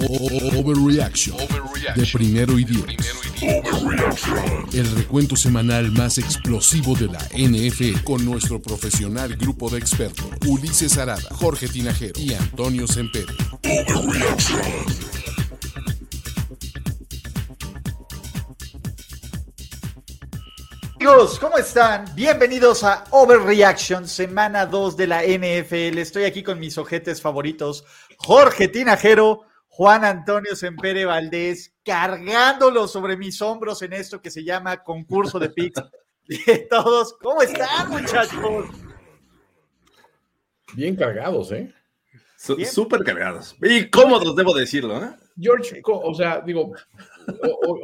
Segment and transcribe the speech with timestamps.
[0.00, 1.36] Overreaction
[1.96, 2.84] de primero y diez.
[4.72, 10.96] El recuento semanal más explosivo de la NFL con nuestro profesional grupo de expertos Ulises
[10.98, 13.26] Arada, Jorge Tinajero y Antonio Sempere.
[20.94, 22.04] Amigos, ¿cómo están?
[22.14, 25.98] Bienvenidos a Overreaction, semana 2 de la NFL.
[25.98, 27.84] Estoy aquí con mis ojetes favoritos,
[28.16, 29.47] Jorge Tinajero,
[29.78, 35.50] Juan Antonio Sempere Valdés, cargándolo sobre mis hombros en esto que se llama concurso de
[35.50, 35.80] picks.
[36.26, 38.66] De todos, ¿cómo están, muchachos?
[40.74, 41.72] Bien cargados, ¿eh?
[42.36, 43.56] Súper cargados.
[43.62, 45.10] Y cómodos, debo decirlo, ¿eh?
[45.40, 46.74] George, o sea, digo,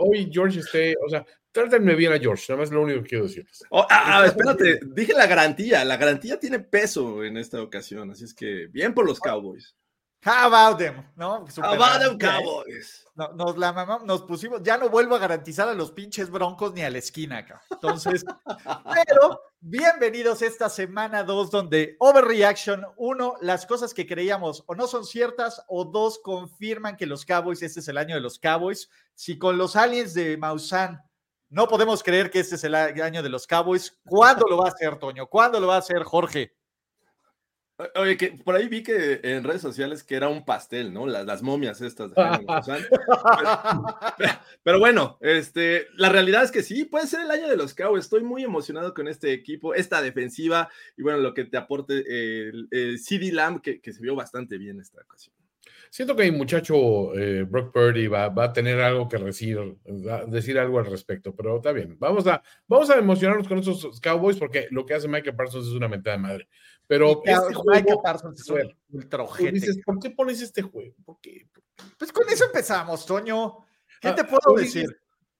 [0.01, 3.25] hoy George esté, o sea, trátenme bien a George, nada más lo único que quiero
[3.27, 3.62] decirles.
[3.70, 5.84] Oh, ah, ah, espérate, dije la garantía.
[5.84, 9.77] La garantía tiene peso en esta ocasión, así es que bien por los Cowboys.
[10.25, 11.05] How about them?
[11.17, 11.47] ¿No?
[11.50, 12.19] Super How about them.
[12.19, 13.06] Cowboys?
[13.14, 16.72] No, nos la mamamos, nos pusimos, ya no vuelvo a garantizar a los pinches broncos
[16.72, 17.67] ni a la esquina, cabrón.
[17.70, 18.25] Entonces,
[18.95, 24.86] pero bienvenidos a esta semana 2 donde Overreaction, uno, las cosas que creíamos o no
[24.86, 28.89] son ciertas o dos, confirman que los Cowboys, este es el año de los Cowboys.
[29.14, 31.02] Si con los aliens de Maussan
[31.50, 34.72] no podemos creer que este es el año de los Cowboys, ¿cuándo lo va a
[34.72, 35.27] hacer, Toño?
[35.27, 36.56] ¿Cuándo lo va a hacer, Jorge?
[37.97, 41.07] Oye, que por ahí vi que en redes sociales que era un pastel, ¿no?
[41.07, 42.11] Las, las momias estas.
[42.11, 42.83] de Jaime Maussan.
[44.17, 44.30] pero,
[44.62, 48.05] pero bueno, este, la realidad es que sí, puede ser el año de los Cowboys.
[48.05, 52.51] Estoy muy emocionado con este equipo, esta defensiva y bueno, lo que te aporte eh,
[52.51, 55.35] el, el CD Lamb, que, que se vio bastante bien esta ocasión.
[55.95, 59.77] Siento que mi muchacho eh, Brock Purdy va, va a tener algo que decir,
[60.27, 61.96] decir algo al respecto, pero está bien.
[62.01, 65.73] Vamos a, vamos a emocionarnos con estos Cowboys porque lo que hace Michael Parsons es
[65.73, 66.48] una mentada de madre.
[66.86, 69.52] Pero este juego, Parsons es a ver, un ultra ojete.
[69.52, 70.95] dices, ¿por qué pones este juego?
[71.05, 71.46] ¿Por qué?
[71.98, 73.58] Pues con eso empezamos, Toño.
[74.00, 74.83] ¿Qué Ah, te puedo decir?
[74.83, 74.96] dices,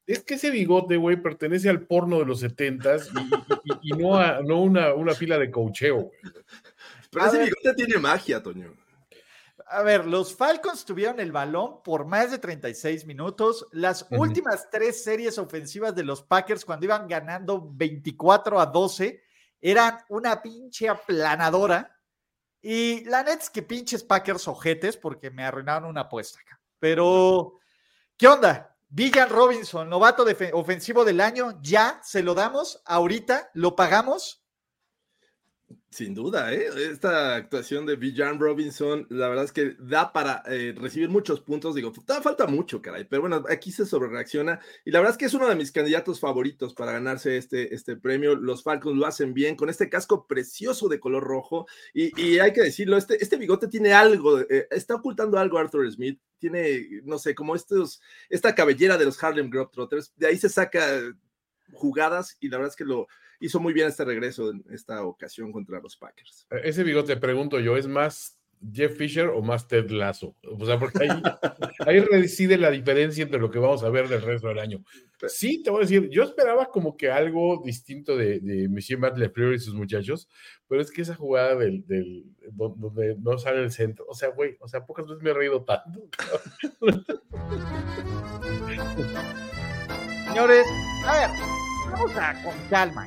[0.07, 4.17] Es que ese bigote, güey, pertenece al porno de los setentas y, y- y no
[4.19, 6.19] a no una, una fila de cocheo, güey.
[7.11, 7.47] Pero A ese ver.
[7.47, 8.75] bigote tiene magia, Toño.
[9.67, 13.67] A ver, los Falcons tuvieron el balón por más de 36 minutos.
[13.73, 14.21] Las Ujú.
[14.21, 19.24] últimas tres series ofensivas de los Packers, cuando iban ganando 24 a 12,
[19.65, 21.99] eran una pinche aplanadora.
[22.61, 26.61] Y la neta es que pinches Packers ojetes, porque me arruinaron una apuesta acá.
[26.79, 27.61] Pero,
[28.19, 28.77] ¿qué onda?
[28.89, 34.44] Villan Robinson, novato ofensivo del año, ya se lo damos, ahorita lo pagamos.
[35.95, 36.67] Sin duda, ¿eh?
[36.91, 41.77] esta actuación de Villan Robinson, la verdad es que da para eh, recibir muchos puntos.
[41.77, 44.59] Digo, todavía falta mucho, caray, pero bueno, aquí se sobrereacciona.
[44.85, 47.95] Y la verdad es que es uno de mis candidatos favoritos para ganarse este, este
[47.95, 48.35] premio.
[48.35, 51.69] Los Falcons lo hacen bien con este casco precioso de color rojo.
[51.93, 55.89] Y, y hay que decirlo, este, este bigote tiene algo, eh, está ocultando algo Arthur
[55.93, 56.21] Smith.
[56.41, 60.13] Tiene, no sé, como estos, esta cabellera de los Harlem Globetrotters.
[60.17, 60.85] De ahí se saca
[61.73, 63.07] jugadas y la verdad es que lo
[63.45, 66.47] hizo muy bien este regreso en esta ocasión contra los Packers.
[66.63, 68.39] Ese bigote, pregunto yo, ¿es más
[68.73, 70.35] Jeff Fisher o más Ted Lasso?
[70.59, 71.09] O sea, porque ahí,
[71.87, 74.83] ahí reside la diferencia entre lo que vamos a ver del resto del año.
[75.27, 79.17] Sí, te voy a decir, yo esperaba como que algo distinto de, de Monsieur Matt
[79.19, 80.29] Lefleur y sus muchachos,
[80.69, 84.29] pero es que esa jugada del, del do- donde no sale el centro, o sea,
[84.31, 86.09] güey, o sea, pocas veces me he reído tanto.
[90.29, 90.67] Señores,
[91.07, 91.31] a ver,
[91.93, 93.07] vamos a con calma.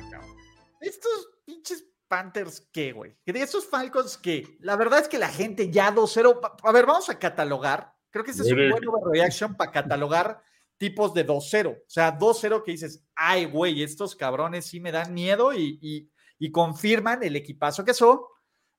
[0.80, 3.16] Estos pinches Panthers, ¿qué, güey?
[3.24, 4.56] Que de estos Falcons, ¿qué?
[4.60, 6.40] La verdad es que la gente ya 2-0.
[6.40, 7.92] pa- A ver, vamos a catalogar.
[8.10, 10.42] Creo que este es un buen overreaction para catalogar
[10.78, 11.70] tipos de 2-0.
[11.72, 16.10] O sea, 2-0 que dices, ay, güey, estos cabrones sí me dan miedo y, y-
[16.38, 18.20] y confirman el equipazo que son.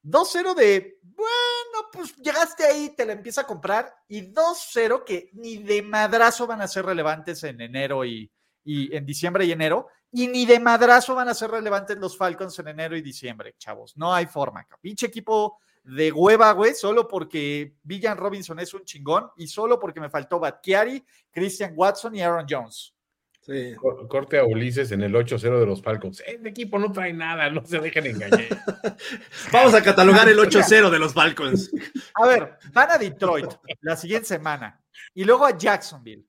[0.01, 3.93] 2-0 de, bueno, pues llegaste ahí, te la empieza a comprar.
[4.07, 8.31] Y 2-0 que ni de madrazo van a ser relevantes en enero y,
[8.63, 9.87] y en diciembre y enero.
[10.11, 13.95] Y ni de madrazo van a ser relevantes los Falcons en enero y diciembre, chavos.
[13.95, 14.63] No hay forma.
[14.63, 14.79] cabrón.
[14.81, 19.99] Pinche equipo de hueva, güey, solo porque Villan Robinson es un chingón y solo porque
[19.99, 22.93] me faltó Batkiari, Christian Watson y Aaron Jones.
[23.41, 23.75] Sí.
[24.07, 26.21] Corte a Ulises en el 8-0 de los Falcons.
[26.27, 28.47] El equipo no trae nada, no se dejen engañar.
[29.51, 31.71] Vamos a catalogar el 8-0 de los Falcons.
[32.15, 33.51] A ver, van a Detroit
[33.81, 34.79] la siguiente semana
[35.13, 36.25] y luego a Jacksonville.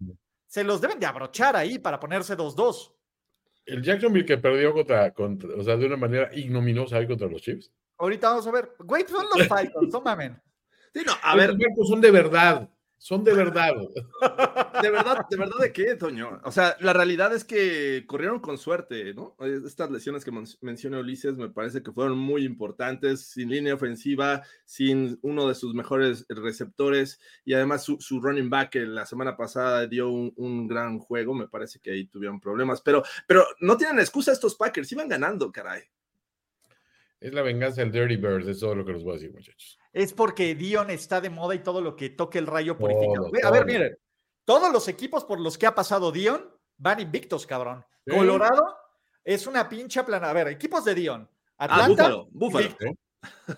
[0.47, 2.93] Se los deben de abrochar ahí para ponerse 2-2.
[3.71, 7.41] El Jacksonville que perdió contra, contra- o sea, de una manera ignominiosa ahí contra los
[7.43, 7.71] Chiefs.
[7.99, 8.71] Ahorita vamos a ver.
[8.79, 10.41] Güey, son los Falcons, no mamen.
[10.95, 12.69] Sí, no, a ver, Los Falcons son de verdad,
[13.03, 13.73] son de verdad.
[14.83, 16.39] de verdad, de verdad de qué, Toño.
[16.45, 19.35] O sea, la realidad es que corrieron con suerte, ¿no?
[19.41, 24.43] Estas lesiones que men- menciona Ulises me parece que fueron muy importantes, sin línea ofensiva,
[24.67, 29.35] sin uno de sus mejores receptores y además su, su running back que la semana
[29.35, 33.79] pasada dio un, un gran juego, me parece que ahí tuvieron problemas, pero, pero no
[33.79, 35.85] tienen excusa estos Packers, iban ganando, caray.
[37.19, 39.80] Es la venganza del Dirty Birds, es todo lo que les voy a decir, muchachos.
[39.93, 43.15] Es porque Dion está de moda y todo lo que toque el rayo purifica.
[43.15, 43.65] Todo, a ver, todo.
[43.65, 43.99] miren.
[44.45, 47.85] Todos los equipos por los que ha pasado Dion van invictos, cabrón.
[48.07, 48.17] Sí.
[48.17, 48.77] Colorado
[49.25, 50.31] es una pincha plana.
[50.31, 51.29] A ver, equipos de Dion.
[51.59, 52.65] Ah, Atlanta, Búfalo, Búfalo.
[52.67, 52.87] invicto.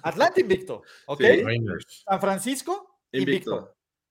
[0.03, 1.21] Atlanta invicto, ¿ok?
[1.21, 1.45] Sí.
[2.05, 3.51] San Francisco, invicto.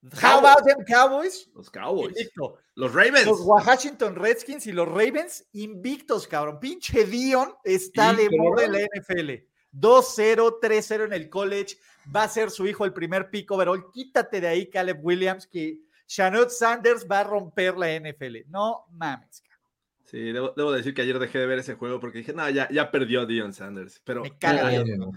[0.03, 0.27] Invicto.
[0.27, 1.47] How about them Cowboys?
[1.53, 2.17] Los Cowboys.
[2.17, 2.57] Invicto.
[2.75, 3.25] Los Ravens.
[3.25, 6.59] Los Washington Redskins y los Ravens invictos, cabrón.
[6.59, 9.50] Pinche Dion está Y de moda en la NFL.
[9.73, 11.77] 2-0, 3-0 en el college.
[12.15, 13.91] Va a ser su hijo el primer pick overall.
[13.91, 18.38] Quítate de ahí, Caleb Williams, que Shannon Sanders va a romper la NFL.
[18.50, 19.62] No mames, cabrón.
[20.06, 22.68] Sí, debo, debo decir que ayer dejé de ver ese juego porque dije, no, ya,
[22.69, 24.01] ya perdió Dion Sanders.
[24.03, 25.12] Pero, Me caga Dion.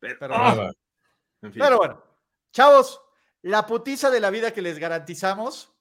[0.00, 0.72] pero- Pero- ah, Nada.
[1.42, 1.62] en fin.
[1.62, 2.02] Pero bueno,
[2.52, 3.00] chavos,
[3.42, 5.73] la putiza de la vida que les garantizamos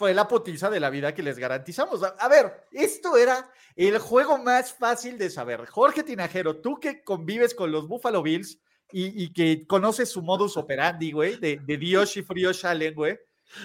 [0.00, 2.00] fue la putiza de la vida que les garantizamos.
[2.02, 5.66] A, ver, esto era el juego más fácil de saber.
[5.66, 10.56] Jorge Tinajero, tú que convives con los Buffalo Bills y, y que conoces su modus
[10.56, 13.18] operandi, güey, de, de Dios y Frío Shalen, güey.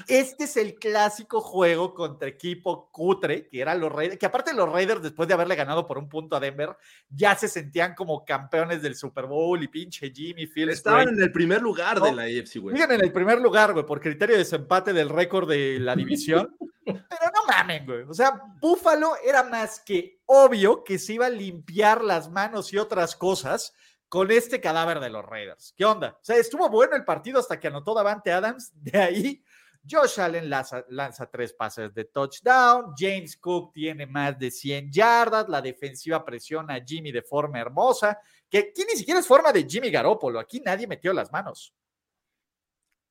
[0.07, 4.71] Este es el clásico juego contra equipo cutre, que eran los Raiders, que aparte los
[4.71, 6.75] Raiders, después de haberle ganado por un punto a Denver,
[7.09, 10.73] ya se sentían como campeones del Super Bowl y pinche Jimmy Fields.
[10.73, 12.75] Estaban en el primer lugar de la AFC, güey.
[12.75, 16.55] Siguen en el primer lugar, güey, por criterio de desempate del récord de la división.
[16.85, 18.01] Pero no mamen, güey.
[18.03, 22.77] O sea, Búfalo era más que obvio que se iba a limpiar las manos y
[22.77, 23.73] otras cosas
[24.07, 25.73] con este cadáver de los Raiders.
[25.75, 26.17] ¿Qué onda?
[26.21, 28.71] O sea, estuvo bueno el partido hasta que anotó Davante Adams.
[28.75, 29.43] De ahí,
[29.87, 32.93] Josh Allen lanza, tres pases de touchdown.
[32.97, 35.47] James Cook tiene más de 100 yardas.
[35.47, 38.19] La defensiva presiona a Jimmy de forma hermosa.
[38.49, 40.39] Que aquí ni siquiera es forma de Jimmy Garoppolo.
[40.39, 41.73] Aquí nadie metió las manos.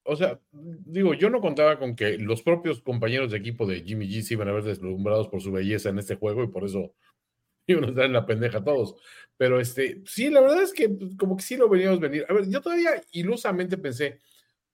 [0.06, 4.06] O sea, digo, yo no contaba con que los propios compañeros de equipo de Jimmy
[4.06, 6.94] G se iban a ver deslumbrados por su belleza en este juego y por eso
[7.68, 8.96] a estar en la pendeja todos.
[9.36, 12.26] Pero este, sí, la verdad es que pues, como que sí lo veníamos venir.
[12.28, 14.18] A ver, yo todavía ilusamente pensé,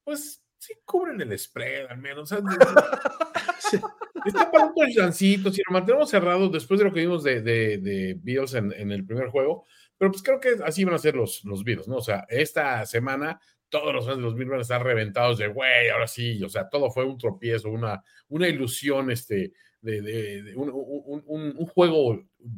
[0.02, 2.30] pues sí cubren el spread al menos.
[2.32, 2.36] O
[3.60, 3.80] sea,
[4.26, 7.78] está para un touchdownцito, si lo mantenemos cerrado después de lo que vimos de, de,
[7.78, 9.66] de Bills en, en el primer juego,
[9.98, 11.96] pero pues creo que así van a ser los, los Bills, ¿no?
[11.96, 15.46] O sea, esta semana todos los fans de los Bills van a estar reventados de,
[15.48, 20.56] güey, ahora sí, o sea, todo fue un tropiezo, una, una ilusión, este, de, de-
[20.56, 22.08] un, un- un- un juego,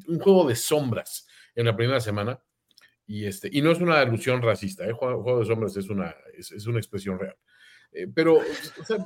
[0.08, 2.42] un juego de sombras en la primera semana.
[3.06, 4.92] Y, este, y no es una ilusión racista, ¿eh?
[4.92, 7.36] juego, juego de sombras es una, es, es una expresión real.
[7.92, 8.96] Eh, pero, o sea,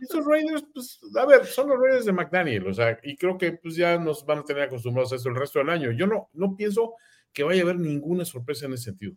[0.00, 3.52] estos Raiders, pues, a ver, son los Raiders de McDaniel, o sea, y creo que
[3.52, 5.90] pues ya nos van a tener acostumbrados a esto el resto del año.
[5.92, 6.94] Yo no, no pienso
[7.32, 9.14] que vaya a haber ninguna sorpresa en ese sentido.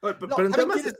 [0.00, 0.82] Pero, No, pero en a ver, temas.
[0.82, 0.98] ¿quieres-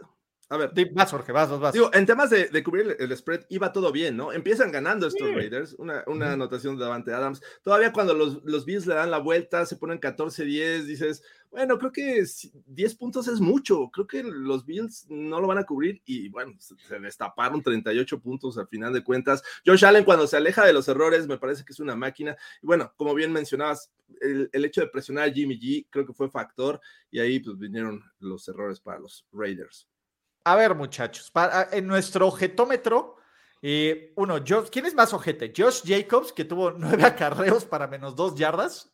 [0.49, 1.73] A ver, Vas, Jorge, vas, vas, vas.
[1.73, 4.33] Digo, en temas de, de cubrir el, spread iba todo bien, ¿no?
[4.33, 5.35] Empiezan ganando estos Sí.
[5.35, 7.43] Raiders, una, anotación de Davante Adams.
[7.65, 11.91] Todavía cuando los, los Bills le dan la vuelta, se ponen 14-10, dices, bueno, creo
[11.91, 16.01] que si- 10 puntos es mucho, creo que los Bills no lo van a cubrir
[16.05, 19.43] y bueno, se, se destaparon 38 puntos al final de cuentas.
[19.67, 22.37] Josh Allen cuando se aleja de los errores me parece que es una máquina.
[22.63, 26.13] Y bueno, como bien mencionabas, el, el hecho de presionar a Jimmy G creo que
[26.13, 29.89] fue factor y ahí pues vinieron los errores para los Raiders.
[30.49, 33.17] A ver, muchachos, para, en nuestro ojetómetro,
[33.63, 35.53] eh, uno, Josh- ¿quién es más ojete?
[35.57, 38.93] ¿Josh Jacobs, que tuvo nueve acarreos para menos dos yardas?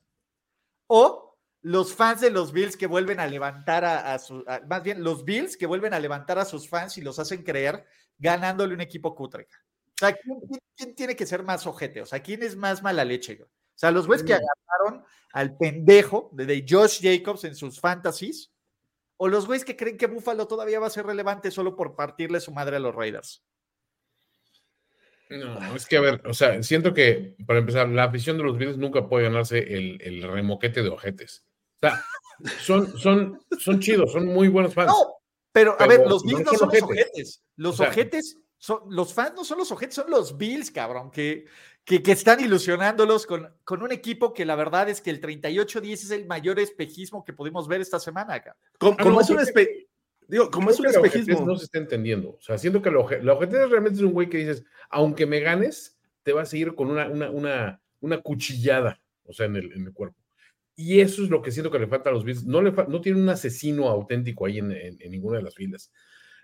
[0.87, 4.83] ¿O los fans de los Bills que vuelven a levantar a, a su, a- más
[4.83, 7.85] bien, los Bills que vuelven a levantar a sus fans y los hacen creer
[8.19, 9.47] ganándole un equipo cutre?
[9.89, 10.17] O sea,
[10.77, 12.01] ¿quién, tiene que ser más ojete?
[12.03, 13.43] O sea, ¿quién es más mala leche?
[13.43, 18.52] O sea, los güeyes que agarraron al pendejo de, de Josh Jacobs en sus fantasies,
[19.17, 22.41] o los güeyes que creen que Buffalo todavía va a ser relevante solo por partirle
[22.41, 23.45] su madre a los Raiders.
[25.31, 28.59] No, es que a ver, o sea, siento que para empezar, la afición de los
[28.59, 31.45] Bills nunca puede ganarse el, el remoquete de ojetes.
[31.81, 32.05] O sea,
[32.61, 34.89] son, son, son chidos, son muy buenos fans.
[34.89, 35.15] No,
[35.53, 36.85] pero a ver, los Bills no son son los ojetes.
[36.85, 37.43] ojetes.
[37.57, 41.11] Los O sea, ojetes son, los fans no son los ojetes, son los Bills, cabrón,
[41.11, 41.47] que,
[41.85, 45.93] que, que están ilusionándolos con, con, un equipo que la verdad es que el 38-10
[45.95, 48.57] es el mayor espejismo que pudimos ver esta semana acá.
[48.79, 49.89] Como, como es un espe
[50.29, 51.45] Digo, como es un espejismo.
[51.45, 52.37] No se está entendiendo.
[52.37, 55.99] O sea, siento que la ojete realmente es un güey que dices, aunque me ganes,
[56.23, 59.87] te va a seguir con una, una, una, una cuchillada, o sea, en el, en
[59.87, 60.17] el, cuerpo.
[60.77, 62.45] Y eso es lo que siento que le falta a los Bills.
[62.45, 65.91] No, le no tiene un asesino auténtico ahí en, en, en ninguna de las filas.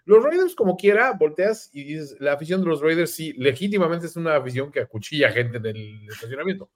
[0.09, 4.17] Los Raiders, como quiera, volteas y dices, la afición de los Raiders sí, legítimamente es
[4.17, 6.71] una afición que acuchilla gente en el estacionamiento.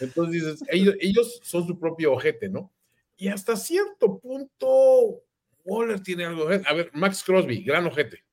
[0.00, 2.72] Entonces dices, ellos, ellos son su propio ojete, ¿no?
[3.16, 5.22] Y hasta cierto punto,
[5.64, 6.48] Waller tiene algo.
[6.48, 8.24] A ver, Max Crosby, gran ojete.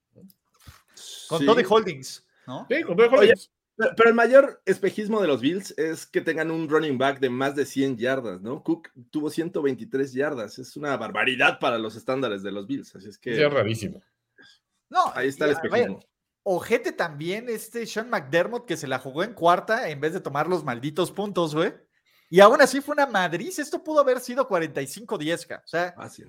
[1.28, 1.46] Con sí.
[1.46, 2.66] Toddy Holdings, ¿no?
[2.72, 3.52] Sí, con Toddy Holdings.
[3.78, 7.30] Oye, pero el mayor espejismo de los Bills es que tengan un running back de
[7.30, 8.64] más de 100 yardas, ¿no?
[8.64, 10.58] Cook tuvo 123 yardas.
[10.58, 12.96] Es una barbaridad para los estándares de los Bills.
[12.96, 13.36] Así es que.
[13.36, 14.02] Sí, es rarísimo.
[14.90, 16.00] No, ahí está el espejismo.
[16.44, 20.48] Ojete también este Sean McDermott que se la jugó en cuarta en vez de tomar
[20.48, 21.74] los malditos puntos, güey.
[22.32, 23.58] Y aún así fue una madriz.
[23.58, 26.24] Esto pudo haber sido 45-10, o sea, ah, sí.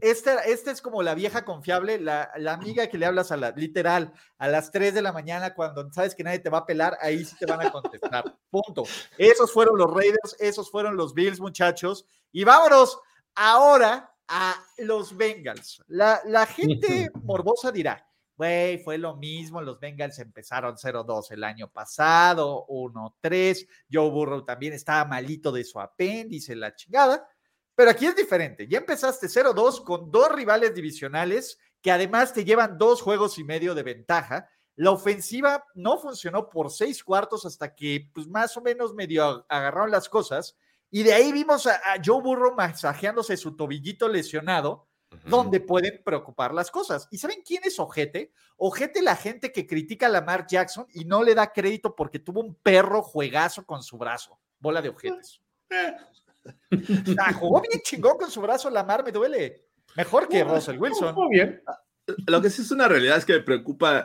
[0.00, 3.52] esta, esta es como la vieja confiable, la, la, amiga que le hablas a la,
[3.52, 6.98] literal, a las 3 de la mañana cuando sabes que nadie te va a pelar,
[7.00, 8.24] ahí sí te van a contestar.
[8.50, 8.82] Punto.
[9.16, 12.04] Esos fueron los Raiders, esos fueron los Bills, muchachos.
[12.32, 12.98] Y vámonos
[13.36, 15.82] ahora a los Bengals.
[15.88, 21.70] La, la gente morbosa dirá, güey, fue lo mismo, los Bengals empezaron 0-2 el año
[21.70, 27.28] pasado, 1-3, Joe Burrow también estaba malito de su apéndice, la chingada,
[27.74, 32.78] pero aquí es diferente, ya empezaste 0-2 con dos rivales divisionales que además te llevan
[32.78, 34.48] dos juegos y medio de ventaja.
[34.76, 39.90] La ofensiva no funcionó por seis cuartos hasta que, pues más o menos medio agarraron
[39.90, 40.56] las cosas.
[40.94, 45.28] Y de ahí vimos a, a Joe Burrow masajeándose su tobillito lesionado, uh -huh.
[45.30, 47.08] donde pueden preocupar las cosas.
[47.10, 48.30] ¿Y saben quién es Ojete?
[48.58, 52.42] Ojete la gente que critica a Lamar Jackson y no le da crédito porque tuvo
[52.42, 54.38] un perro juegazo con su brazo.
[54.58, 55.40] Bola de ojetes.
[56.70, 59.68] o sea, jugó bien chingón con su brazo Lamar, me duele.
[59.96, 61.14] Mejor que Russell Wilson.
[61.14, 61.62] Muy bien.
[62.26, 64.04] Lo que sí es una realidad es que me preocupa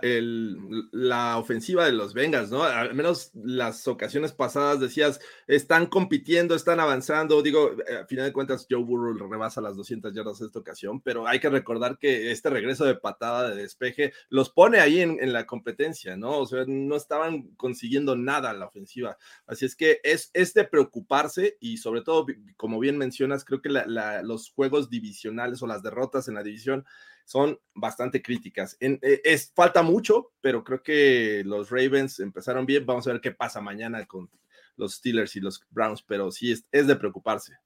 [0.91, 2.61] la ofensiva de los Bengals, ¿no?
[2.61, 7.41] Al menos las ocasiones pasadas decías, están compitiendo, están avanzando.
[7.41, 11.39] Digo, a final de cuentas, Joe Burrow rebasa las 200 yardas esta ocasión, pero hay
[11.39, 16.15] que recordar que este regreso de patada de despeje los pone ahí en, la competencia,
[16.15, 16.37] ¿no?
[16.37, 19.17] O sea, no estaban consiguiendo nada en la ofensiva.
[19.47, 22.27] Así es que es, es preocuparse y sobre todo,
[22.57, 26.85] como bien mencionas, creo que los juegos divisionales o las derrotas en la división
[27.27, 28.77] son bastante críticas.
[28.79, 32.85] En, eh, es, falta mucho, pero creo que los Ravens empezaron bien.
[32.85, 34.29] Vamos a ver qué pasa mañana con
[34.77, 37.57] los Steelers y los Browns, pero sí es, es de preocuparse.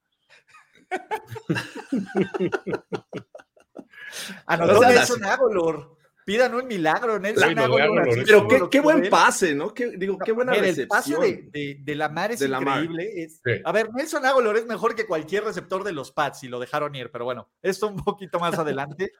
[4.46, 5.96] Anotó o sea, Nelson Agolor.
[6.24, 8.08] Pidan un milagro, Nelson la, Agolor.
[8.26, 9.72] Pero qué, qué buen pase, ¿no?
[9.72, 11.22] Qué, digo, qué buena Mira, recepción.
[11.22, 13.04] El pase de, de, de Lamar es de increíble.
[13.04, 13.10] Lamar.
[13.16, 13.52] Es, sí.
[13.64, 16.96] A ver, Nelson Agolor es mejor que cualquier receptor de los Pats y lo dejaron
[16.96, 19.12] ir, pero bueno, esto un poquito más adelante.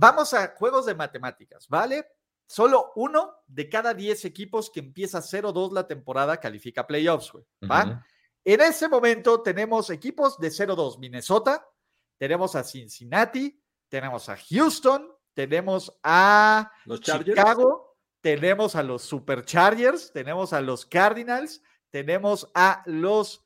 [0.00, 2.06] Vamos a juegos de matemáticas, ¿vale?
[2.46, 7.84] Solo uno de cada 10 equipos que empieza 0-2 la temporada califica playoffs, güey, ¿va?
[7.84, 8.04] Uh -huh.
[8.44, 11.68] En ese momento tenemos equipos de 0-2, Minnesota,
[12.16, 20.52] tenemos a Cincinnati, tenemos a Houston, tenemos a los Chicago, tenemos a los Superchargers, tenemos
[20.52, 23.44] a los Cardinals, tenemos a los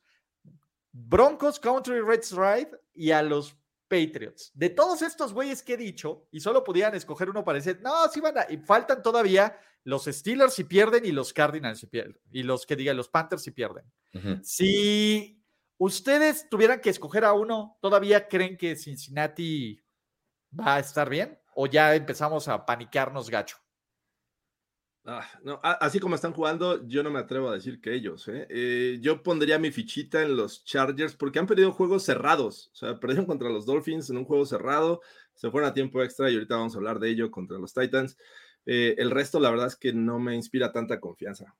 [0.91, 3.57] Broncos Country Reds Ride y a los
[3.93, 4.51] Patriots.
[4.55, 8.07] De todos estos güeyes que he dicho, y solo pudieran escoger uno para decir, no,
[8.11, 12.19] sí van a, y faltan todavía los Steelers si pierden y los Cardinals si pierden,
[12.31, 13.85] y los que digan los Panthers si pierden.
[14.13, 14.43] Uh -huh.
[14.43, 15.43] Si
[15.77, 19.79] ustedes tuvieran que escoger a uno, ¿todavía creen que Cincinnati
[20.57, 21.39] va a estar bien?
[21.55, 23.57] ¿O ya empezamos a panicarnos gacho?
[25.05, 28.25] Ah, no, así como están jugando, yo no me atrevo a decir que ellos.
[28.29, 28.47] ¿eh?
[28.49, 32.69] Eh, yo pondría mi fichita en los Chargers porque han perdido juegos cerrados.
[32.71, 35.01] O sea, perdieron contra los Dolphins en un juego cerrado,
[35.33, 38.17] se fueron a tiempo extra y ahorita vamos a hablar de ello contra los Titans.
[38.65, 41.53] Eh, el resto, la verdad es que no me inspira tanta confianza.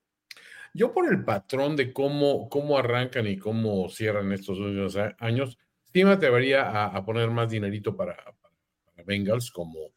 [0.74, 5.60] Yo por el patrón de cómo, cómo arrancan y cómo cierran estos últimos años,
[5.92, 9.92] sí me atrevería a, poner más dinerito para, para Bengals como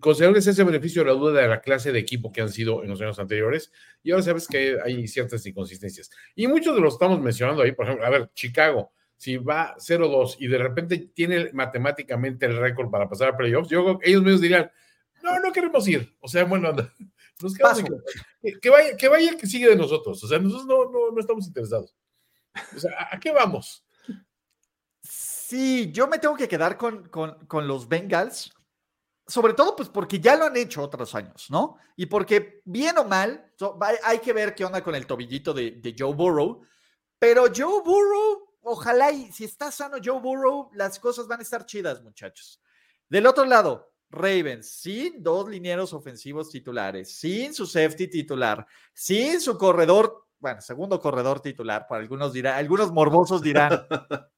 [0.00, 2.90] considerarles ese beneficio de la duda de la clase de equipo que han sido en
[2.90, 6.10] los años anteriores, y ahora sabes que hay ciertas inconsistencias.
[6.34, 10.36] Y muchos de los estamos mencionando ahí, por ejemplo, a ver, Chicago, si va 0-2
[10.38, 14.22] y de repente tiene matemáticamente el récord para pasar a playoffs, yo creo que ellos
[14.22, 14.70] mismos dirían,
[15.22, 16.14] no, no queremos ir.
[16.20, 16.72] O sea, bueno,
[17.42, 17.82] nos quedamos
[18.42, 20.22] que, que, vaya, que vaya que sigue de nosotros.
[20.22, 21.96] O sea, nosotros no, no, no estamos interesados.
[22.74, 23.84] O sea, ¿a, a qué vamos?
[25.02, 28.52] Sí, yo me tengo que quedar con, con, con los Bengals
[29.26, 31.78] sobre todo pues porque ya lo han hecho otros años, ¿no?
[31.96, 33.52] Y porque bien o mal,
[34.04, 36.62] hay que ver qué onda con el tobillito de, de Joe Burrow,
[37.18, 41.66] pero Joe Burrow, ojalá y si está sano Joe Burrow, las cosas van a estar
[41.66, 42.60] chidas, muchachos.
[43.08, 49.58] Del otro lado, Ravens, sin dos linieros ofensivos titulares, sin su safety titular, sin su
[49.58, 53.86] corredor, bueno, segundo corredor titular, para algunos dirán, algunos morbosos dirán,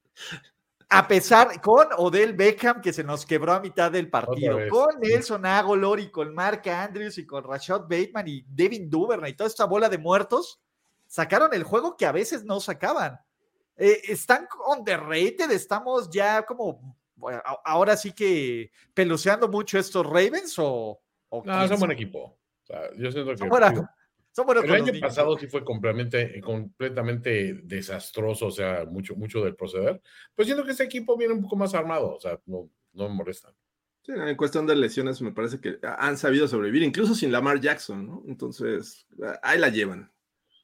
[0.90, 5.44] a pesar, con Odell Beckham, que se nos quebró a mitad del partido, con Nelson
[5.44, 9.66] Agolor y con Mark Andrews y con Rashad Bateman y Devin Duvernay y toda esta
[9.66, 10.60] bola de muertos,
[11.06, 13.20] sacaron el juego que a veces no sacaban.
[13.76, 20.98] Eh, están underrated, estamos ya como, bueno, ahora sí que peluceando mucho estos Ravens o...
[21.28, 22.38] o No, son buen equipo.
[22.62, 23.82] O sea, yo siento que.
[24.38, 25.00] Son buenos El año niños.
[25.00, 30.00] pasado sí fue completamente, completamente desastroso, o sea, mucho, mucho del proceder.
[30.32, 33.16] Pues siento que este equipo viene un poco más armado, o sea, no, no me
[33.16, 33.52] molestan.
[34.02, 38.06] Sí, en cuestión de lesiones, me parece que han sabido sobrevivir, incluso sin Lamar Jackson,
[38.06, 38.22] ¿no?
[38.28, 39.08] Entonces,
[39.42, 40.08] ahí la llevan.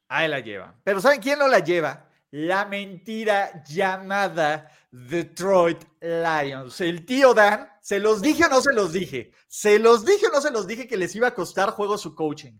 [0.06, 0.80] Ahí la lleva.
[0.84, 2.08] Pero ¿saben quién no la lleva?
[2.30, 6.80] La mentira llamada Detroit Lions.
[6.80, 9.32] El tío Dan, ¿se los dije o no se los dije?
[9.48, 12.14] ¿Se los dije o no se los dije que les iba a costar juego su
[12.14, 12.52] coaching?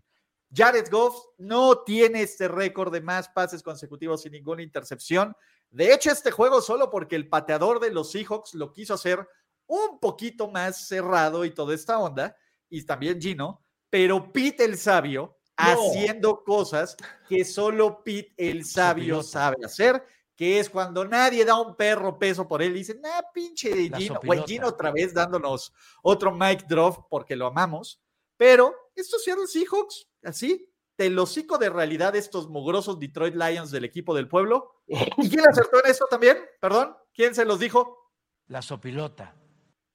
[0.55, 5.35] Jared Goff no tiene este récord de más pases consecutivos sin ninguna intercepción.
[5.69, 9.27] De hecho, este juego solo porque el pateador de los Seahawks lo quiso hacer
[9.67, 12.37] un poquito más cerrado y toda esta onda,
[12.69, 16.95] y también Gino, pero Pete el sabio haciendo cosas
[17.27, 22.47] que solo Pete el sabio sabe hacer, que es cuando nadie da un perro peso
[22.47, 24.47] por él, dice, nah, pinche La Gino, sopilota.
[24.47, 28.01] Gino otra vez dándonos otro mic drop porque lo amamos,
[28.37, 34.15] pero estos Seattle Seahawks, así, del hocico de realidad estos mugrosos Detroit Lions del equipo
[34.15, 34.81] del pueblo.
[34.87, 36.37] ¿Y quién acertó en esto también?
[36.59, 38.11] Perdón, ¿quién se los dijo?
[38.47, 39.35] La sopilota.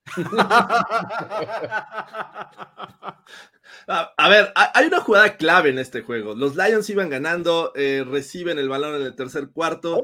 [3.87, 6.35] A, a ver, ha- hay una jugada clave en este juego.
[6.35, 10.03] Los Lions iban ganando, eh, reciben el balón en el tercer cuarto.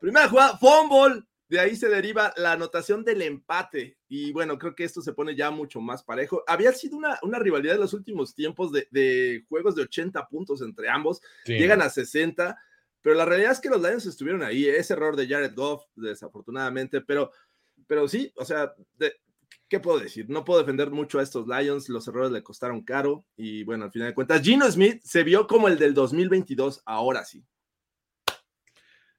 [0.00, 1.24] Primera jugada, fumble.
[1.54, 3.96] De ahí se deriva la anotación del empate.
[4.08, 6.42] Y bueno, creo que esto se pone ya mucho más parejo.
[6.46, 10.60] Había sido una, una rivalidad en los últimos tiempos de, de juegos de 80 puntos
[10.62, 11.20] entre ambos.
[11.44, 11.54] Sí.
[11.54, 12.58] Llegan a 60.
[13.02, 14.66] Pero la realidad es que los Lions estuvieron ahí.
[14.66, 17.00] Ese error de Jared Goff, desafortunadamente.
[17.02, 17.30] Pero,
[17.86, 19.14] pero sí, o sea, de-
[19.68, 20.26] ¿qué puedo decir?
[20.28, 21.88] No puedo defender mucho a estos Lions.
[21.88, 23.24] Los errores le costaron caro.
[23.36, 26.82] Y bueno, al final de cuentas, Gino Smith se vio como el del 2022.
[26.86, 27.44] Ahora sí.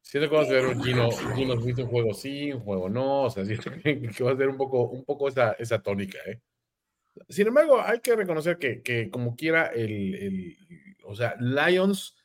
[0.07, 3.23] Siento que va a ser un Gino, Gino Smith, un juego sí, un juego no,
[3.23, 6.19] o sea, siento que, que va a ser un poco, un poco esa, esa tónica,
[6.27, 6.41] ¿eh?
[7.29, 10.57] Sin embargo, hay que reconocer que, que como quiera, el, el-
[11.05, 12.15] o sea, Lions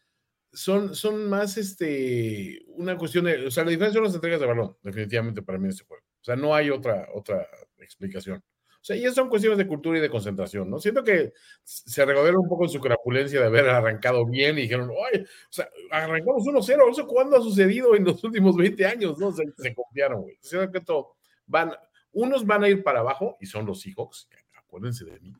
[0.52, 4.46] son, son más este, una cuestión de, o sea, la diferencia son las entregas de
[4.46, 6.02] balón, definitivamente para mí en este juego.
[6.20, 7.46] O sea, no hay otra, otra
[7.78, 8.42] explicación.
[8.80, 10.78] O sea, y eso son cuestiones de cultura y de concentración, ¿no?
[10.78, 14.88] Siento que se regodearon un poco en su crapulencia de haber arrancado bien y dijeron,
[14.90, 19.18] oye, o sea, arrancamos 1-0, ¿eso cuándo ha sucedido en los últimos 20 años?
[19.18, 20.38] No, se, se confiaron, güey.
[20.40, 21.16] Siento que todo
[21.46, 21.72] van,
[22.12, 25.34] unos van a ir para abajo y son los Seahawks, acuérdense de mí.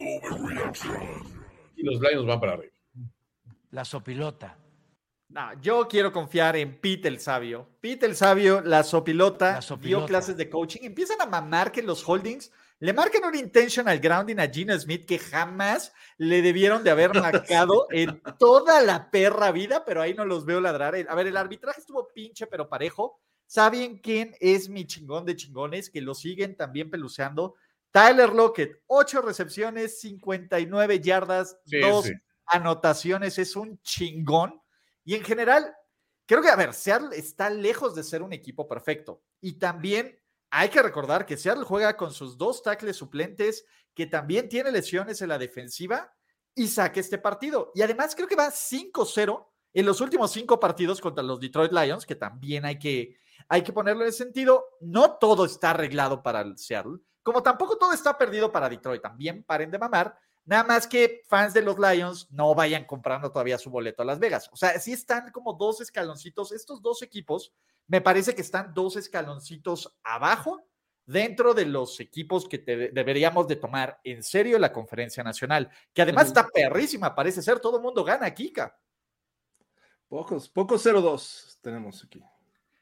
[1.77, 2.75] Y los Lions van para arriba.
[3.71, 4.59] La sopilota.
[5.29, 7.69] No, yo quiero confiar en Pete el sabio.
[7.81, 10.01] Pete el sabio, la sopilota, La sopilota.
[10.01, 10.81] dio clases de coaching.
[10.83, 12.51] Empiezan a mamar que los holdings
[12.81, 17.87] le marcan un intentional grounding a Gino Smith que jamás le debieron de haber marcado
[17.91, 20.95] en toda la perra vida, pero ahí no los veo ladrar.
[21.09, 23.21] A ver, el arbitraje estuvo pinche, pero parejo.
[23.47, 25.91] ¿Saben quién es mi chingón de chingones?
[25.91, 27.57] Que lo siguen también peluceando.
[27.91, 32.13] Tyler Lockett, ocho recepciones, 59 yardas, Sí, dos sí.
[32.47, 34.63] anotaciones, es un chingón.
[35.05, 35.75] Y en general,
[36.25, 39.23] creo que, a ver, Seattle está lejos de ser un equipo perfecto.
[39.41, 40.19] Y también
[40.51, 45.23] hay que recordar que Seattle juega con sus dos tackles suplentes, que también tiene lesiones
[45.23, 46.13] en la defensiva
[46.55, 47.71] y saque este partido.
[47.75, 52.05] Y además creo que va 5-0 en los últimos cinco partidos contra los Detroit Lions,
[52.05, 53.17] que también hay que,
[53.49, 54.65] hay que ponerlo en sentido.
[54.81, 59.03] No todo está arreglado para el Seattle, como tampoco todo está perdido para Detroit.
[59.03, 60.19] También paren de mamar.
[60.45, 64.19] Nada más que fans de los Lions no vayan comprando todavía su boleto a Las
[64.19, 64.49] Vegas.
[64.53, 66.51] O sea, sí están como dos escaloncitos.
[66.53, 67.53] Estos dos equipos
[67.87, 70.63] me parece que están dos escaloncitos abajo
[71.07, 76.03] dentro de los equipos que te- deberíamos de tomar en serio la conferencia nacional, que
[76.03, 78.79] además está perrísima, parece ser, todo el mundo gana, Kika.
[80.09, 82.23] Pocos, pocos 0-2 tenemos aquí.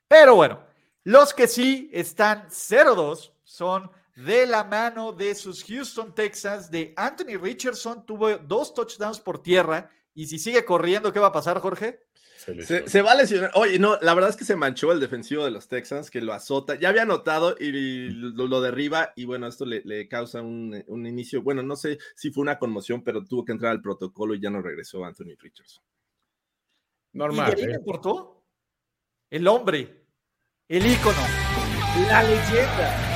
[0.06, 0.60] Pero bueno,
[1.04, 3.90] los que sí están 0-2 son
[4.24, 9.90] de la mano de sus Houston Texans, de Anthony Richardson, tuvo dos touchdowns por tierra,
[10.12, 12.00] y si sigue corriendo, ¿qué va a pasar, Jorge?
[12.36, 12.88] Se Se, lesionó.
[12.88, 13.50] se va a lesionar.
[13.54, 16.32] Oye, no, la verdad es que se manchó el defensivo de los Texans, que lo
[16.32, 16.74] azota.
[16.74, 21.06] Ya había anotado y lo, lo derriba, y bueno, esto le, le causa un, un
[21.06, 21.42] inicio.
[21.42, 24.50] Bueno, no sé si fue una conmoción, pero tuvo que entrar al protocolo y ya
[24.50, 25.84] no regresó Anthony Richardson.
[27.12, 27.54] Normal.
[27.56, 27.76] ¿Y de ahí ¿eh?
[27.78, 28.44] importó?
[29.30, 30.06] El hombre,
[30.68, 31.18] el ícono,
[32.08, 33.07] la leyenda.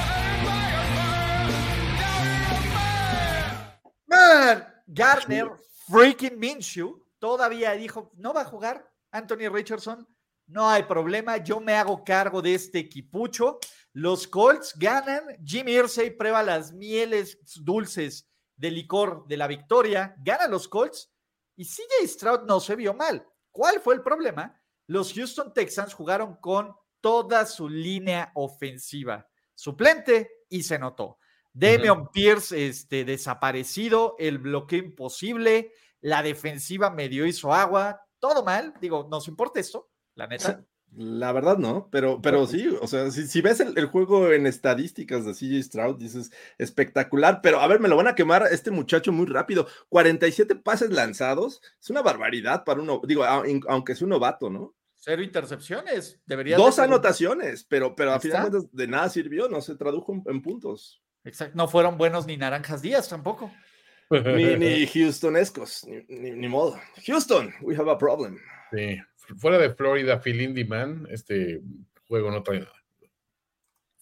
[4.86, 5.50] Gardner
[5.86, 10.06] freaking Minshew todavía dijo, no va a jugar Anthony Richardson,
[10.46, 13.58] no hay problema, yo me hago cargo de este equipucho.
[13.92, 20.50] Los Colts ganan, Jimmy Irsay prueba las mieles dulces de licor de la victoria, ganan
[20.50, 21.10] los Colts
[21.56, 23.26] y CJ Stroud no se vio mal.
[23.50, 24.60] ¿Cuál fue el problema?
[24.86, 31.18] Los Houston Texans jugaron con toda su línea ofensiva suplente y se notó.
[31.52, 38.74] Damian Pierce este, desaparecido, el bloqueo imposible, la defensiva medio hizo agua, todo mal.
[38.80, 39.90] Digo, ¿nos importa esto?
[40.14, 40.64] La neta.
[40.94, 44.46] La verdad no, pero, pero sí, o sea, si, si ves el, el juego en
[44.46, 48.70] estadísticas de CJ Stroud, dices espectacular, pero a ver, me lo van a quemar este
[48.70, 49.66] muchacho muy rápido.
[49.88, 54.74] 47 pases lanzados, es una barbaridad para uno, digo, aunque es un novato, ¿no?
[54.94, 56.20] Cero intercepciones.
[56.26, 60.22] Debería Dos de- anotaciones, pero, pero a final de nada sirvió, no se tradujo en,
[60.26, 61.02] en puntos.
[61.24, 61.56] Exacto.
[61.56, 63.50] No fueron buenos ni naranjas días tampoco.
[64.10, 66.78] Ni, ni Houstonescos, ni, ni, ni modo.
[67.06, 68.38] Houston, we have a problem.
[68.72, 68.98] Sí.
[69.38, 71.62] Fuera de Florida, Phil Indy Man, este
[72.08, 72.72] juego no trae nada.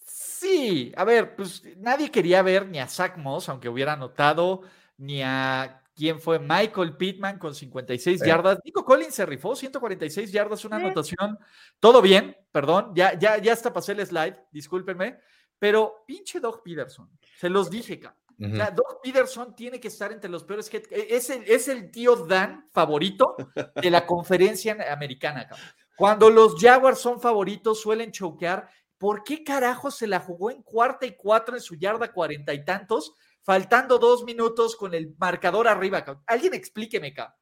[0.05, 4.63] Sí, a ver, pues nadie quería ver ni a Zach Moss, aunque hubiera anotado,
[4.97, 8.27] ni a quién fue Michael Pittman con 56 Sí.
[8.27, 8.57] yardas.
[8.65, 11.37] Nico Collins se rifó, 146 yardas, una anotación.
[11.79, 15.19] Todo bien, perdón, ya, ya, ya hasta pasé el slide, discúlpenme,
[15.61, 18.19] pero pinche Doug Peterson, se los dije, cabrón.
[18.51, 20.67] O sea, Doug Peterson tiene que estar entre los peores.
[20.73, 23.35] head- Es el, es el tío Dan favorito
[23.75, 25.47] de la conferencia americana.
[25.47, 25.67] cabrón.
[25.95, 28.67] Cuando los Jaguars son favoritos, suelen choquear.
[28.97, 32.65] ¿Por qué carajo se la jugó en cuarta y cuatro en su yarda cuarenta y
[32.65, 36.03] tantos, faltando dos minutos con el marcador arriba?
[36.03, 36.23] cabrón?
[36.25, 37.35] Alguien explíqueme, cabrón.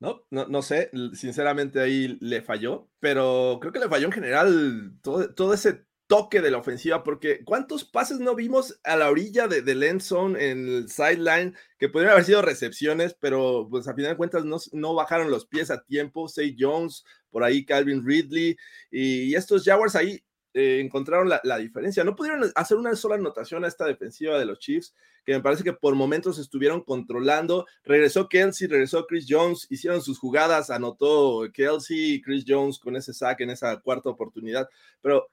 [0.00, 4.92] No, no, no sé, sinceramente ahí le falló, pero creo que le falló en general
[5.02, 9.46] todo, todo ese toque de la ofensiva, porque ¿cuántos pases no vimos a la orilla
[9.46, 13.94] de, del end zone en el sideline que podrían haber sido recepciones, pero pues a
[13.94, 16.26] final de cuentas no, no bajaron los pies a tiempo?
[16.26, 18.56] Say Jones, por ahí Calvin Ridley,
[18.90, 22.02] y, estos Jaguars ahí eh, encontraron la, la diferencia.
[22.04, 24.94] No pudieron hacer una sola anotación a esta defensiva de los Chiefs,
[25.26, 27.66] que me parece que por momentos estuvieron controlando.
[27.84, 33.12] Regresó Kelsey, regresó Chris Jones, hicieron sus jugadas, anotó Kelsey y Chris Jones con ese
[33.12, 34.70] saque en esa cuarta oportunidad,
[35.02, 35.28] pero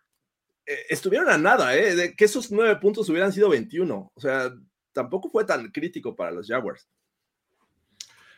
[0.90, 1.96] estuvieron a nada, ¿eh?
[1.96, 4.12] De que esos nueve puntos hubieran sido 21.
[4.14, 4.54] O sea,
[4.94, 6.88] tampoco fue tan crítico para los Jaguars.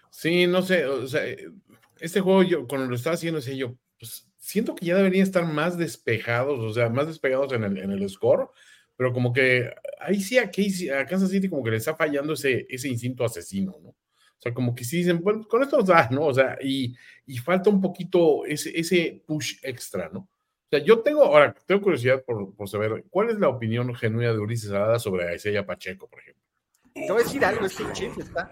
[0.10, 1.50] Sí, no sé, o sea, eh,
[2.00, 5.46] este juego yo cuando lo estaba haciendo, decía yo, pues siento que ya deberían estar
[5.46, 8.50] más despejados, o sea, más despegados en el, en el score,
[8.96, 12.34] pero como que ahí sí a, Casey- a Kansas City como que le está fallando
[12.34, 13.90] ese, ese instinto asesino, ¿no?
[13.90, 16.26] O sea, como que sí dicen, bueno, con esto nos da, ¿no?
[16.28, 20.30] O sea, y, y falta un poquito ese, ese push extra, ¿no?
[20.68, 24.34] O sea, yo tengo, ahora, tengo curiosidad por, por saber, ¿cuál es la opinión genuina
[24.34, 26.44] de Ulises Arada sobre Isaiah Pacheco, por ejemplo?
[26.94, 28.52] Te voy a decir algo, estos Chiefs están.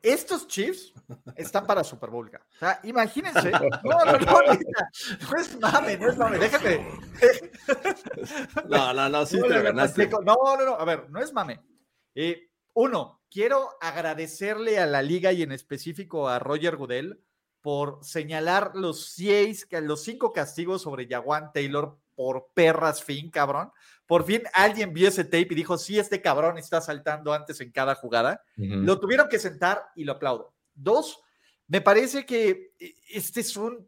[0.00, 0.92] Estos Chiefs
[1.34, 2.28] están para Super Bowl.
[2.28, 3.50] O sea, imagínense.
[3.82, 6.38] No, no, no, no es mame, no es mame.
[6.38, 6.86] Déjame.
[8.68, 10.08] No, no, no, sí No, te ganaste.
[10.08, 11.60] No, no, no, a ver, no es mame.
[12.14, 17.20] Eh, uno, quiero agradecerle a la liga y en específico a Roger Goodell
[17.68, 23.70] por señalar los seis, los cinco castigos sobre Jaguan Taylor por perras fin, cabrón.
[24.06, 27.70] Por fin alguien vio ese tape y dijo, sí, este cabrón está saltando antes en
[27.70, 28.42] cada jugada.
[28.56, 28.74] Ujú.
[28.74, 30.54] Lo tuvieron que sentar y lo aplaudo.
[30.72, 31.20] Dos,
[31.66, 33.86] me parece que eh, este es un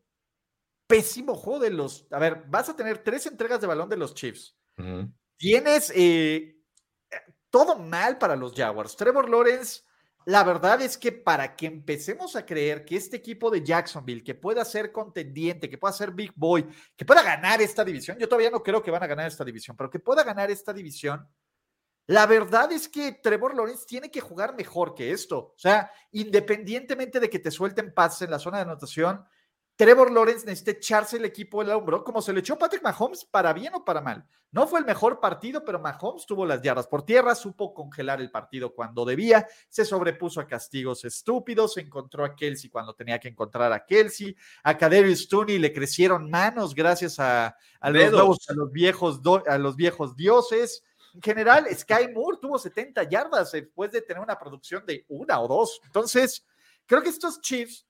[0.87, 2.07] pésimo juego de los.
[2.11, 4.59] A ver, vas a tener tres entregas de balón de los Chiefs.
[5.39, 6.55] Tienes eh,
[7.49, 8.95] todo mal para los Jaguars.
[8.95, 9.81] Trevor Lawrence,
[10.31, 14.37] la verdad es que para que empecemos a creer que este equipo de Jacksonville, que
[14.37, 18.51] pueda ser contendiente, que pueda ser Big Boy, que pueda ganar esta división, yo todavía
[18.51, 21.29] no creo que van a ganar esta división, pero que pueda ganar esta división,
[22.07, 25.39] la verdad es que Trevor Lawrence tiene que jugar mejor que esto.
[25.39, 29.25] O sea, independientemente de que te suelten pases en la zona de anotación,
[29.81, 33.55] Trevor Lawrence necesita echarse el equipo al hombro, como se le echó Patrick Mahomes, para
[33.55, 34.27] bien o para mal.
[34.53, 38.31] No fue el mejor partido, pero Mahomes tuvo las yardas por tierra, supo congelar el
[38.31, 43.73] partido cuando debía, se sobrepuso a castigos estúpidos, encontró a Kelsey cuando tenía que encontrar
[43.73, 48.71] a Kelsey, a Kadarius Tooney le crecieron manos gracias a, a los, nuevos- a los
[48.71, 50.85] viejos do- a los viejos dioses.
[51.15, 55.49] En general, Sky Moore tuvo 70 yardas después de tener una producción de una o
[55.49, 55.81] dos.
[55.87, 56.45] Entonces,
[56.85, 57.87] creo que estos Chiefs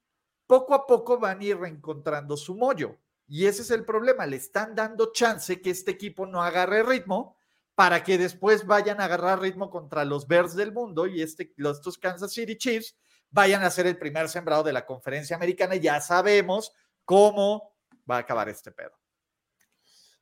[0.51, 2.99] poco a poco van a ir reencontrando su mollo.
[3.29, 7.37] Y ese es el problema, le están dando chance que este equipo no agarre ritmo
[7.77, 11.99] para que después vayan a agarrar ritmo contra los Bears del mundo y este, estos
[11.99, 12.97] Kansas City Chiefs
[13.31, 16.73] vayan a ser el primer sembrado de la conferencia americana ya sabemos
[17.05, 17.73] cómo
[18.11, 18.99] va a acabar este pedo.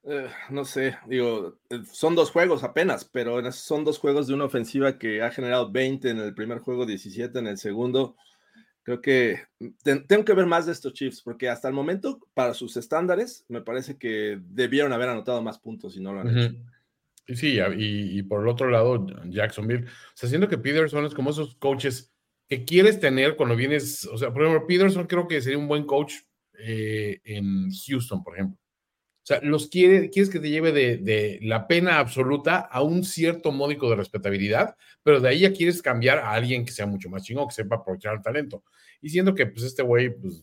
[0.03, 1.59] Eh, no sé, digo,
[1.91, 6.11] son dos juegos apenas, pero son dos juegos de una ofensiva que ha generado 20
[6.11, 8.15] en el primer juego, 17 en el segundo.
[8.89, 9.39] Creo que
[10.09, 13.61] tengo que ver más de estos Chiefs, porque hasta el momento, para sus estándares, me
[13.61, 16.57] parece que debieron haber anotado más puntos y no lo han hecho.
[17.37, 19.85] Sí, y, y, por el otro lado, Jacksonville.
[19.85, 22.15] O sea, siento que Peterson es como esos coaches
[22.49, 24.07] que quieres tener cuando vienes.
[24.07, 26.15] O sea, por ejemplo, Peterson creo que sería un buen coach
[26.59, 28.59] eh, en Houston, por ejemplo.
[29.29, 33.91] Sea, los quiere, quieres que te lleve de, la pena absoluta a un cierto módico
[33.91, 37.47] de respetabilidad, pero de ahí ya quieres cambiar a alguien que sea mucho más chingón,
[37.47, 38.65] que sepa aprovechar el talento.
[39.03, 40.43] Y siendo que, pues, este güey, pues,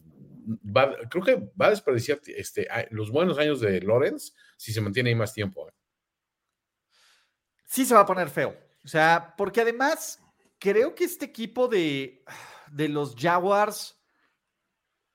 [0.63, 5.09] va, creo que va a desperdiciar este, los buenos años de Lawrence si se mantiene
[5.09, 5.67] ahí más tiempo.
[5.67, 5.73] ¿eh?
[7.65, 8.55] Sí se va a poner feo.
[8.83, 10.21] O sea, porque además
[10.59, 12.23] creo que este equipo de,
[12.71, 13.99] de los Jaguars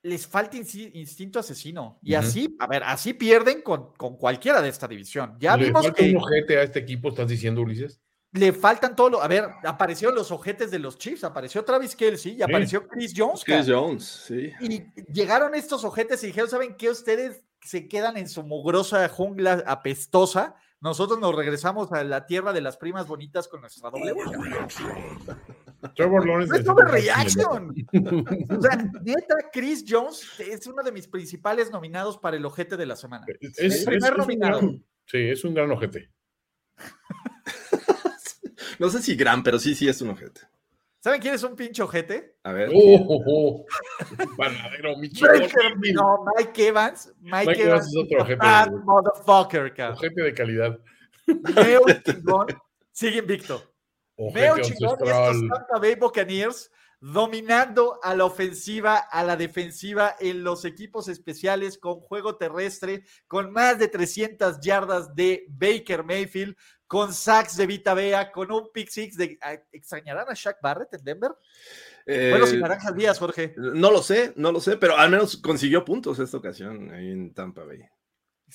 [0.03, 1.99] les falta instinto asesino.
[2.01, 5.35] Y así, a ver, así pierden con, con, cualquiera de esta división.
[5.39, 6.09] Ya ¿Le vimos falta que.
[6.09, 8.01] un ojete a este equipo, estás diciendo, Ulises?
[8.33, 9.21] Le faltan todos los.
[9.21, 13.43] A ver, aparecieron los ojetes de los Chiefs, apareció Travis Kelsey y apareció Chris Jones.
[13.43, 14.51] Chris Jones, sí.
[14.61, 16.89] Y llegaron estos ojetes y dijeron: ¿Saben qué?
[16.89, 20.55] Ustedes se quedan en su mugrosa jungla apestosa.
[20.79, 24.13] Nosotros nos regresamos a la tierra de las primas bonitas con nuestra doble
[25.95, 26.57] Trevor Lawrence.
[26.57, 27.73] Es reaction.
[28.49, 32.85] o sea, neta, Chris Jones es uno de mis principales nominados para el ojete de
[32.85, 33.25] la semana.
[33.39, 34.61] Es, el primer nominado.
[35.05, 36.11] sí, es un gran ojete.
[38.79, 40.41] no sé si gran, pero sí, sí es un ojete.
[40.99, 42.35] ¿Saben quién es un pinche ojete?
[42.43, 42.69] A ver.
[42.71, 43.65] Oh, oh, oh.
[44.37, 45.31] Panadero, mi chico.
[45.95, 47.11] No, Mike Evans.
[47.21, 48.45] Mike, Mike Evans, es otro ojete.
[48.85, 49.97] motherfucker, cabrón.
[49.97, 50.79] Ojete de calidad.
[52.05, 52.47] Chingón.
[52.91, 53.70] Sigue invicto.
[54.33, 60.65] Veo chingón estos Tampa Bay Buccaneers dominando a la ofensiva, a la defensiva en los
[60.65, 66.55] equipos especiales con juego terrestre, con más de 300 yardas de Baker Mayfield,
[66.85, 69.39] con sacks de Vita Bea, con un pick six de...
[69.71, 71.31] ¿Extrañarán a Shaq Barrett en Denver?
[72.05, 73.55] Eh, bueno, sin naranjas días, Jorge.
[73.57, 77.33] No lo sé, no lo sé, pero al menos consiguió puntos esta ocasión ahí en
[77.33, 77.79] Tampa Bay.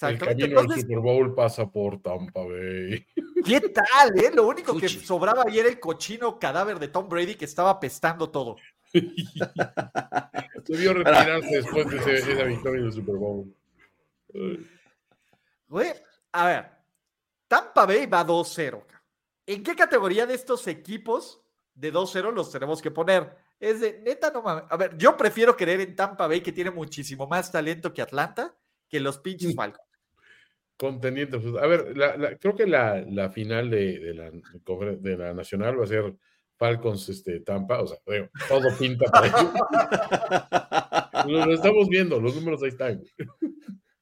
[0.02, 3.06] El camino al Super Bowl pasa por Tampa Bay.
[3.44, 4.30] ¿Qué tal, eh?
[4.35, 8.30] Lo único que sobraba ayer era el cochino cadáver de Tom Brady que estaba pestando
[8.30, 8.56] todo.
[10.66, 13.54] Debió retirarse después de esa victoria del Super Bowl.
[15.68, 15.92] Güey,
[16.32, 16.70] a ver,
[17.48, 18.85] Tampa Bay va 2-0.
[19.46, 21.40] ¿En qué categoría de estos equipos
[21.74, 23.37] de 2-0 los tenemos que poner?
[23.59, 24.64] Es de, neta, no mames.
[24.68, 28.54] A ver, yo prefiero creer en Tampa Bay, que tiene muchísimo más talento que Atlanta,
[28.88, 29.54] que los pinches.
[29.54, 29.86] Falcons.
[30.76, 31.40] Contendientes.
[31.40, 36.14] Pues, a ver, creo que la, final de, la, de la Nacional va a ser
[36.56, 37.80] Falcons este, Tampa.
[37.80, 37.98] O sea,
[38.48, 39.28] todo pinta para
[41.26, 43.02] lo, lo, estamos viendo, los números ahí están.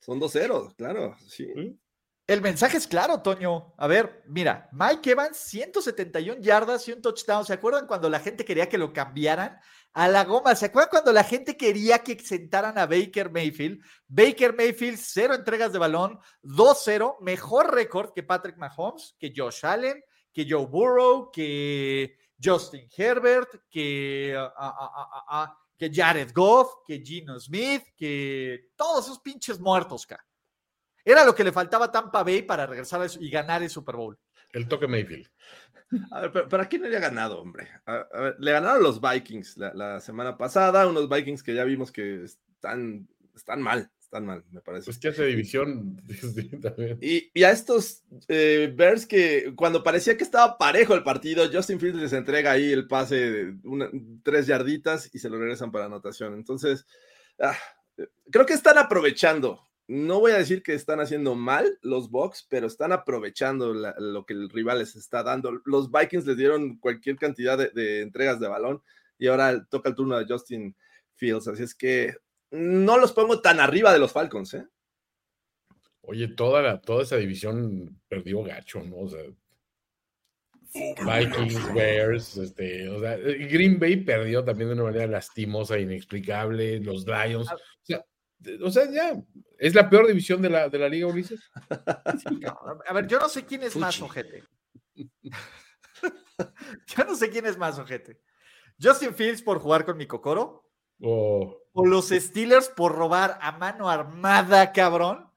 [0.00, 1.16] Son dos ceros, claro.
[1.26, 1.78] Sí.
[2.26, 3.74] El mensaje es claro, Toño.
[3.76, 7.44] A ver, mira, Mike Evans, 171 yardas y un touchdown.
[7.44, 9.60] ¿Se acuerdan cuando la gente quería que lo cambiaran?
[9.94, 10.54] a la goma.
[10.54, 13.80] ¿Se acuerdan cuando la gente quería que sentaran a Baker Mayfield?
[14.08, 20.02] Baker Mayfield, cero entregas de balón, 2-0, mejor récord que Patrick Mahomes, que Josh Allen,
[20.32, 27.38] que Joe Burrow, que Justin Herbert, que, ah, ah, ah, que Jared Goff, que Gino
[27.38, 30.24] Smith, que todos esos pinches muertos, acá.
[31.04, 34.18] Era lo que le faltaba a Tampa Bay para regresar y ganar el Super Bowl.
[34.52, 35.28] El toque Mayfield.
[36.10, 37.68] A ver, ¿para quién le había ganado, hombre?
[38.38, 43.60] le ganaron los Vikings la, semana pasada, unos Vikings que ya vimos que están, están
[43.60, 44.86] mal, están mal, me parece.
[44.86, 46.02] Pues que hace división.
[47.00, 52.00] y, a estos eh, Bears que cuando parecía que estaba parejo el partido, Justin Fields
[52.00, 53.54] les entrega ahí el pase de
[54.22, 56.34] tres yarditas y se lo regresan para anotación.
[56.34, 56.86] Entonces,
[57.40, 57.56] ah,
[58.30, 62.66] creo que están aprovechando no voy a decir que están haciendo mal los Bucks, pero
[62.66, 65.60] están aprovechando lo que el rival les está dando.
[65.64, 68.82] Los Vikings les dieron cualquier cantidad de, entregas de balón
[69.18, 70.74] y ahora toca el turno de Justin
[71.16, 71.48] Fields.
[71.48, 72.16] Así es que
[72.50, 74.66] no los pongo tan arriba de los Falcons, ¿eh?
[76.02, 78.96] Oye, toda, toda esa división perdió gacho, ¿no?
[78.98, 79.22] O sea,
[80.74, 87.06] Vikings, Bears, este, o sea, Green Bay perdió también de una manera lastimosa, inexplicable, los
[87.06, 87.48] Lions.
[87.50, 87.54] Ah.
[87.54, 88.04] O sea,
[88.62, 89.14] o sea, ya,
[89.58, 91.50] ¿es la peor división de la, de la Liga, Ulises?
[92.86, 94.44] a ver, yo no sé quién es más ojete.
[94.94, 98.20] yo no sé quién es más ojete.
[98.80, 100.62] Justin Fields por jugar con mi Cocoro.
[101.00, 101.60] Oh.
[101.72, 105.28] o los Steelers por robar a mano armada, cabrón,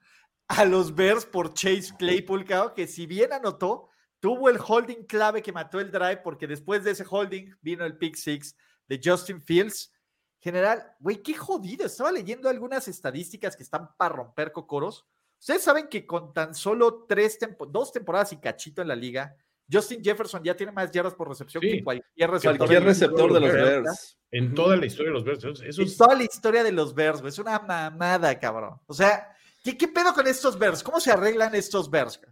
[0.48, 3.90] a los Bears por Chase Claypool, cabrón, que si bien anotó,
[4.20, 7.98] tuvo el holding clave que mató el drive, porque después de ese holding vino el
[7.98, 8.56] pick six
[8.88, 9.92] de Justin Fields.
[10.40, 11.86] General, güey, qué jodido.
[11.86, 15.06] Estaba leyendo algunas estadísticas que están para romper cocoros.
[15.40, 19.36] Ustedes saben que con tan solo tres dos temporadas y cachito en la liga,
[19.72, 21.72] Justin Jefferson ya tiene más yardas por recepción Sí.
[21.72, 23.84] que cualquier receptor, Cualquier receptor de los Bears.
[23.84, 24.18] Bears.
[24.32, 25.44] En toda la historia de los Bears.
[25.44, 27.30] Eso, eso En es toda la historia de los Bears, güey.
[27.30, 28.80] Es una mamada, cabrón.
[28.88, 30.84] O sea, ¿qué, qué pedo con estos Bears?
[30.84, 32.20] ¿Cómo se arreglan estos Bears?
[32.20, 32.32] güey?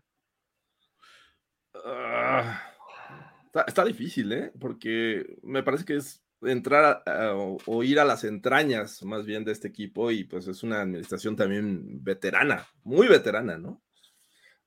[3.46, 4.52] Está, está difícil, ¿eh?
[4.60, 9.26] Porque me parece que es entrar a- a- o, o ir a las entrañas más
[9.26, 13.82] bien de este equipo y pues es una administración también veterana, muy veterana, ¿no?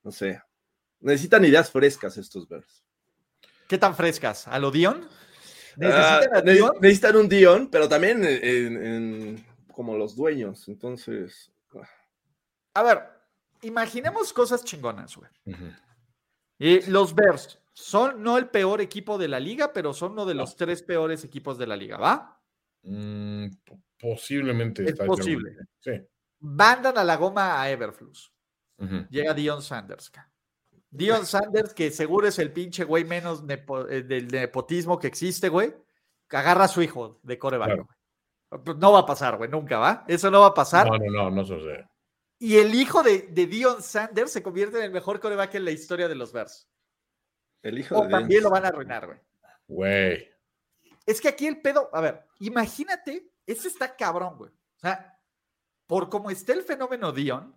[0.03, 0.41] No sé.
[1.01, 2.85] Necesitan ideas frescas estos Bears.
[3.69, 4.49] ¿Qué tan frescas?
[4.49, 5.07] ¿A lo Dion?
[5.83, 6.73] Ah, ¿Necesitan a Dion?
[6.81, 10.67] necesitan un Dion, pero también en- como los dueños.
[10.69, 11.89] Entonces, ah,
[12.75, 13.03] A ver,
[13.63, 15.31] imaginemos cosas chingonas, güey.
[16.59, 20.35] Y los Bears son no el peor equipo de la liga, pero son uno de
[20.35, 22.41] los tres peores equipos de la liga, ¿va?
[22.83, 24.83] Mm, po- posiblemente.
[24.85, 25.57] Es está posible.
[25.79, 25.93] Sí.
[26.41, 28.33] Mandan a la goma a Everflux.
[29.11, 30.13] Llega Dion Sanders.
[30.91, 35.49] Dion Sanders, que seguro es el pinche güey menos nepo- eh, del nepotismo que existe,
[35.49, 35.75] güey,
[36.31, 37.69] agarra a su hijo de coreback.
[37.69, 37.89] Claro.
[38.65, 40.05] Pues No va a pasar, güey, nunca va.
[40.09, 40.87] Eso no va a pasar.
[40.89, 41.87] No, no, no, no sucede.
[42.41, 45.71] Y el hijo de, de Dion Sanders se convierte en el mejor coreback en la
[45.73, 46.69] historia de los Bears.
[47.63, 49.19] El hijo O de también lo van a arruinar, güey.
[49.67, 50.29] Güey.
[51.07, 54.51] Es que aquí el pedo, a ver, imagínate, ese está cabrón, güey.
[54.51, 55.19] O sea,
[55.87, 57.57] por como está el fenómeno Dion,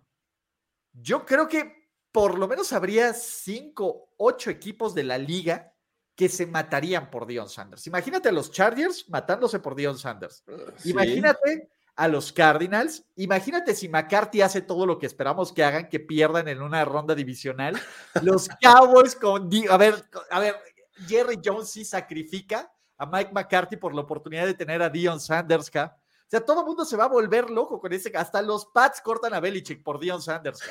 [0.92, 5.74] yo creo que por lo menos habría cinco, ocho equipos de la liga
[6.14, 7.86] que se matarían por Dion Sanders.
[7.86, 10.44] Imagínate a los Chargers matándose por Dion Sanders.
[10.76, 10.90] Sí.
[10.90, 13.04] Imagínate a los Cardinals.
[13.16, 17.14] Imagínate si McCarthy hace todo lo que esperamos que hagan, que pierdan en una ronda
[17.14, 17.78] divisional.
[18.22, 19.50] Los Cowboys con.
[19.70, 19.94] A ver,
[20.30, 20.56] a ver,
[21.06, 25.70] Jerry Jones sí sacrifica a Mike McCarthy por la oportunidad de tener a Dion Sanders.
[25.70, 25.96] ¿ca?
[25.96, 28.10] O sea, todo el mundo se va a volver loco con ese.
[28.14, 30.62] Hasta los Pats cortan a Belichick por Dion Sanders.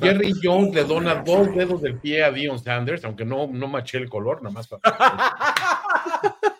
[0.00, 3.98] Jerry Jones le dona dos dedos del pie a Dion Sanders, aunque no, no maché
[3.98, 4.68] el color, nada más.
[4.68, 4.80] para-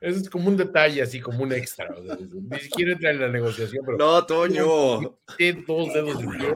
[0.00, 1.94] Eso es como un detalle, así como un extra.
[1.96, 4.64] o sea, ni siquiera entra en la negociación, pero No, Toño.
[5.66, 6.54] dos dedos del pie.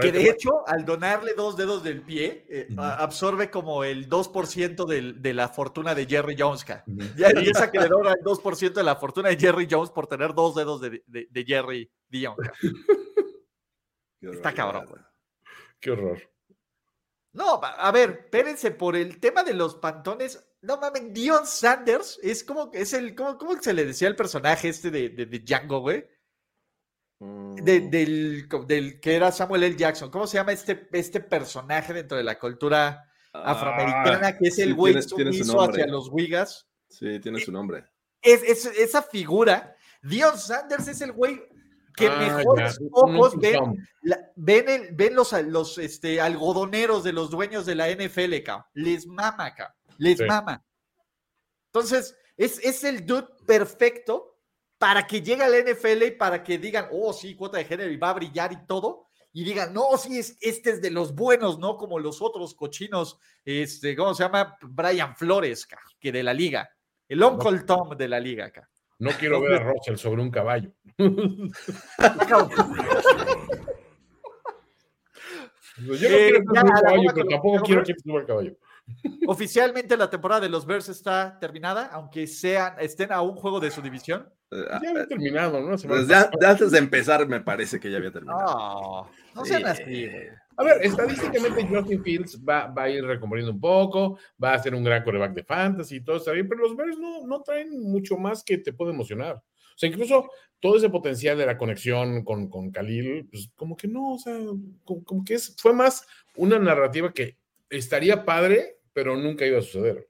[0.00, 5.20] Que de hecho, al donarle dos dedos del pie, eh, absorbe como el 2% del-
[5.20, 6.64] de la fortuna de Jerry Jones.
[6.64, 6.84] ¿ca?
[6.86, 7.00] Ujú.
[7.18, 10.32] Ya, esa que le dona el 2% de la fortuna de Jerry Jones por tener
[10.32, 12.34] dos dedos de, de- de Jerry Dion.
[12.36, 12.52] ¿ca?
[14.22, 15.02] Está cabrón, güey.
[15.80, 16.18] Qué horror.
[17.34, 22.42] No, a ver, espérense, por el tema de los pantones, no mames, Dion Sanders es
[22.44, 25.80] como, es el, ¿cómo, cómo se le decía al personaje este de, de, de Django,
[25.80, 26.00] güey?
[26.00, 26.08] De-
[27.20, 27.54] Mm,
[27.90, 29.76] del, del que era Samuel L.
[29.76, 30.10] Jackson.
[30.10, 34.72] ¿Cómo se llama este, este personaje dentro de la cultura afroamericana que es el Ah,
[34.72, 36.66] sí, güey su sumiso hacia los Wigas?
[36.88, 37.84] Sí, tiene su nombre.
[38.20, 41.40] Es, es- esa figura, Dion Sanders es el güey
[41.96, 43.78] que Ah, mejores ojos ven, thumb.
[44.02, 48.66] la- ven, el- ven los, los este, algodoneros de los dueños de la NFL, cabrón.
[48.74, 49.76] Les mama, cabrón.
[49.98, 50.24] Les Sí.
[50.24, 50.64] mama.
[51.66, 54.38] Entonces, es, es el dude perfecto
[54.78, 57.90] para que llegue a la NFL y para que digan, oh, sí, cuota de género
[57.90, 59.08] y va a brillar y todo.
[59.32, 63.18] Y digan, no, sí, es, este es de los buenos, no como los otros cochinos,
[63.44, 64.56] este, ¿cómo se llama?
[64.62, 65.66] Brian Flores,
[65.98, 66.68] que de la liga.
[67.08, 68.70] El Uncle Tom de la liga, cabrón.
[69.00, 70.70] No quiero ver a Russell sobre un caballo.
[75.76, 78.26] Yo no Eh, quiero ya, suba la el caballo, pero tampoco quiero que suba el
[78.26, 78.56] caballo.
[79.26, 83.70] Oficialmente la temporada de los Bears está terminada, aunque sean, estén a un juego de
[83.70, 84.28] su división.
[84.50, 85.76] Eh, Ya había terminado, ¿no?
[85.76, 88.44] De antes de empezar, me parece que ya había terminado.
[88.44, 89.66] No, no sean Sí.
[89.68, 90.28] así, güey.
[90.56, 94.72] A ver, estadísticamente Justin Fields va, va a ir recomponiendo un poco, va a ser
[94.74, 97.82] un gran coreback de fantasy y todo está bien, pero los Bears no, no traen
[97.82, 99.36] mucho más que te puede emocionar.
[99.36, 103.88] O sea, incluso todo ese potencial de la conexión con, con Khalil, pues como que
[103.88, 104.36] no, o sea,
[104.84, 107.36] como, como que es, fue más una narrativa que
[107.76, 110.08] estaría padre, pero nunca iba a suceder.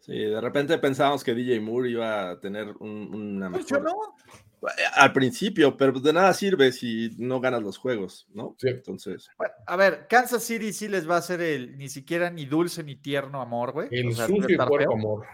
[0.00, 3.96] Sí, de repente pensábamos que DJ Moore iba a tener un- una Pues yo mejor.
[3.98, 4.70] no.
[4.94, 8.56] Al principio, pero de nada sirve si no ganas los juegos, ¿no?
[8.58, 8.68] Sí.
[8.68, 12.46] Entonces, Bueno, a ver, Kansas City sí les va a hacer el ni siquiera ni
[12.46, 13.88] dulce ni tierno amor, güey.
[13.90, 15.24] El O sea, sucio y amor.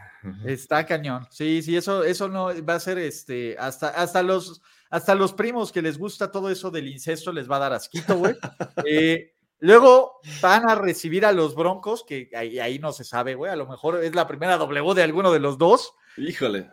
[0.45, 1.27] Está cañón.
[1.31, 4.61] Sí, sí, eso, eso no va a ser este, hasta, hasta los,
[4.91, 8.17] hasta los primos que les gusta todo eso del incesto les va a dar asquito,
[8.17, 8.35] güey.
[8.87, 9.33] Eh,
[9.63, 13.51] luego van a recibir a los Broncos, que ahí, ahí no se sabe, güey.
[13.51, 15.95] A lo mejor es la primera W de alguno de los dos.
[16.17, 16.69] Híjole.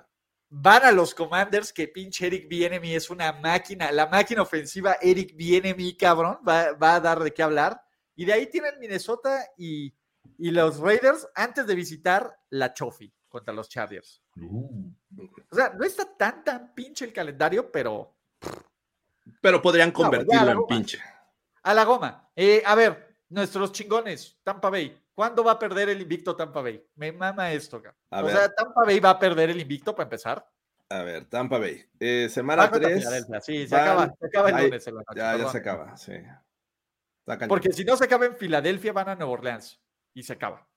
[0.50, 3.92] Van a los Commanders, que pinche Eric Bienemy es una máquina.
[3.92, 7.80] La máquina ofensiva Eric Bienemy, cabrón, va, va a dar de qué hablar.
[8.16, 9.94] Y de ahí tienen Minnesota y,
[10.40, 14.24] y los Raiders antes de visitar la Chofi contra los Chargers.
[14.36, 14.92] Uh,
[15.52, 18.16] O sea, no está tan, tan pinche el calendario, pero
[19.42, 21.00] Pero podrían convertirlo en pinche.
[21.70, 22.30] A la goma.
[22.36, 25.00] Eh, a ver, nuestros chingones, Tampa Bay.
[25.14, 26.84] ¿Cuándo va a perder el invicto Tampa Bay?
[26.96, 28.02] Me mama esto, cabrón.
[28.10, 28.36] A o ver.
[28.36, 30.48] sea, Tampa Bay va a perder el invicto para empezar.
[30.90, 31.86] A ver, Tampa Bay.
[32.00, 33.04] Eh, semana Va contra 3.
[33.04, 36.14] Filadelfia, Sí, se acaba, se acaba el lunes noche, Ya, ya se acaba, sí.
[37.48, 39.80] Porque si no se acaba en Filadelfia, van a Nueva Orleans
[40.16, 40.68] y se acaba.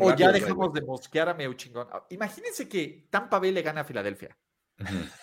[0.00, 0.80] O ya dejamos güey.
[0.80, 1.88] de mosquear a meu chingón.
[1.90, 4.38] Ah, Imagínense que Tampa Bay le gana a Filadelfia.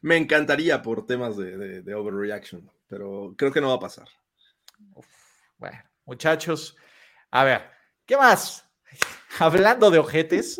[0.00, 4.08] Me encantaría por temas de, de- de overreaction, pero creo que no va a pasar.
[5.58, 6.76] Bueno, muchachos,
[7.30, 7.70] a ver,
[8.04, 8.64] ¿qué más?
[9.38, 10.58] Hablando de ojetes,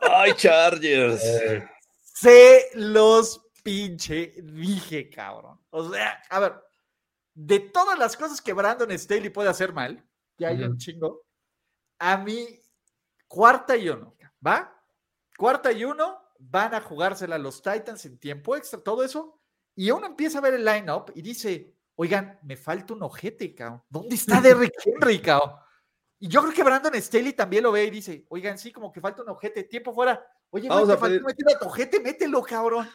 [0.00, 1.22] ¡Ay, Chargers!
[1.24, 1.68] Eh,
[2.00, 5.60] se los pinche dije, cabrón.
[5.70, 6.54] O sea, a ver,
[7.34, 10.04] de todas las cosas que Brandon Staley puede hacer mal,
[10.36, 11.22] que hay un chingo,
[11.98, 12.60] a mí,
[13.28, 14.76] cuarta y uno, ¿va?
[15.36, 19.39] Cuarta y uno, van a jugársela los Titans en tiempo extra, todo eso,
[19.82, 23.82] y uno empieza a ver el line-up y dice, oigan, me falta un ojete, cabrón.
[23.88, 25.52] ¿Dónde está Derrick Henry, cabrón?
[26.18, 29.00] Y yo creo que Brandon Staley también lo ve y dice, oigan, sí, como que
[29.00, 30.22] falta un ojete, tiempo fuera.
[30.50, 32.90] Oye, Vamos te a faltó pedir- meter a tu ojete, mételo, cabrón.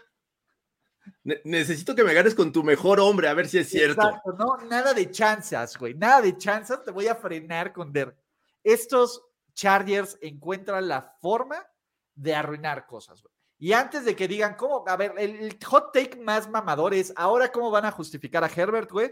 [1.23, 4.01] Ne- necesito que me ganes con tu mejor hombre, a ver si es cierto.
[4.01, 8.15] Exacto, no, nada de chanzas, güey, nada de chanzas, te voy a frenar con Der.
[8.63, 9.23] Estos
[9.53, 11.65] Chargers encuentran la forma
[12.13, 13.33] de arruinar cosas, güey.
[13.57, 14.83] Y antes de que digan, ¿cómo?
[14.87, 18.51] A ver, el, el hot take más mamador es, ahora cómo van a justificar a
[18.53, 19.11] Herbert, güey.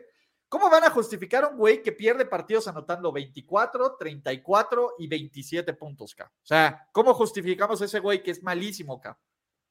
[0.54, 5.74] ¿Cómo van a justificar a un güey que pierde partidos anotando 24, 34 y 27
[5.74, 6.26] puntos, ca?
[6.26, 9.20] O sea, ¿cómo justificamos a ese güey que es malísimo, ca?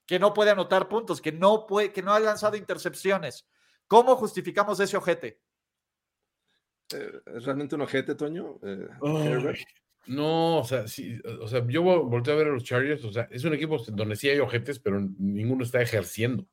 [0.04, 3.46] Que no puede anotar puntos, que no puede, que no ha lanzado intercepciones.
[3.86, 5.40] ¿Cómo justificamos ese ojete?
[6.92, 8.58] Eh, ¿Es realmente un ojete, Toño?
[8.64, 9.60] Eh, Herbert.
[10.06, 13.12] No, o sea, sí, o sea, yo vol- volteo a ver a los Chargers, o
[13.12, 16.46] sea, es un equipo donde sí hay ojetes, pero ninguno está ejerciendo.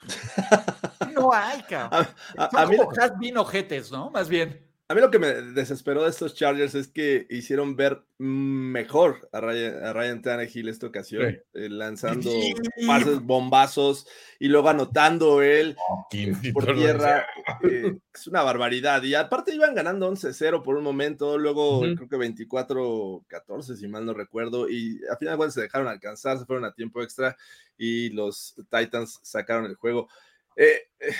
[1.14, 2.06] No hay, cabrón.
[2.36, 4.10] A, a- Son a mí, como has-been ojetes, ¿no?
[4.10, 4.63] Más bien.
[4.86, 9.40] A mí lo que me desesperó de estos Chargers es que hicieron ver mejor a
[9.40, 11.38] Ryan, a Ryan Tannehill esta ocasión, Sí.
[11.54, 12.52] eh, lanzando Sí.
[12.86, 14.06] pases bombazos
[14.38, 15.74] y luego anotando él
[16.12, 17.26] y por tierra.
[17.62, 19.02] eh, es una barbaridad.
[19.02, 24.12] Y aparte iban ganando 11-0 por un momento, luego creo que 24-14, si mal no
[24.12, 27.36] recuerdo, y a final cuentas se dejaron alcanzar, se fueron a tiempo extra
[27.78, 30.08] y los Titans sacaron el juego.
[30.56, 31.12] Eh, eh,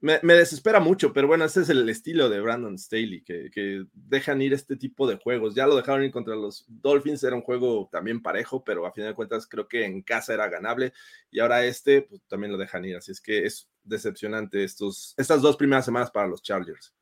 [0.00, 3.84] me, me desespera mucho, pero bueno, ese es el estilo de Brandon Staley, que, que
[3.92, 5.54] dejan ir este tipo de juegos.
[5.54, 9.10] Ya lo dejaron ir contra los Dolphins, era un juego también parejo, pero a final
[9.10, 10.92] de cuentas creo que en casa era ganable
[11.30, 15.42] y ahora este pues, también lo dejan ir, así es que es decepcionante estos, estas
[15.42, 16.94] dos primeras semanas para los Chargers.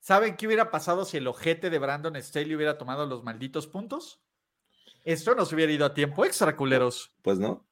[0.00, 4.22] ¿Saben qué hubiera pasado si el ojete de Brandon Staley hubiera tomado los malditos puntos?
[5.04, 7.12] Esto nos hubiera ido a tiempo extra, culeros.
[7.22, 7.67] Pues no.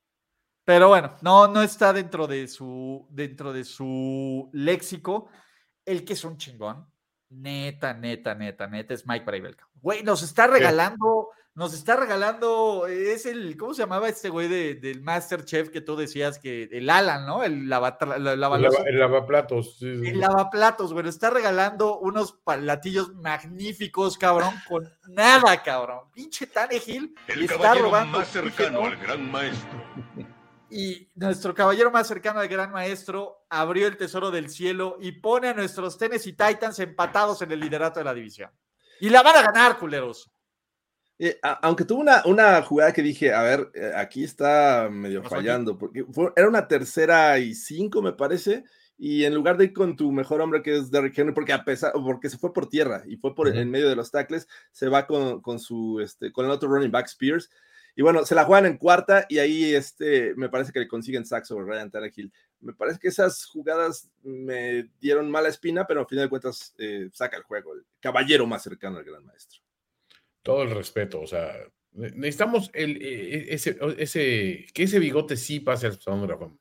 [0.67, 5.29] Pero bueno, no, no está dentro de su, dentro de su léxico.
[5.85, 6.87] El que es un chingón.
[7.31, 9.57] Neta, neta, neta, neta, es Mike Bravel.
[9.57, 9.73] cabrón.
[9.81, 14.75] Güey, nos está regalando, nos está regalando, es el, ¿cómo se llamaba este güey de-
[14.75, 17.45] del Masterchef que tú decías que, el Alan, ¿no?
[17.45, 18.57] El lavatra- la- El, lava-
[18.87, 19.77] el lavaplatos.
[19.79, 26.01] sí, sí, El lavaplatos, güey, nos está regalando unos platillos magníficos, cabrón, con nada, cabrón.
[26.13, 28.87] Pinche Tannehill El está caballero robando más cercano oxígeno.
[28.87, 29.85] al gran maestro.
[30.69, 35.49] Y nuestro caballero más cercano al gran maestro abrió el tesoro del cielo y pone
[35.49, 38.51] a nuestros Tennessee Titans empatados en el liderato de la división.
[39.01, 40.31] Y la van a ganar, culeros.
[41.19, 45.23] Eh, a- aunque tuvo una, una jugada que dije, a ver, eh, aquí está medio
[45.23, 45.45] Pasó aquí.
[45.47, 48.65] fallando, porque fue- era una tercera y cinco, me parece,
[48.99, 51.65] y en lugar de ir con tu mejor hombre que es Derrick Henry, porque a
[51.65, 54.89] pesar, porque se fue por tierra y fue por en medio de los tackles, se
[54.89, 57.51] va con, con su, este, con el otro running back Spears,
[57.97, 61.25] y bueno, se la juegan en cuarta y ahí este, me parece que le consiguen
[61.27, 62.31] sack sobre Ryan Tannehill.
[62.61, 67.09] Me parece que esas jugadas me dieron mala espina, pero al final de cuentas eh,
[67.13, 69.61] saca el juego, el caballero más cercano al gran maestro.
[70.43, 71.53] Todo el respeto, o sea,
[71.93, 76.39] ne- necesitamos el, e- ese, ese, que ese bigote sí pase al Salón de la
[76.39, 76.57] Fama.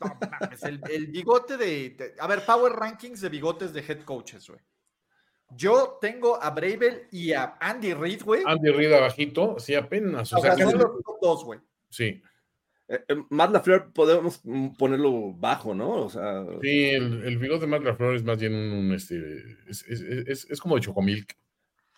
[0.00, 4.02] No mames, el, el bigote de, de- A ver, Power Rankings de bigotes de head
[4.04, 4.60] coaches, güey.
[5.56, 8.42] Yo tengo a Bravel y a Andy Reid, güey.
[8.46, 10.32] Andy Reid abajito, sí, apenas.
[10.32, 11.60] O O sea, sea, son que- los top dos, güey.
[11.88, 12.22] sí,
[12.88, 14.42] Eh, eh, Matt LaFleur podemos
[14.78, 15.90] ponerlo bajo, ¿no?
[16.04, 19.16] O sea, sí, el, el bigote de Matt LaFleur es más bien un, este,
[19.68, 21.34] es, es, es- es como de chocomilk.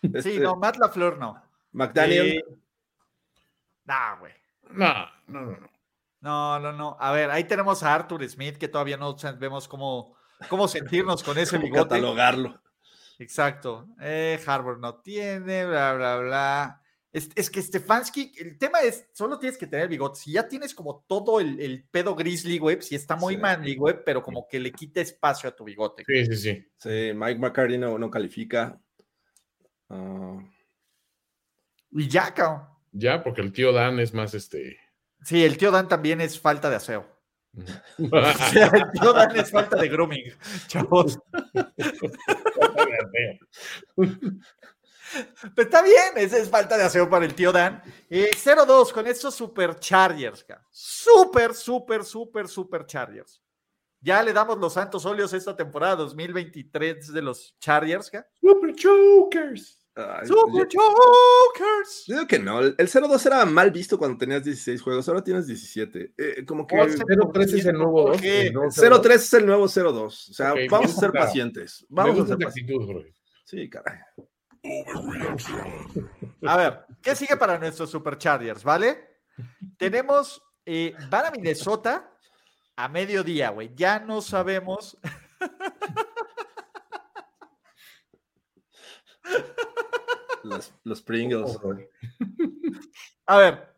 [0.02, 1.42] Sí, este, no, Matt LaFleur no.
[1.72, 2.44] McDaniel, Eh,
[3.86, 4.32] Nah, güey.
[4.70, 4.94] No,
[5.26, 5.70] no, no, no.
[6.20, 6.96] No, no, no.
[7.00, 10.14] A ver, ahí tenemos a Arthur Smith, que todavía no sabemos cómo,
[10.48, 11.82] cómo sentirnos con ese bigote.
[11.96, 12.60] catalogarlo.
[13.18, 13.88] Exacto.
[14.00, 16.80] Eh, Harvard no tiene, bla, bla, bla.
[17.12, 20.18] Es, es que Stefanski, el tema es, solo tienes que tener bigote.
[20.18, 23.40] Si ya tienes como todo el, el pedo grizzly, güey, si está muy Sí.
[23.40, 26.02] manly, güey, pero como que le quita espacio a tu bigote.
[26.06, 26.68] Sí, sí, sí.
[26.76, 28.80] Sí, Mike McCarthy no, no califica.
[29.88, 30.40] Ah,
[31.92, 32.66] Y ya, cabrón.
[32.90, 34.76] Ya, porque el tío Dan es más este.
[35.22, 37.13] Sí, el tío Dan también es falta de aseo.
[37.98, 40.32] O sea, el tío Dan es falta de grooming,
[40.66, 41.18] chavos.
[43.94, 47.82] Pero está bien, esa es falta de aseo para el tío Dan.
[48.10, 50.44] Eh, 0-2 con estos superchargers.
[50.70, 53.40] Super, super, super, super chargers.
[54.00, 58.30] Ya le damos los santos óleos esta temporada 2023 de los Chargers, cabrón.
[58.38, 59.83] Super Chokers.
[59.96, 60.80] Ay, Super yo,
[61.54, 62.04] Chokers.
[62.06, 62.60] yo digo que no.
[62.60, 66.14] El el 0-2 era mal visto cuando tenías 16 juegos, ahora tienes 17.
[66.16, 68.20] Eh, como que Oh, el 0-3 es el nuevo 2.
[68.20, 68.46] ¿Qué?
[68.48, 70.04] el nuevo 0-3 es el nuevo 0-2.
[70.06, 71.26] O sea, Ok, vamos a ser gusta.
[71.26, 71.86] pacientes.
[71.88, 72.76] Vamos a ser pacientes.
[73.44, 73.98] Sí, caray.
[76.46, 79.18] A ver, ¿qué sigue para nuestros superchargers, vale?
[79.76, 82.10] Tenemos, eh, van a Minnesota
[82.76, 83.72] a mediodía, güey.
[83.74, 84.98] Ya no sabemos.
[90.44, 91.58] Los, los Pringles.
[93.26, 93.74] A ver,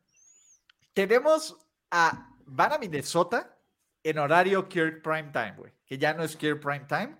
[0.92, 1.56] tenemos
[1.90, 2.32] a.
[2.48, 3.58] Van a Minnesota
[4.02, 5.72] en horario Kirk Prime Time, güey.
[5.84, 7.16] Que ya no es Kirk Prime Time.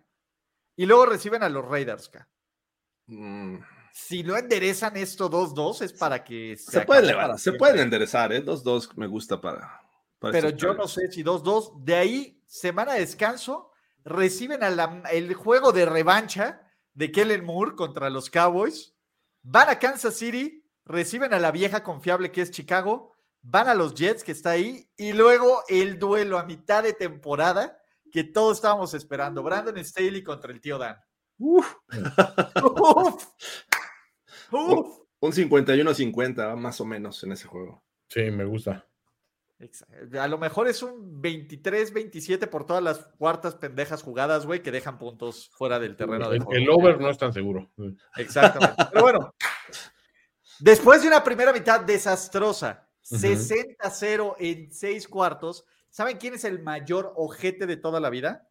[0.77, 2.11] Y luego reciben a los Raiders.
[3.07, 3.57] Mm,
[3.93, 8.33] Si lo enderezan esto 2-2 es para que Se, acabe pueden levantar, se pueden enderezar,
[8.33, 8.45] ¿eh?
[8.45, 9.81] 2-2 me gusta para.
[10.19, 11.83] para Pero yo no sé si 2-2.
[11.83, 13.73] De ahí, semana de descanso,
[14.05, 16.63] reciben a la- el juego de revancha
[16.95, 18.96] de Kellen Moore contra los Cowboys.
[19.49, 23.13] Van a Kansas City, reciben a la vieja confiable que es Chicago.
[23.43, 24.91] Van a los Jets, que está ahí.
[24.97, 27.79] Y luego el duelo a mitad de temporada
[28.11, 29.45] que todos estábamos esperando.
[29.45, 30.97] Brandon Staley contra el tío Dan.
[31.39, 31.77] Uf,
[32.61, 33.27] Uf.
[34.51, 34.99] Uf.
[35.21, 37.85] un 51-50, más o menos, en ese juego.
[38.09, 38.85] Sí, me gusta.
[39.59, 40.21] Exacto.
[40.21, 44.99] A lo mejor es un 23-27 por todas las cuartas pendejas jugadas, güey, que dejan
[44.99, 46.53] puntos fuera del terreno de juego.
[46.53, 47.71] el over no es tan seguro.
[48.17, 48.85] Exactamente.
[48.93, 49.35] Pero bueno,
[50.61, 53.21] después de una primera mitad desastrosa, Ujú.
[53.23, 58.49] 60-0 en seis cuartos, ¿saben quién es el mayor ojete de toda la vida?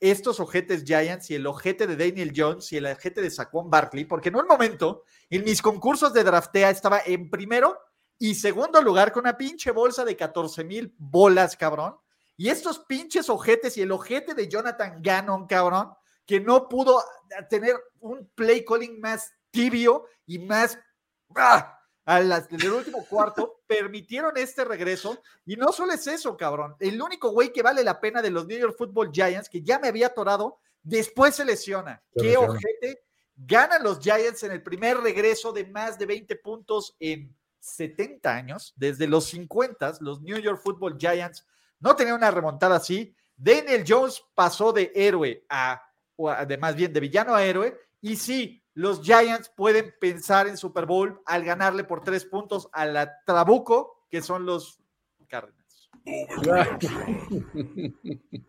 [0.00, 4.04] Estos ojetes Giants y el ojete de Daniel Jones y el ojete de Saquon Barkley,
[4.04, 7.78] porque en un momento en mis concursos de draftea estaba en primero
[8.18, 11.96] y segundo lugar con una pinche bolsa de 14 mil bolas, cabrón.
[12.36, 15.92] Y estos pinches ojetes y el ojete de Jonathan Gannon, cabrón,
[16.26, 17.02] que no pudo
[17.48, 20.78] tener un play calling más tibio y más
[21.36, 21.78] ¡ah!
[22.04, 25.20] a las del último cuarto, permitieron este regreso.
[25.44, 26.76] Y no solo es eso, cabrón.
[26.78, 29.78] El único güey que vale la pena de los New York Football Giants, que ya
[29.78, 32.02] me había atorado, después se lesiona.
[32.14, 32.48] Se Qué lesiona.
[32.48, 33.02] ojete.
[33.34, 38.72] Ganan los Giants en el primer regreso de más de 20 puntos en 70 años.
[38.76, 41.46] Desde los 50, los New York Football Giants
[41.80, 43.14] no tenían una remontada así.
[43.36, 45.82] Daniel Jones pasó de héroe a,
[46.16, 47.78] o más bien de villano a héroe.
[48.00, 52.86] Y sí, los Giants pueden pensar en Super Bowl al ganarle por tres puntos a
[52.86, 54.80] la Trabuco, que son los
[55.28, 55.90] Cardinals.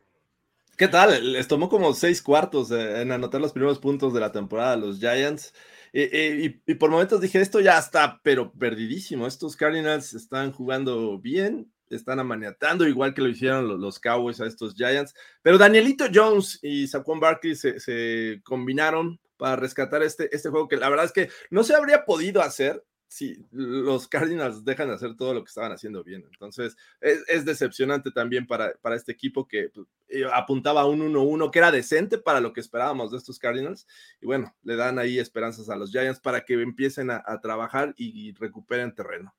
[0.77, 1.33] ¿Qué tal?
[1.33, 4.77] Les tomó como seis cuartos eh, en anotar los primeros puntos de la temporada a
[4.77, 5.53] los Giants.
[5.93, 9.27] Eh, eh, y, por momentos dije, esto ya está, pero perdidísimo.
[9.27, 14.47] Estos Cardinals están jugando bien, están amaniatando igual que lo hicieron los, los Cowboys a
[14.47, 15.13] estos Giants.
[15.41, 20.77] Pero Danielito Jones y Saquon Barkley se, se combinaron para rescatar este, este juego que
[20.77, 25.15] la verdad es que no se habría podido hacer si los Cardinals dejan de hacer
[25.15, 26.25] todo lo que estaban haciendo bien.
[26.31, 31.49] Entonces, es, decepcionante también para, para este equipo que pues, eh, apuntaba a un 1-1
[31.51, 33.87] que era decente para lo que esperábamos de estos Cardinals.
[34.21, 38.33] Y bueno, le dan ahí esperanzas a los Giants para que empiecen a, trabajar y,
[38.33, 39.33] recuperen terreno.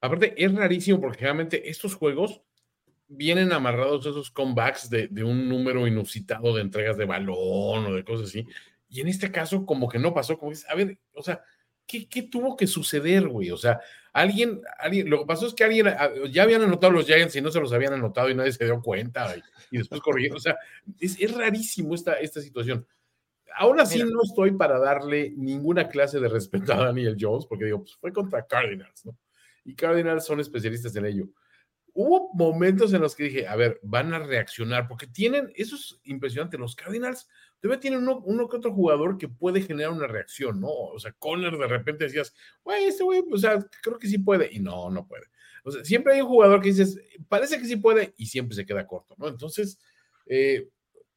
[0.00, 2.40] Aparte, es rarísimo porque generalmente estos juegos
[3.08, 7.94] vienen amarrados a esos comebacks de, de un número inusitado de entregas de balón o
[7.94, 8.46] de cosas así.
[8.88, 11.42] Y en este caso, como que no pasó, como a ver, o sea,
[11.88, 13.50] ¿qué, qué tuvo que suceder, güey?
[13.50, 13.80] O sea,
[14.12, 17.40] alguien, alguien, lo que pasó es que alguien, ah, ya habían anotado los Giants y
[17.40, 20.36] no se los habían anotado y nadie se dio cuenta y, y después corrigieron.
[20.36, 20.56] O sea,
[21.00, 22.86] es, es rarísimo esta, esta situación.
[23.56, 24.10] Aún así, Mira.
[24.12, 28.12] no estoy para darle ninguna clase de respeto a Daniel Jones, porque digo, pues fue
[28.12, 29.18] contra Cardinals, ¿no?
[29.64, 31.28] Y Cardinals son especialistas en ello.
[31.94, 35.98] hubo momentos en los que dije, a ver, van a reaccionar, porque tienen, eso es
[36.04, 37.26] impresionante, los Cardinals
[37.60, 40.68] todavía tienen uno, uno que otro jugador que puede generar una reacción, ¿no?
[40.68, 44.48] O sea, Conner de repente decías, güey, este güey, o sea, creo que sí puede,
[44.52, 45.24] y no, no puede.
[45.64, 46.98] O sea, siempre hay un jugador que dices,
[47.28, 49.28] parece que sí puede, y siempre se queda corto, ¿no?
[49.28, 49.78] Entonces,
[50.26, 50.68] eh,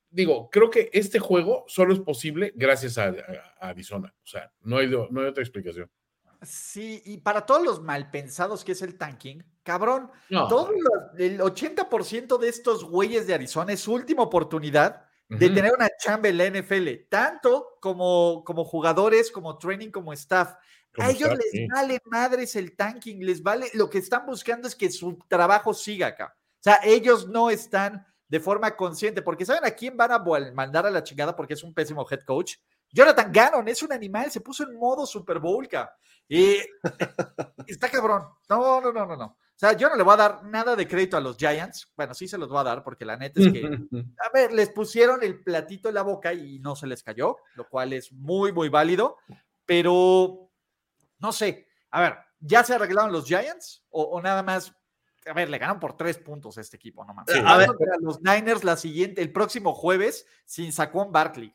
[0.10, 3.14] digo, creo que este juego solo es posible gracias a, a-
[3.60, 4.14] a Arizona.
[4.24, 5.90] O sea, no hay, no hay otra explicación.
[6.44, 10.48] Sí, y para todos los malpensados que es el tanking, cabrón, No.
[10.48, 15.06] todo lo- el 80% de estos güeyes de Arizona es su última oportunidad
[15.38, 20.56] de tener una chamba en la NFL, tanto como, como jugadores, como training, como staff.
[20.94, 21.68] Como a ellos staff, les sí.
[21.74, 26.08] vale madres el tanking, les vale, lo que están buscando es que su trabajo siga
[26.08, 26.36] acá.
[26.36, 30.20] O sea, ellos no están de forma consciente, porque ¿saben a quién van a
[30.54, 32.56] mandar a la chingada porque es un pésimo head coach?
[32.92, 35.68] Jonathan Gannon es un animal, se puso en modo Super Bowl.
[36.28, 36.58] Y
[37.68, 38.24] está cabrón.
[38.50, 39.38] No, no, no, no, no.
[39.62, 41.94] O sea, yo no le voy a dar nada de crédito a los Giants.
[41.96, 43.62] Bueno, sí se los voy a dar porque la neta es que
[44.18, 47.70] a ver, les pusieron el platito en la boca y no se les cayó, lo
[47.70, 49.18] cual es muy, muy válido,
[49.64, 50.50] pero
[51.20, 51.68] no sé.
[51.92, 54.74] A ver, ¿ya se arreglaron los Giants o, o nada más?
[55.28, 57.32] A ver, le ganan por tres puntos a este equipo, no mames.
[57.32, 57.42] Sí.
[57.46, 57.68] A ver.
[57.68, 61.54] contra los Niners la siguiente, el próximo jueves sin Saquon Barkley.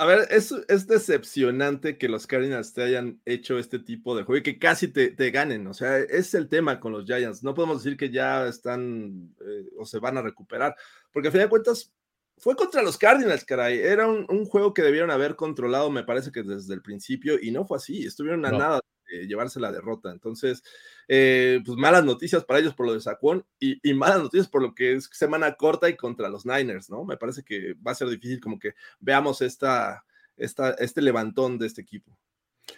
[0.00, 4.38] A ver, es, es decepcionante que los Cardinals te hayan hecho este tipo de juego
[4.38, 5.66] y que casi te, te ganen.
[5.66, 7.42] O sea, es el tema con los Giants.
[7.42, 10.74] No podemos decir que ya están eh, o se van a recuperar,
[11.12, 11.92] porque a fin de cuentas
[12.38, 13.78] fue contra los Cardinals, caray.
[13.78, 17.50] Era un, un juego que debieron haber controlado, me parece que desde el principio, y
[17.50, 18.06] no fue así.
[18.06, 18.58] Estuvieron a No.
[18.58, 18.80] nada
[19.26, 20.10] llevarse la derrota.
[20.10, 20.62] Entonces,
[21.08, 24.62] eh, pues malas noticias para ellos por lo de Saquon y, y malas noticias por
[24.62, 27.04] lo que es semana corta y contra los Niners, ¿no?
[27.04, 30.04] Me parece que va a ser difícil como que veamos esta,
[30.36, 32.16] esta, este levantón de este equipo.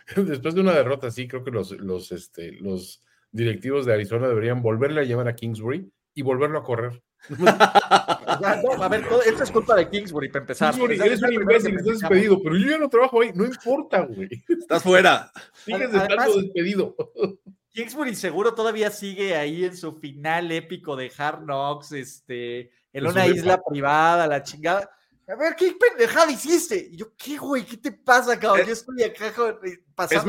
[0.16, 4.62] Después de una derrota así, creo que los, los, este, los directivos de Arizona deberían
[4.62, 7.02] volverle a llevar a Kingsbury y volverlo a correr.
[8.40, 10.70] Ya, no, a ver, todo- esto es culpa de Kingsbury para empezar.
[10.70, 14.00] Kingsbury, eres es un imbécil, estás despedido, pero yo ya no trabajo ahí, no importa,
[14.02, 14.28] güey.
[14.48, 15.30] Estás fuera.
[15.64, 16.96] Sigues Además- estando despedido.
[17.70, 23.26] Kingsbury seguro todavía sigue ahí en su final épico de Hard Knocks, este, en una
[23.26, 24.90] isla privada, la chingada.
[25.28, 26.88] A ver, ¿qué pendejada hiciste?
[26.90, 27.64] Y yo, ¿qué, güey?
[27.64, 28.66] ¿Qué te pasa, cabrón?
[28.66, 29.32] Yo estoy acá
[29.94, 30.24] pasando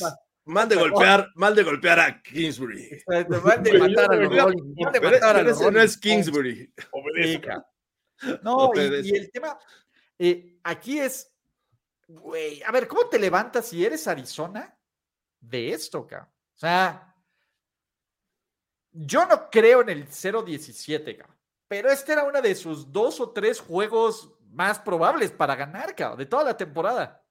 [0.00, 0.18] bomba.
[0.48, 3.02] Mal de golpear, mal de golpear a Kingsbury.
[3.06, 6.72] Van de matar a los de matar a los no es Kingsbury.
[8.42, 9.56] No, y, el tema,
[10.18, 11.32] eh, aquí es,
[12.08, 14.76] güey, a ver, ¿cómo te levantas si eres Arizona
[15.38, 16.28] de esto, cabrón?
[16.28, 17.14] O sea,
[18.90, 21.36] yo no creo en el 0-17, cabrón,
[21.68, 26.18] pero este era uno de sus dos o tres juegos más probables para ganar, cabrón,
[26.18, 27.24] de toda la temporada.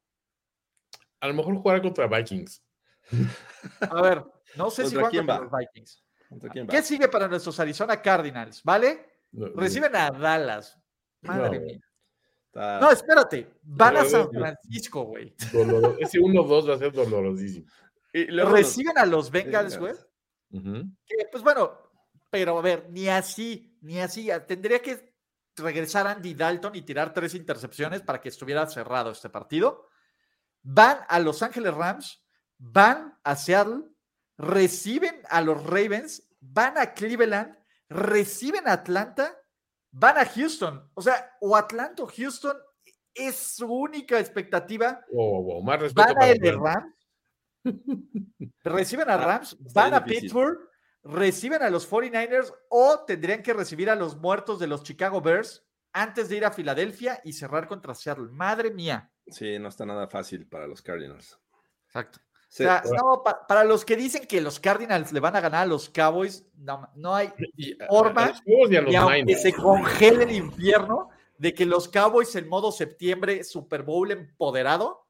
[1.19, 2.63] A lo mejor jugar contra Vikings.
[3.91, 4.23] A ver,
[4.55, 5.43] no sé si ¿Contra van quién contra va?
[5.43, 6.03] los Vikings.
[6.29, 6.71] ¿Contra quién va?
[6.71, 8.63] ¿Qué sigue para nuestros Arizona Cardinals?
[8.63, 9.21] ¿Vale?
[9.31, 10.77] No, Reciben a Dallas.
[11.21, 11.65] Madre No.
[11.65, 11.79] mía.
[12.47, 13.53] Está- No, espérate.
[13.63, 14.29] Van a San.
[14.31, 15.35] Francisco, güey.
[15.99, 17.65] Ese 1-2 va a ser dolorosísimo.
[18.13, 19.93] y luego nos- Reciben a los Bengals, güey.
[21.31, 21.77] Pues bueno,
[22.29, 24.29] pero a ver, ni así, ni así.
[24.47, 25.13] Tendría que
[25.57, 29.87] regresar Andy Dalton y tirar tres intercepciones para que estuviera cerrado este partido.
[30.63, 32.23] Van a Los Ángeles Rams,
[32.57, 33.83] van a Seattle,
[34.37, 37.57] reciben a los Ravens, van a Cleveland,
[37.89, 39.35] reciben a Atlanta,
[39.91, 40.89] van a Houston.
[40.93, 42.57] O sea, o Atlanta o Houston
[43.13, 46.59] es su única expectativa Wow, wow, wow, Más respeto van a para el.
[46.59, 46.93] Rams,
[48.63, 50.21] reciben a Ah, Rams, van a difícil.
[50.21, 50.69] Pittsburgh,
[51.03, 55.65] reciben a los 49ers o tendrían que recibir a los muertos de los Chicago Bears
[55.93, 58.29] antes de ir a Filadelfia y cerrar contra Seattle.
[58.31, 59.11] Madre mía.
[59.25, 61.39] Sí, no está nada fácil para los Cardinals.
[61.87, 62.19] Exacto.
[62.49, 65.41] Sí, o sea, no, pa- para los que dicen que los Cardinals le van a
[65.41, 69.41] ganar a los Cowboys, no, no hay Y forma, Niners.
[69.41, 75.07] se congele el infierno de que los Cowboys en modo septiembre, Super Bowl empoderado,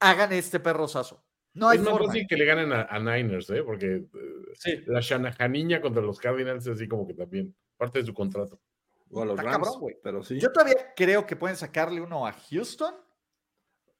[0.00, 1.24] hagan este perrosazo.
[1.54, 2.08] No hay es más forma.
[2.08, 3.62] fácil que le ganen a, a Niners, ¿eh?
[3.62, 4.08] Porque eh,
[4.54, 4.82] Sí.
[4.86, 8.60] la Shanahaniña contra los Cardinals es así como que también parte de su contrato.
[9.10, 9.96] o a los está Rams, cabrón, güey.
[10.02, 10.38] pero sí.
[10.38, 12.94] Yo todavía creo que pueden sacarle uno a Houston.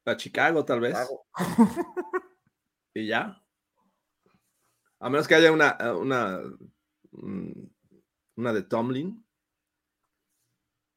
[0.05, 0.95] A Chicago, tal vez.
[2.97, 3.39] Y ya.
[4.99, 6.41] A menos que haya una, una,
[7.11, 7.51] mm,
[8.37, 9.23] una de Tomlin.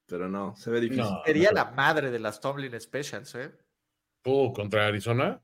[0.07, 1.05] Pero no, se ve difícil.
[1.05, 1.22] No.
[1.26, 3.53] Sería la madre de las Tomlin Specials, ¿eh?
[4.22, 5.42] ¿Pudo contra Arizona?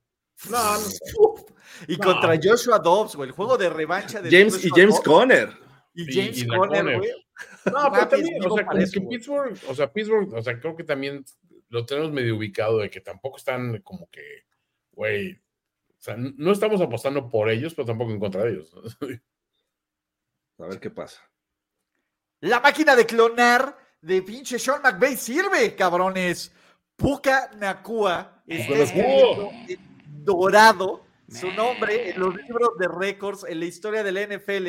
[0.51, 0.85] No, no.
[1.89, 2.05] Y No.
[2.05, 3.29] contra Joshua Dobbs, güey.
[3.29, 5.51] El juego de revancha de James y James Dobbs Conner.
[5.95, 6.99] y James y Conner, Conner.
[6.99, 7.11] güey.
[7.67, 9.19] No, pero también, o sea, para como eso, que güey.
[9.19, 11.23] Pittsburgh, o sea, Pittsburgh, o sea, creo que también
[11.69, 14.47] lo tenemos medio ubicado de que tampoco están como que,
[14.93, 15.39] güey,
[16.07, 18.71] sea, no estamos apostando por ellos, pero tampoco en contra de ellos.
[20.59, 21.21] A ver qué pasa.
[22.41, 26.53] La máquina de clonar de pinche Sean McVay sirve, cabrones.
[26.97, 29.79] Puka Nakua está en
[30.25, 34.67] dorado su nombre en los libros de récords en la historia de la NFL.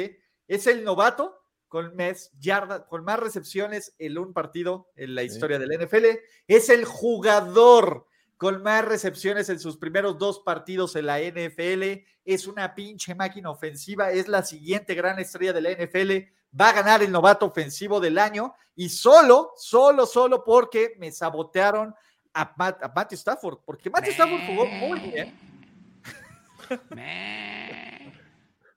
[0.47, 5.59] Es el novato con más, yardas, con más recepciones en un partido en la historia
[5.59, 6.05] de la NFL.
[6.47, 8.07] Es el jugador
[8.37, 12.03] con más recepciones en sus primeros dos partidos en la NFL.
[12.23, 14.11] Es una pinche máquina ofensiva.
[14.11, 16.11] Es la siguiente gran estrella de la NFL.
[16.59, 21.93] Va a ganar el novato ofensivo del año y solo, solo, solo porque me sabotearon
[22.33, 25.35] a, Matt, a Matthew Stafford, porque Matthew Stafford jugó muy bien.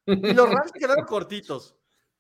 [0.07, 1.77] y los Rams quedaron cortitos,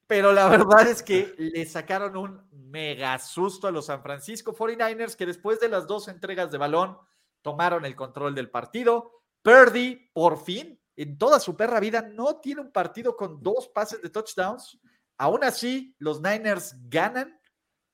[0.06, 5.16] pero la verdad es que le sacaron un mega susto a los San Francisco 49ers
[5.16, 6.98] que después de las dos entregas de balón
[7.42, 9.22] tomaron el control del partido.
[9.42, 14.02] Purdy, por fin, en toda su perra vida, no tiene un partido con dos pases
[14.02, 14.78] de touchdowns.
[15.16, 17.38] Aún así, los Niners ganan,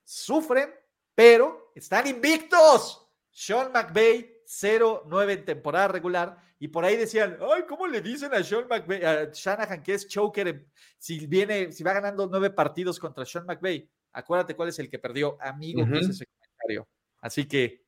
[0.03, 0.73] sufren,
[1.15, 3.07] pero están invictos.
[3.31, 6.37] Sean McVay, 0-9 en temporada regular.
[6.59, 10.07] Y por ahí decían, ay, ¿cómo le dicen a Sean McVay, a Shanahan que es
[10.07, 10.65] choker
[10.97, 13.89] si viene, si va ganando nueve partidos contra Sean McVay?
[14.13, 16.87] Acuérdate cuál es el que perdió, amigo, ese comentario.
[17.21, 17.87] Así que,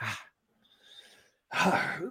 [0.00, 0.18] Ah,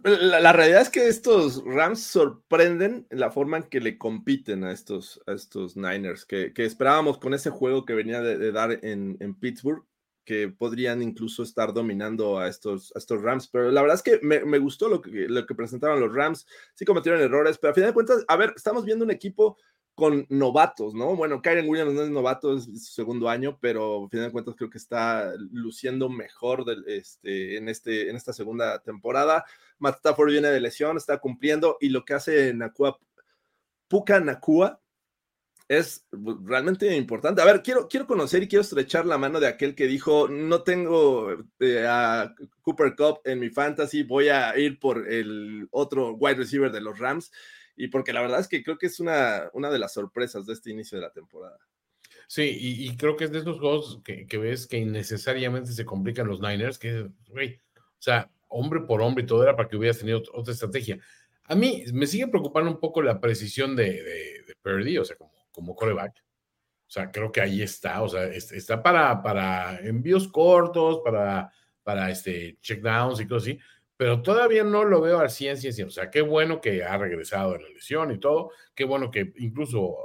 [0.03, 4.71] La, realidad es que estos Rams sorprenden en la forma en que le compiten a
[4.71, 8.79] estos, a estos Niners, que, que esperábamos con ese juego que venía de, de dar
[8.83, 9.83] en, en Pittsburgh,
[10.25, 13.47] que podrían incluso estar dominando a estos, a estos Rams.
[13.47, 16.45] Pero la verdad es que me, me gustó lo que, lo que presentaban los Rams.
[16.75, 19.57] Sí cometieron errores, pero a final de cuentas, a ver, estamos viendo un equipo
[19.95, 21.15] con novatos, ¿no?
[21.15, 24.55] Bueno, Kyren Williams no es novato, es su segundo año, pero a final de cuentas
[24.57, 29.45] creo que está luciendo mejor este, en, este, en esta segunda temporada.
[29.79, 32.97] Matt Stafford viene de lesión, está cumpliendo, y lo que hace Nakua,
[33.87, 34.81] Puka Nakua,
[35.71, 37.41] es realmente importante.
[37.41, 40.63] A ver, quiero, quiero conocer y quiero estrechar la mano de aquel que dijo, no
[40.63, 46.35] tengo eh, a Cooper Cup en mi fantasy, voy a ir por el otro wide
[46.35, 47.31] receiver de los Rams,
[47.83, 50.53] y porque la verdad es que creo que es una, una de las sorpresas de
[50.53, 51.57] este inicio de la temporada.
[52.27, 55.85] Sí, y, y creo que es de esos juegos que, que ves que innecesariamente se
[55.85, 59.77] complican los Niners, que, güey, o sea, hombre por hombre y todo era para que
[59.77, 60.99] hubieras tenido ot- otra estrategia.
[61.45, 65.15] A mí me sigue preocupando un poco la precisión de, de, de Purdy, o sea,
[65.17, 66.13] como, como coreback.
[66.87, 71.51] O sea, creo que ahí está, o sea, es- está para, para envíos cortos, para,
[71.83, 73.59] para este, checkdowns y cosas así,
[74.01, 75.87] pero todavía no lo veo al 100, 100, 100.
[75.87, 79.31] O sea, qué bueno que ha regresado de la lesión y todo, qué bueno que
[79.37, 79.95] incluso,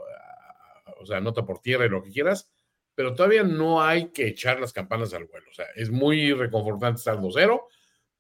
[0.85, 2.47] ah, o sea, nota por tierra y lo que quieras,
[2.95, 5.47] pero todavía no hay que echar las campanas al vuelo.
[5.51, 7.63] O sea, es muy reconfortante estar 2-0,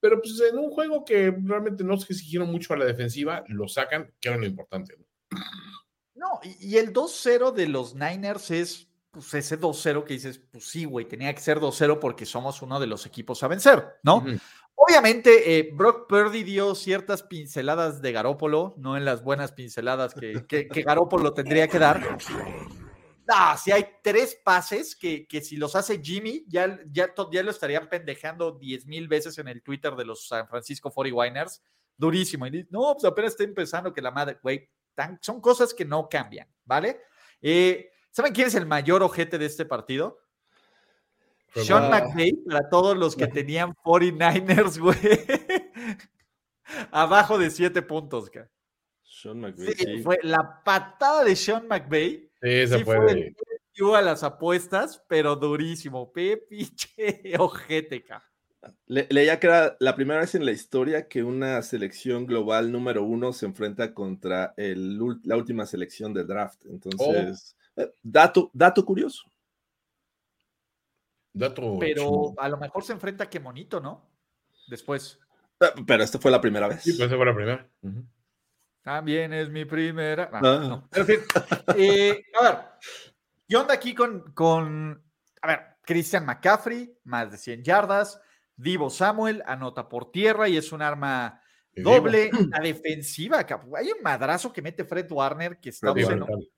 [0.00, 3.68] pero pues en un juego que realmente no se exigieron mucho a la defensiva, lo
[3.68, 4.94] sacan, que era lo importante.
[6.14, 6.40] ¿no?
[6.42, 11.06] y, el 2-0 de los Niners es pues, ese 2-0 que dices, pues sí, güey,
[11.06, 14.18] tenía que ser 2-0 porque somos uno de los equipos a vencer, ¿no?
[14.18, 14.38] Ujú.
[14.78, 20.46] Obviamente, eh, Brock Purdy dio ciertas pinceladas de Garópolo, no en las buenas pinceladas que,
[20.46, 22.18] que, Garópolo tendría que dar.
[23.26, 27.50] Ah, si hay tres pases que, que si los hace Jimmy, ya, ya, ya lo
[27.50, 31.62] estarían pendejando 10 mil veces en el Twitter de los San Francisco 49ers.
[31.96, 32.46] Durísimo.
[32.46, 34.68] Y no, pues apenas está empezando que la madre, güey,
[35.20, 37.00] son cosas que no cambian, ¿vale?
[37.40, 40.18] Eh, ¿Saben quién es el mayor ojete de este partido?
[41.54, 41.90] Sean.
[41.90, 44.96] McVay para todos los que tenían 49ers, güey.
[46.90, 48.50] Abajo de 7 puntos, cara.
[49.02, 50.02] Sean McVay, Sí, sí.
[50.02, 52.28] fue la patada de Sean McVay.
[52.42, 53.34] Sí, esa Sí, fue fue de-
[53.96, 56.12] a las apuestas, pero durísimo.
[56.12, 56.94] Pepiche
[57.38, 58.24] ojete, cara.
[58.86, 63.04] Le- leía que era la primera vez en la historia que una selección global número
[63.04, 66.64] uno se enfrenta contra el la última selección de draft.
[66.66, 69.22] Entonces, eh, dato, dato curioso.
[71.36, 74.08] Dato Pero a lo mejor se enfrenta que monito, ¿no?
[74.68, 75.18] Después.
[75.60, 76.82] Eh, Pero esta fue la primera vez.
[76.82, 77.68] Sí, pues esa fue la primera.
[78.82, 80.30] También es mi primera.
[80.32, 80.66] Ah, Ah.
[80.68, 80.88] no.
[80.90, 81.26] Pero, en fin,
[81.76, 82.58] eh, a ver,
[83.48, 85.02] ¿qué onda aquí con, con,
[85.42, 88.20] a ver, Christian McCaffrey, más de 100 yardas,
[88.56, 91.42] Divo Samuel, anota por tierra y es un arma
[91.74, 92.30] doble.
[92.50, 93.44] La defensiva,
[93.76, 96.24] hay un madrazo que mete Fred Warner que está digo, obsceno.
[96.26, 96.48] Ujú.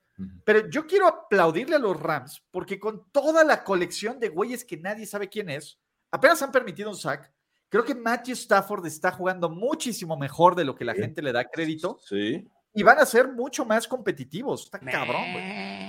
[0.43, 4.77] Pero yo quiero aplaudirle a los Rams porque con toda la colección de güeyes que
[4.77, 5.79] nadie sabe quién es,
[6.11, 7.31] apenas han permitido un sack.
[7.69, 11.01] Creo que Matthew Stafford está jugando muchísimo mejor de lo que la Sí.
[11.01, 12.47] gente le da crédito Sí.
[12.73, 14.65] y van a ser mucho más competitivos.
[14.65, 15.88] Está cabrón, güey.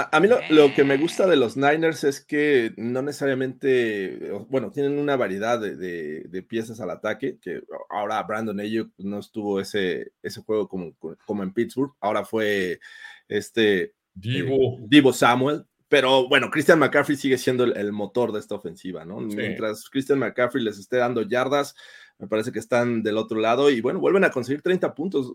[0.00, 4.30] A, a mí lo, lo que me gusta de los Niners es que no necesariamente,
[4.32, 8.92] o- bueno, tienen una variedad de, de- de piezas al ataque, que ahora Brandon Ayuk
[8.98, 10.94] no estuvo ese, ese juego como,
[11.26, 12.80] como en Pittsburgh, ahora fue
[13.28, 14.78] este Divo.
[14.88, 19.20] Divo Samuel, pero bueno, Christian McCaffrey sigue siendo el, el motor de esta ofensiva, ¿no?
[19.30, 19.36] Sí.
[19.36, 21.74] Mientras Christian McCaffrey les esté dando yardas,
[22.18, 25.32] me parece que están del otro lado y bueno, vuelven a conseguir 30 puntos.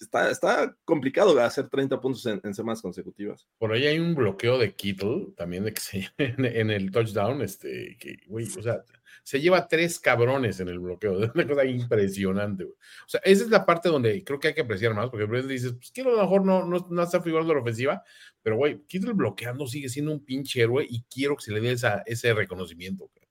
[0.00, 3.48] Está, está complicado hacer 30 puntos en, en semanas consecutivas.
[3.58, 7.42] Por ahí hay un bloqueo de Kittle, también de que se en, en el touchdown,
[7.42, 8.84] este, que, güey, o sea,
[9.22, 12.76] se lleva tres cabrones en el bloqueo, es una cosa impresionante, güey.
[12.76, 15.26] O sea, esa es la parte donde creo que hay que apreciar más, porque a
[15.26, 18.02] veces dices, pues Kittle a lo mejor no, no, no está figurando la ofensiva,
[18.42, 21.72] pero güey, Kittle bloqueando sigue siendo un pinche héroe y quiero que se le dé
[21.72, 23.10] esa, ese reconocimiento.
[23.12, 23.28] güey.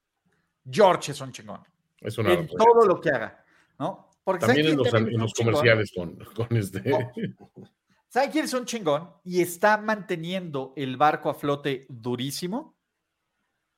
[0.70, 1.61] George es un chingón.
[1.99, 3.43] Es una En todo lo que haga,
[3.80, 4.11] ¿no?
[4.28, 6.82] Porque También en ¿saben los, también en los comerciales con, con este.
[6.82, 7.14] No.
[8.10, 9.10] ¿Saben quién es un chingón?
[9.24, 12.78] Y está manteniendo el barco a flote durísimo.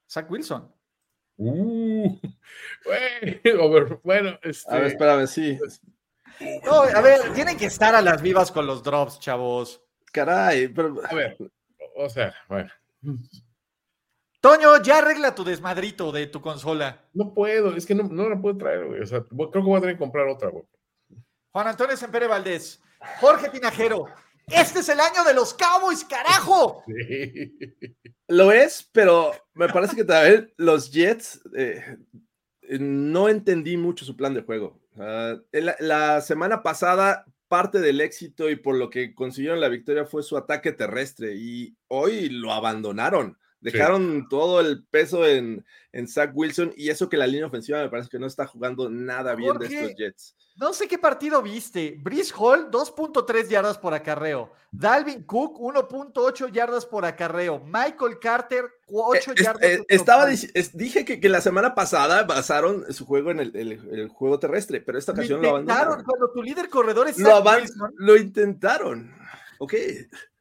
[0.09, 0.73] Zach Wilson.
[1.37, 2.17] Uh,
[3.59, 5.59] over- bueno, este, A ver, espérame, sí.
[6.65, 9.83] No, a ver, tienen que estar a las vivas con los drops, chavos.
[10.11, 11.37] Caray, pero a ver,
[11.95, 12.71] o sea, bueno,
[14.41, 17.03] Toño, ya arregla tu desmadrito de tu consola.
[17.13, 19.01] no puedo, es que no, no la puedo traer, güey.
[19.01, 20.63] O sea, creo que voy a tener que comprar otra, güey.
[21.51, 22.81] Juan Antonio Sempere Valdés.
[23.19, 24.05] Jorge Tinajero.
[24.47, 26.83] Este es el año de los Cowboys, carajo.
[26.87, 27.57] Sí.
[28.27, 31.97] Lo es, pero me parece que también los Jets eh,
[32.79, 34.79] no entendí mucho su plan de juego.
[34.97, 40.05] Ah, la, la semana pasada, parte del éxito y por lo que consiguieron la victoria
[40.05, 43.38] fue su ataque terrestre y hoy lo abandonaron.
[43.61, 47.89] Dejaron todo el peso en, en Zach Wilson y eso que la línea ofensiva me
[47.89, 50.35] parece que no está jugando nada bien de estos Jets.
[50.55, 51.95] No sé qué partido viste.
[52.01, 54.51] Brice Hall, 2.3 yardas por acarreo.
[54.71, 57.59] Dalvin Cook, 1.8 yardas por acarreo.
[57.65, 59.63] Michael Carter, 8 Eh, yardas.
[59.63, 60.25] eh, en estaba,
[60.73, 64.81] dije que, que la semana pasada basaron su juego en el, el- el juego terrestre,
[64.81, 66.05] pero esta Lo ocasión lo intentaron abandonaron.
[66.05, 67.93] cuando tu líder corredor es Lo, Zach Wilson.
[67.97, 69.13] lo intentaron.
[69.59, 69.73] Ok.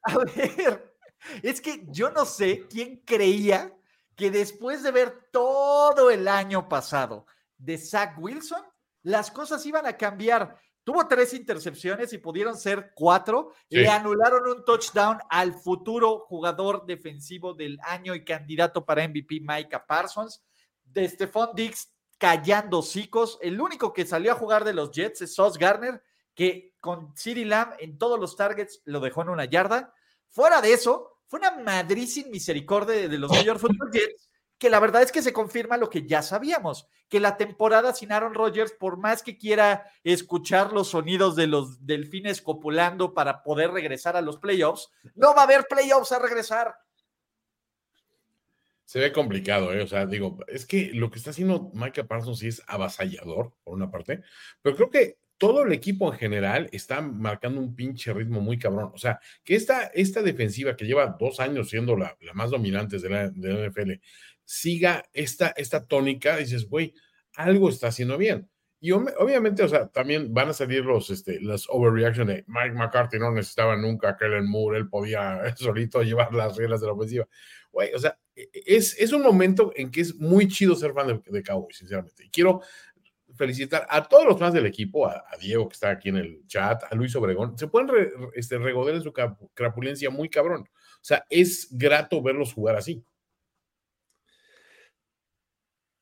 [0.03, 0.95] A ver,
[1.43, 3.75] es que yo no sé quién creía
[4.16, 8.62] que después de ver todo el año pasado de Zach Wilson,
[9.03, 10.59] las cosas iban a cambiar.
[10.83, 13.53] Tuvo tres intercepciones y pudieron ser cuatro.
[13.71, 13.77] Sí.
[13.77, 19.87] Le anularon un touchdown al futuro jugador defensivo del año y candidato para MVP, Micah
[19.87, 20.43] Parsons.
[20.85, 23.39] De Stephon Diggs callando hocicos.
[23.41, 26.03] El único que salió a jugar de los Jets es Sauce Garner,
[26.35, 29.95] que con CeeDee Lamb en todos los targets lo dejó en una yarda.
[30.31, 34.70] Fuera de eso, fue una madrid sin misericordia de, los New York Football Jets, que
[34.70, 38.35] la verdad es que se confirma lo que ya sabíamos, que la temporada sin Aaron
[38.35, 44.16] Rodgers, por más que quiera escuchar los sonidos de los delfines copulando para poder regresar
[44.16, 46.74] a los playoffs, no va a haber playoffs a regresar.
[48.85, 49.83] Se ve complicado, ¿eh?
[49.83, 53.74] O sea, digo, es que lo que está haciendo Micah Parsons sí es avasallador, por
[53.74, 54.22] una parte,
[54.62, 58.91] pero creo que todo el equipo en general está marcando un pinche ritmo muy cabrón.
[58.95, 62.99] O sea, que esta, esta defensiva que lleva dos años siendo la, la más dominante
[62.99, 63.93] de la, de la NFL,
[64.45, 66.95] siga esta, esta tónica, dices, güey,
[67.34, 68.51] algo está haciendo bien.
[68.80, 72.74] Y ob- obviamente, o sea, también van a salir los, este, las overreaction de Mike
[72.76, 76.93] McCarthy no necesitaba nunca a Kellen Moore, él podía solito llevar las reglas de la
[76.93, 77.28] ofensiva.
[77.72, 81.09] Güey, o sea, e, es, es un momento en que es muy chido ser fan
[81.09, 82.24] de, de Cowboys, sinceramente.
[82.24, 82.62] Y quiero
[83.39, 86.47] felicitar a todos los fans del equipo, a, a Diego que está aquí en el
[86.47, 87.57] chat, a Luis Obregón.
[87.57, 89.12] Se pueden re- este, en su
[89.55, 90.68] crapulencia muy cabrón.
[90.68, 93.03] O sea, es grato verlos jugar así.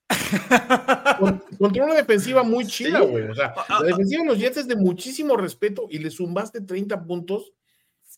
[1.19, 3.07] Con- contra una defensiva muy chida, Sí.
[3.07, 3.25] güey.
[3.25, 7.05] O sea, la defensiva de los Jets es de muchísimo respeto y le zumbaste 30
[7.05, 7.53] puntos.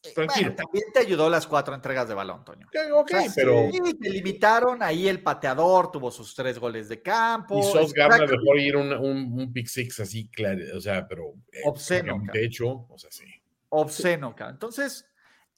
[0.01, 0.51] Tranquilo.
[0.51, 2.66] Bueno, también te ayudó las cuatro entregas de balón, Toño.
[2.68, 3.68] Ok, ok, O sea, pero.
[3.72, 7.59] sí, te limitaron ahí el pateador, tuvo sus tres goles de campo.
[7.59, 8.26] Y Sos Exacto.
[8.26, 11.34] dejó ir un, un, un pick six así, claro, o sea, pero.
[11.53, 13.24] eh, Obsceno, De hecho, o sea, sí.
[13.70, 14.55] obsceno, cabrón.
[14.55, 15.05] Entonces,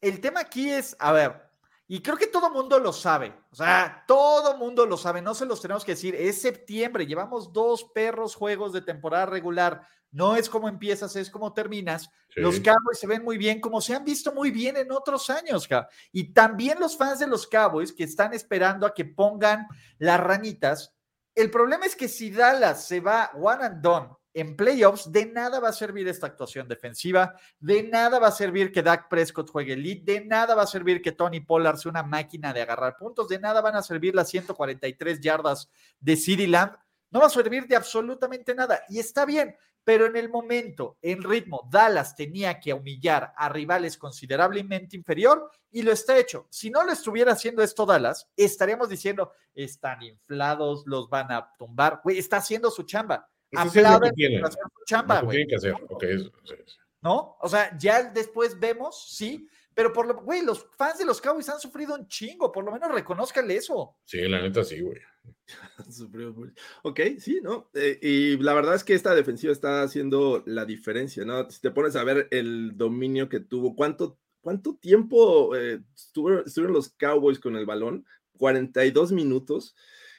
[0.01, 1.51] el tema aquí es, a ver,
[1.87, 5.45] y creo que todo mundo lo sabe, o sea, todo mundo lo sabe, no se
[5.45, 10.49] los tenemos que decir, es septiembre, llevamos dos perros juegos de temporada regular, no es
[10.49, 12.11] como empiezas, es como terminas.
[12.35, 12.41] Sí.
[12.41, 15.69] Los Cowboys se ven muy bien, como se han visto muy bien en otros años.
[16.13, 19.67] Y también los fans de los Cowboys que están esperando a que pongan
[19.99, 20.95] las ranitas.
[21.35, 25.59] El problema es que si Dallas se va one and done en playoffs, de nada
[25.59, 29.73] va a servir esta actuación defensiva, de nada va a servir que Dak Prescott juegue
[29.73, 33.29] elite, de nada va a servir que Tony Pollard sea una máquina de agarrar puntos,
[33.29, 36.77] de nada van a servir las 143 yardas de CeeDee Lamb,
[37.11, 38.83] no va a servir de absolutamente nada.
[38.89, 43.97] Y está bien, pero en el momento, en ritmo, Dallas tenía que humillar a rivales
[43.97, 46.47] considerablemente inferior y lo está hecho.
[46.51, 52.01] Si no lo estuviera haciendo esto Dallas, estaríamos diciendo, están inflados, los van a tumbar.
[52.05, 53.29] Güey, está haciendo su chamba.
[53.57, 55.39] Aplauden su chamba, güey.
[55.39, 55.75] tienen que hacer.
[55.89, 56.77] Ok, eso, sí, sí.
[57.03, 57.37] ¿no?
[57.41, 61.49] O sea, ya después vemos, sí, Pero por lo, güey, los fans de los Cowboys
[61.49, 63.97] han sufrido un chingo, por lo menos reconozcanle eso.
[64.05, 64.99] Sí, la neta sí, güey.
[66.83, 67.71] Ok, sí, ¿no?
[67.75, 71.51] Eh, y la verdad es que esta defensiva está haciendo la diferencia, ¿no?
[71.51, 76.75] Si te pones a ver el dominio que tuvo, ¿cuánto, cuánto tiempo eh, estuvieron, estuvieron
[76.75, 78.07] los Cowboys con el balón?
[78.39, 79.77] 42 minutos.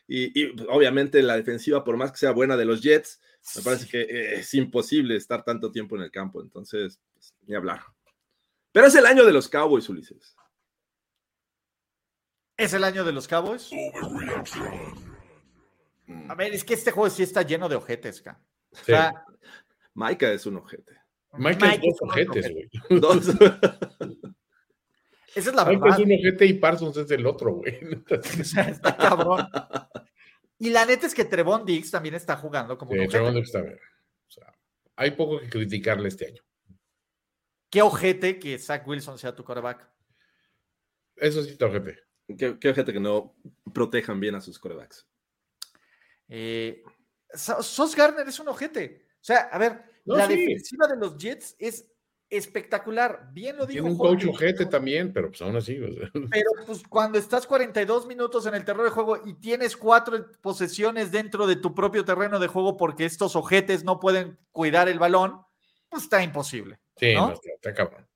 [0.07, 3.21] Y, y, obviamente la defensiva, por más que sea buena de los Jets,
[3.55, 6.41] me parece que eh, es imposible estar tanto tiempo en el campo.
[6.41, 7.81] Entonces, pues, ni hablar.
[8.71, 10.35] Pero es el año de los Cowboys, Ulises.
[12.61, 13.71] ¿Es el año de los Cowboys?
[16.29, 18.39] A ver, es que este juego sí está lleno de ojetes, ca.
[18.71, 18.83] O Sí.
[18.85, 19.25] sea,
[19.95, 20.93] Maika es un ojete.
[21.33, 22.69] Mike es dos un ojetes, ojete.
[22.89, 22.99] güey.
[23.01, 23.27] Dos.
[25.35, 25.99] esa es la Michael verdad.
[25.99, 27.79] es un ojete y Parsons es el otro, güey.
[28.41, 29.47] O sea, está cabrón.
[30.59, 33.11] Y la neta es que Trevon Diggs también está jugando como un Sí, ojete.
[33.17, 33.79] Trevon Diggs está bien.
[34.27, 34.53] O sea,
[34.97, 36.43] hay poco que criticarle este año.
[37.71, 39.89] Qué ojete que Zach Wilson sea tu quarterback.
[41.15, 41.97] Eso sí está ojete.
[42.37, 43.35] Qué, qué ojete que no
[43.73, 45.07] protejan bien a sus corebacks.
[46.27, 46.83] Eh,
[47.33, 49.05] Sos Garner es un ojete.
[49.15, 50.35] O sea, a ver, No, la sí.
[50.35, 51.87] defensiva de los Jets es
[52.29, 53.29] espectacular.
[53.33, 54.25] Bien lo dijo Tiene un Jorge.
[54.25, 55.77] coach ojete también, pero pues aún así.
[55.81, 59.75] o sea, Pero pues cuando estás 42 minutos en el terreno de juego y tienes
[59.77, 64.87] cuatro posesiones dentro de tu propio terreno de juego porque estos ojetes no pueden cuidar
[64.89, 65.41] el balón,
[65.89, 66.79] pues está imposible.
[66.97, 67.27] Sí, ¿No?
[67.27, 68.07] no, está, está cabrón.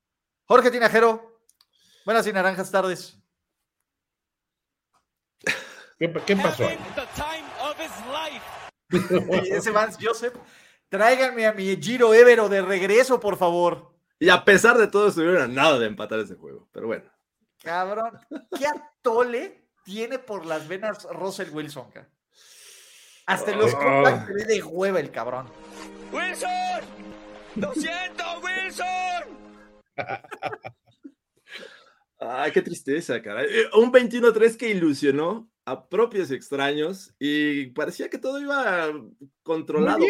[0.46, 1.42] Jorge Tinajero,
[2.04, 3.18] buenas y naranjas tardes.
[5.98, 6.78] ¿Qué, qué pasó ahí?
[8.90, 10.34] Y ese Vance Joseph,
[10.88, 13.94] tráiganme a mi Giro Evero de regreso, por favor.
[14.18, 16.68] Y a pesar de todo, estuvieron a nada de empatar ese juego.
[16.72, 17.04] Pero bueno.
[17.62, 18.18] Cabrón,
[18.56, 21.90] ¿qué atole tiene por las venas Russell Wilson?
[21.90, 22.08] ca?
[23.26, 25.48] Hasta en los comebacks se ve de hueva el cabrón.
[26.12, 26.48] ¡Wilson!
[27.56, 29.36] ¡Lo siento, Wilson!
[32.20, 33.46] Ay, qué tristeza, caray.
[33.50, 38.88] Eh, Un 21-3 que ilusionó a propios extraños y parecía que todo iba
[39.42, 40.04] controlado.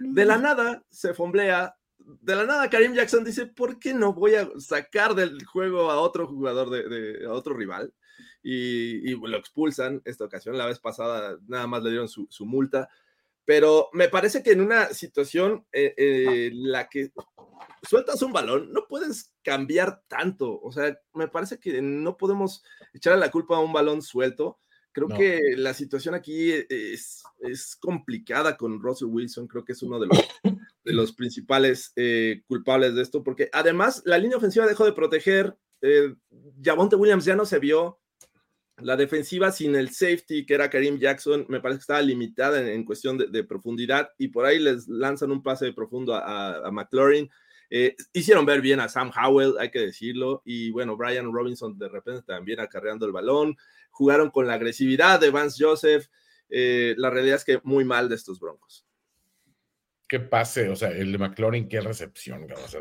[0.00, 1.76] De la nada se fomblea.
[1.98, 6.00] De la nada Karim Jackson dice, ¿por qué no voy a sacar del juego a
[6.00, 7.92] otro jugador, de, de- a otro rival?
[8.42, 10.56] Y, y lo expulsan esta ocasión.
[10.56, 12.88] La vez pasada nada más le dieron su, su multa.
[13.44, 17.12] Pero me parece que en una situación eh, eh, la que
[17.82, 20.58] sueltas un balón, no puedes cambiar tanto.
[20.60, 24.58] O sea, me parece que no podemos echarle la culpa a un balón suelto.
[24.96, 25.16] Creo No.
[25.18, 29.46] que la situación aquí es, es complicada con Russell Wilson.
[29.46, 30.18] Creo que es uno de los,
[30.84, 35.54] de los principales eh, culpables de esto, porque además la línea ofensiva dejó de proteger.
[35.82, 36.14] Eh,
[36.64, 38.00] Javonte Williams ya no se vio.
[38.78, 42.68] La defensiva sin el safety, que era Karim Jackson, me parece que estaba limitada en,
[42.68, 46.68] en cuestión de, de profundidad y por ahí les lanzan un pase profundo a, a-
[46.68, 47.28] a McLaurin.
[47.70, 51.88] Eh, hicieron ver bien a Sam Howell, hay que decirlo, y bueno, Brian Robinson de
[51.88, 53.56] repente también acarreando el balón.
[53.90, 56.06] Jugaron con la agresividad de Vance Joseph.
[56.48, 58.86] Eh, la realidad es que muy mal de estos Broncos.
[60.08, 62.80] Qué pase, o sea, el de McLaurin, qué recepción, o sea,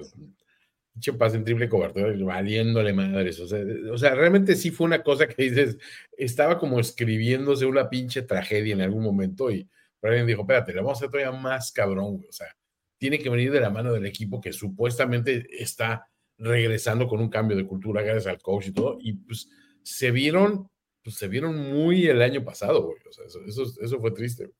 [1.17, 5.77] pase en triple cobertura, valiéndole madres, o sea, realmente sí fue una cosa que dices,
[6.15, 9.67] estaba como escribiéndose una pinche tragedia en algún momento y
[10.01, 12.55] Brian dijo, espérate, le vamos a hacer todavía más cabrón, o sea,
[12.97, 17.55] tiene que venir de la mano del equipo que supuestamente está regresando con un cambio
[17.55, 19.49] de cultura gracias al coach y todo, y pues
[19.83, 20.69] se vieron,
[21.03, 24.51] pues se vieron muy el año pasado, güey, o sea, eso, eso, fue triste.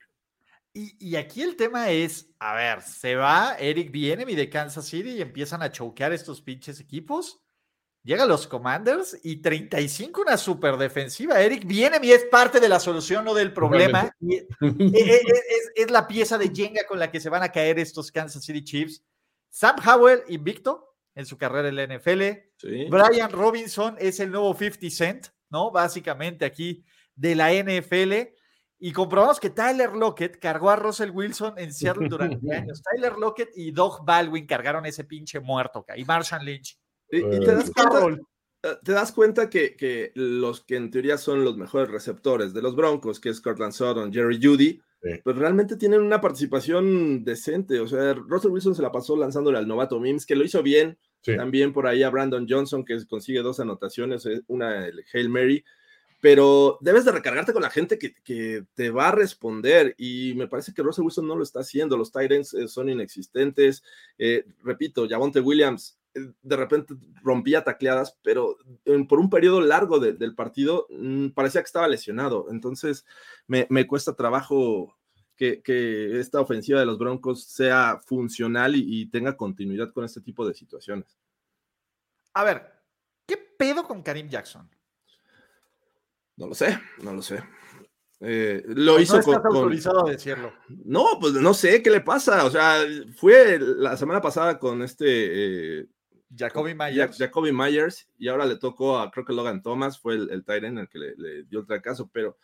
[0.74, 5.12] Y, y aquí el tema es, a ver, se va Eric Bienemy de Kansas City
[5.12, 7.45] y empiezan a choquear estos pinches equipos.
[8.06, 11.41] Llegan los Commanders y 35 una super defensiva.
[11.41, 14.16] Eric Bienemy es parte de la solución, no del problema.
[14.22, 17.41] Y- e- e- es, es- es la pieza de Jenga con la que se van
[17.41, 19.03] a caer estos Kansas City Chiefs.
[19.49, 22.22] Sam Howell, invicto en su carrera en la NFL.
[22.58, 22.86] Sí.
[22.91, 25.72] Brian Robinson es el nuevo 50 Cent, ¿no?
[25.72, 26.86] Básicamente aquí
[27.16, 28.34] de la NFL.
[28.78, 32.84] Y comprobamos que Tyler Lockett cargó a Russell Wilson en Seattle durante años.
[32.84, 36.78] Tyler Lockett y Doug Baldwin cargaron ese pinche muerto, y Marshawn Lynch.
[37.12, 38.22] Y, y te das cuenta, Carroll.
[38.64, 42.62] eh, te das cuenta que, que los que en teoría son los mejores receptores de
[42.62, 45.12] los Broncos, que es Cortland Sutton, Jerry Judy, Sí.
[45.24, 47.80] pues realmente tienen una participación decente.
[47.80, 50.97] O sea, Russell Wilson se la pasó lanzándole al novato Mims, que lo hizo bien.
[51.22, 51.36] Sí.
[51.38, 55.64] También por ahí a Brandon Johnson, que consigue dos anotaciones, eh, una el Hail Mary.
[56.22, 59.93] Pero debes de recargarte con la gente que, que te va a responder.
[59.99, 61.97] Y me parece que Russell Wilson no lo está haciendo.
[61.97, 63.84] Los Titans eh, son inexistentes.
[64.18, 66.05] Eh, repito, Javonte Williams eh,
[66.41, 71.61] de repente rompía tacleadas, pero en- por un periodo largo de- del partido mm, parecía
[71.61, 72.47] que estaba lesionado.
[72.49, 73.05] Entonces
[73.47, 74.95] me, me cuesta trabajo
[75.36, 80.22] que, que esta ofensiva de los Broncos sea funcional y, y tenga continuidad con este
[80.22, 81.18] tipo de situaciones.
[82.34, 82.72] A ver,
[83.57, 84.70] pedo con Karim Jackson?
[86.38, 87.41] No lo sé, no lo sé.
[88.20, 90.53] Eh, lo No hizo estás con, con- autorizado a decirlo.
[90.68, 92.45] No, pues no sé qué le pasa.
[92.45, 92.80] O sea,
[93.16, 95.88] fue la semana pasada con este eh,
[96.36, 97.17] Jacoby Ja- Myers.
[97.17, 100.80] Jacoby Myers y ahora le tocó a, creo que Logan Thomas, fue el, el end
[100.80, 102.38] el que le, le dio el fracaso, pero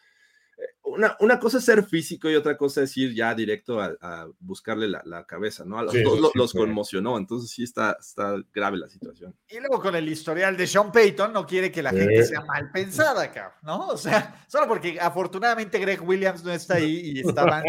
[0.57, 3.95] eh, una, una cosa es ser físico y otra cosa es ir ya directo a,
[4.01, 5.79] a buscarle la, la cabeza, ¿no?
[5.79, 9.35] A los Sí, dos sí conmocionó, entonces sí está, está grave la situación.
[9.49, 11.97] Y luego con el historial de Sean Payton, no quiere que la Sí.
[11.97, 13.87] gente sea mal pensada, cabrón, ¿no?
[13.87, 17.63] O sea, solo porque afortunadamente Greg Williams no está ahí y está Van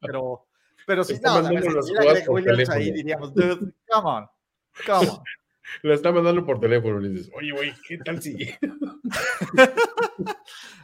[0.00, 0.46] pero,
[0.86, 3.34] pero si Está no, a ver, mandando si las estuviera jugadas Greg Williams ahí diríamos,
[3.34, 4.26] dude, come on,
[4.86, 5.18] come on.
[5.82, 8.36] La está mandando por teléfono y le dices, oye, güey, ¿qué tal si?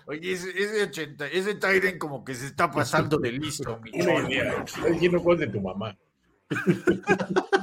[0.07, 4.29] Oye, ese, ese, 80, ese Tyren como que se está pasando de listo, mi cholo.
[4.29, 4.63] idea.
[4.65, 5.97] Está diciendo cosas de tu mamá.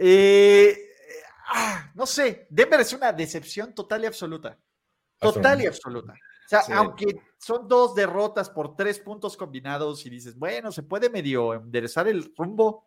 [0.00, 0.90] Eh,
[1.48, 4.56] ah, no sé, Denver es una decepción total y absoluta.
[5.18, 6.12] Total y absoluta.
[6.12, 6.72] O sea, Sí.
[6.72, 12.06] aunque son dos derrotas por tres puntos combinados y dices, bueno, se puede medio enderezar
[12.06, 12.86] el rumbo.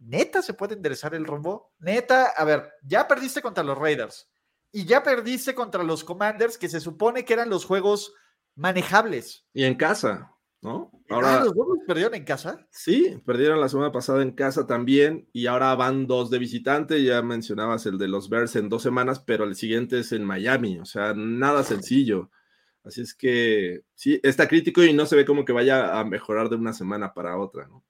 [0.00, 1.72] Neta, se puede enderezar el rumbo.
[1.78, 4.30] Neta, a ver, ya perdiste contra los Raiders
[4.72, 8.12] y ya perdiste contra los Commanders, que se supone que eran los juegos
[8.54, 9.46] manejables.
[9.52, 10.32] Y en casa,
[10.62, 10.90] ¿no?
[11.08, 12.66] Ahora, Ahora los los perdieron en casa.
[12.70, 17.20] sí, perdieron la semana pasada en casa también y ahora van dos de visitante, ya
[17.22, 20.84] mencionabas el de los Bears en dos semanas, pero el siguiente es en Miami, o
[20.84, 22.30] sea, nada sencillo.
[22.84, 26.48] Así es que sí, está crítico y no se ve como que vaya a mejorar
[26.48, 27.84] de una semana para otra, ¿no?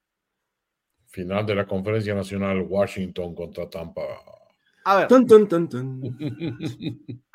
[1.11, 4.01] Final de la conferencia nacional Washington contra Tampa.
[4.85, 6.17] A ver, Tun, tun, tun, tun.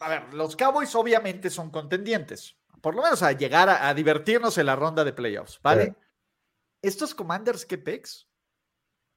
[0.00, 2.56] a ver, los Cowboys obviamente son contendientes.
[2.80, 5.86] Por lo menos a llegar a, a divertirnos en la ronda de playoffs, ¿vale?
[5.86, 5.92] Sí.
[6.82, 8.28] Estos Commanders, ¿qué pex?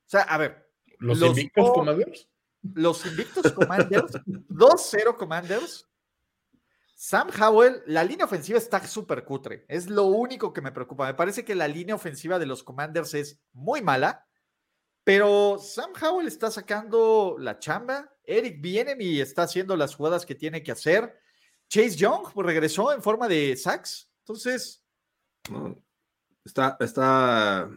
[0.05, 2.30] O sea, a ver, ¿Los, Los invictos Commanders?
[2.74, 4.14] los invictos Commanders,
[4.49, 5.88] 2-0 Commanders.
[6.99, 9.65] Sam Howell, la línea ofensiva está súper cutre.
[9.67, 11.05] Es lo único que me preocupa.
[11.05, 14.25] Me parece que la línea ofensiva de los Commanders es muy mala,
[15.03, 18.11] pero Sam Howell está sacando la chamba.
[18.23, 21.15] Eric Bienemy está haciendo las jugadas que tiene que hacer.
[21.69, 24.11] Chase Young regresó en forma de sacks.
[24.21, 24.83] Entonces,
[26.43, 27.69] Está, está.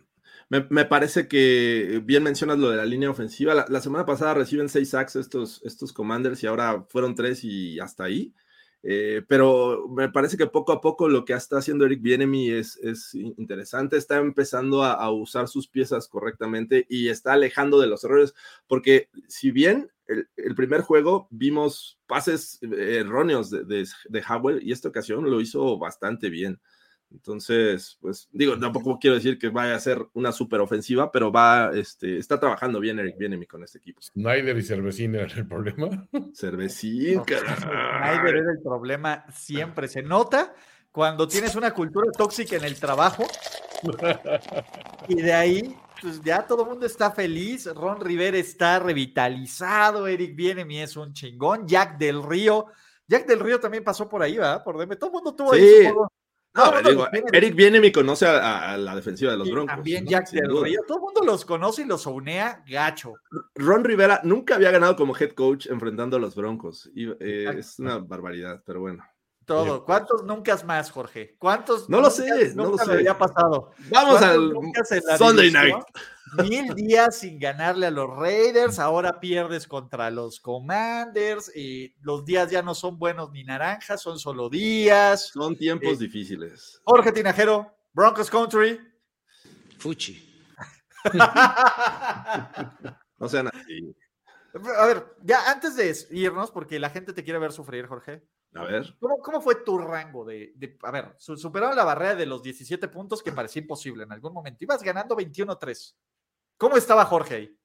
[0.49, 3.53] Me, me parece que bien mencionas lo de la línea ofensiva.
[3.53, 7.79] La, la semana pasada reciben seis sacks estos, estos commanders y ahora fueron tres y
[7.81, 8.35] hasta ahí.
[8.83, 12.77] Eh, pero me parece que poco a poco lo que está haciendo Eric Bienemy es,
[12.79, 13.97] es interesante.
[13.97, 18.35] Está empezando a, a usar sus piezas correctamente y está alejando de los errores.
[18.67, 24.63] Porque si bien el, el primer juego vimos pases eh, erróneos de, de, de Howell
[24.63, 26.61] y esta ocasión lo hizo bastante bien.
[27.13, 31.71] Entonces, pues digo, tampoco quiero decir que vaya a ser una super ofensiva, pero va,
[31.75, 34.01] este, está trabajando bien Eric Bienemy con este equipo.
[34.01, 36.09] Snyder y Cervecín eran el problema.
[36.35, 37.25] Cervecín, no.
[37.25, 39.89] Snyder era el problema siempre.
[39.89, 40.55] Se nota
[40.93, 43.25] cuando tienes una cultura tóxica en el trabajo
[45.09, 47.67] y de ahí, pues ya todo el mundo está feliz.
[47.75, 50.07] Ron Rivera está revitalizado.
[50.07, 51.67] Eric Bienemy es un chingón.
[51.67, 52.67] Jack del Río.
[53.07, 54.63] Jack del Río también pasó por ahí, ¿verdad?
[54.63, 54.97] Por DM.
[54.97, 56.09] Todo el mundo tuvo ahí su.
[56.55, 57.07] No, mundo digo.
[57.33, 59.77] Eric Bienemy conoce a, a la defensiva de los Y Broncos.
[59.77, 60.11] También ¿no?
[60.11, 60.63] Jack del.
[60.63, 60.81] Río.
[60.87, 63.15] Todo el mundo los conoce y los unea gacho.
[63.55, 66.91] Ron Rivera nunca había ganado como head coach enfrentando a los Broncos.
[66.95, 69.05] Y, eh, es una barbaridad, pero bueno.
[69.51, 69.85] Todo.
[69.85, 71.35] ¿Cuántos nunca más, Jorge?
[71.37, 71.89] ¿Cuántos?
[71.89, 72.93] No lo sé, no lo sé.
[72.93, 73.73] había pasado.
[73.91, 75.83] Vamos ¿Cuántos al Sunday división?
[76.37, 76.49] night.
[76.49, 82.49] Mil días sin ganarle a los Raiders, ahora pierdes contra los Commanders, y los días
[82.51, 85.31] ya no son buenos ni naranjas, son solo días.
[85.35, 86.81] Son tiempos Eh, difíciles.
[86.85, 88.79] Jorge Tinajero, Broncos Country.
[89.79, 90.27] Fuchi.
[93.19, 93.95] No sean así.
[94.79, 98.23] A ver, ya antes de irnos, porque la gente te quiere ver sufrir, Jorge,
[98.55, 98.95] A ver.
[98.99, 102.43] ¿cómo, cómo fue tu rango de, de- a ver, su- superaron la barrera de los
[102.43, 105.95] 17 puntos que parecía imposible en algún momento, ibas ganando 21-3.
[106.57, 107.57] ¿Cómo estaba Jorge ahí?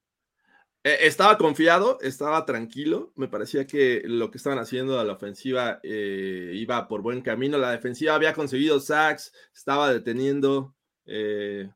[0.84, 3.12] Eh, estaba confiado, estaba tranquilo.
[3.16, 7.58] Me parecía que lo que estaban haciendo a la ofensiva eh, iba por buen camino.
[7.58, 10.76] La defensiva había conseguido sacks, estaba deteniendo.
[11.04, 11.68] eh,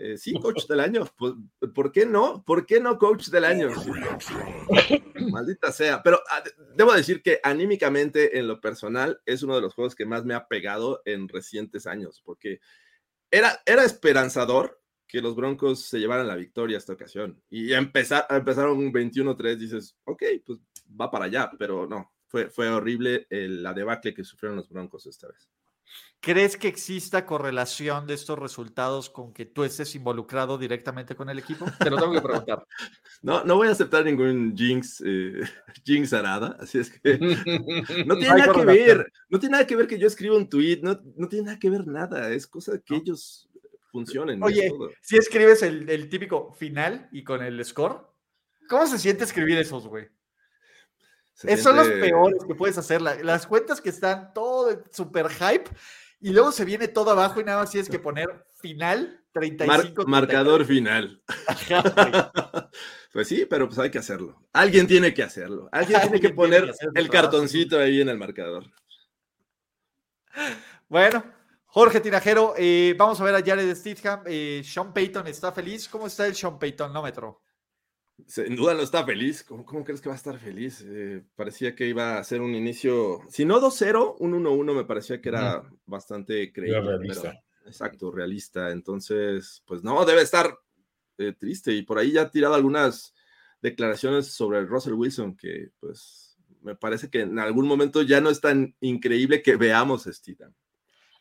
[0.00, 1.04] eh, sí, coach del año.
[1.18, 1.34] Pues,
[1.74, 2.42] ¿Por qué no?
[2.44, 3.68] ¿Por qué no coach del año?
[5.30, 6.02] Maldita sea.
[6.02, 9.94] Pero ah, de- debo decir que anímicamente, en lo personal, es uno de los juegos
[9.94, 12.60] que más me ha pegado en recientes años, porque
[13.30, 17.42] era, era esperanzador que los Broncos se llevaran la victoria esta ocasión.
[17.50, 20.58] Y empezar, empezaron un 21-3, dices, ok, pues
[21.00, 25.06] va para allá, pero no, fue, fue horrible el- la debacle que sufrieron los Broncos
[25.06, 25.48] esta vez.
[26.22, 31.38] ¿Crees que exista correlación de estos resultados con que tú estés involucrado directamente con el
[31.38, 31.64] equipo?
[31.78, 32.66] Te lo tengo que preguntar.
[33.22, 35.42] No, no voy a aceptar ningún jinx, eh,
[35.84, 37.18] jinx arada, así es que
[38.06, 40.80] no tiene nada que ver, no tiene nada que ver que yo escriba un tweet,
[40.82, 43.50] no, no tiene nada que ver nada, es cosa que ellos
[43.92, 44.42] funcionen.
[44.42, 44.72] Oye,
[45.02, 48.06] si escribes el, el típico final y con el score,
[48.70, 50.08] ¿cómo se siente escribir esos, güey?
[51.44, 53.00] Esos son los peores que puedes hacer.
[53.00, 55.70] las cuentas que están todo super hype
[56.20, 60.06] y luego se viene todo abajo y nada más tienes que poner final 35.
[60.06, 61.22] marcador final.
[63.12, 64.42] pues sí, pero pues hay que hacerlo.
[64.52, 65.68] Alguien tiene que hacerlo.
[65.72, 68.64] Alguien tiene que poner el cartoncito ahí en el marcador.
[70.88, 71.24] Bueno,
[71.66, 74.22] Jorge Tinajero, eh, vamos a ver a Jared Stidham.
[74.26, 75.88] Eh, Sean Payton está feliz.
[75.88, 77.42] ¿Cómo está el Sean Paytonómetro?
[78.26, 79.44] Sin duda no está feliz.
[79.44, 80.84] ¿Cómo, crees que va a estar feliz?
[80.86, 85.20] Eh, parecía que iba a ser un inicio, si no 2-0, un 1-1 me parecía
[85.20, 86.80] que era bastante creíble.
[86.80, 87.42] Realista.
[87.66, 88.70] exacto, realista.
[88.70, 90.56] Entonces, pues no, debe estar
[91.18, 91.72] eh, triste.
[91.72, 93.14] Y por ahí ya ha tirado algunas
[93.60, 98.40] declaraciones sobre Russell Wilson que, pues, me parece que en algún momento ya no es
[98.40, 100.54] tan increíble que veamos a Steedham.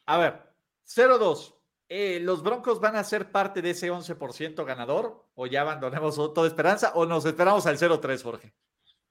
[0.05, 0.41] A ver,
[0.85, 1.58] 0-2.
[1.91, 5.25] Eh, ¿los Broncos van a ser parte de ese 11% ganador?
[5.33, 6.91] ¿O ya abandonemos toda esperanza?
[6.93, 8.53] ¿O nos esperamos al 0-3, Jorge?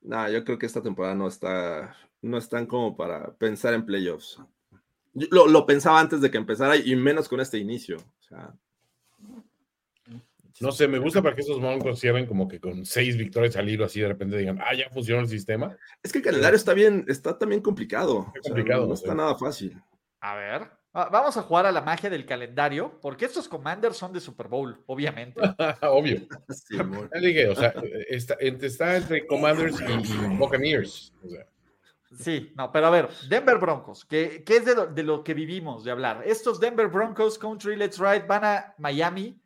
[0.01, 4.41] No, yo creo que esta temporada no está, no están como para pensar en playoffs.
[5.13, 7.97] lo, lo, pensaba antes de que empezara y menos con este inicio.
[7.97, 8.55] O sea,
[10.61, 13.69] no sé, me gusta para que esos Broncos cierren como que con seis victorias al
[13.69, 15.77] hilo, así de repente digan, ah, ya funcionó el sistema.
[16.03, 18.33] Es que el calendario está bien, está también complicado.
[18.35, 18.87] Está complicado.
[18.87, 19.81] no, está nada fácil.
[20.21, 20.78] A ver.
[21.01, 24.49] Ah, vamos a jugar a la magia del calendario, porque estos Commanders son de Super
[24.49, 25.41] Bowl, obviamente.
[25.83, 26.27] Obvio.
[26.49, 27.73] o sea,
[28.09, 31.13] está, entre Commanders y, Buccaneers.
[32.19, 36.25] Sí, no, pero a ver, Denver Broncos, que, es de lo, que vivimos de hablar.
[36.27, 39.41] Estos Denver Broncos Country Let's Ride van a Miami,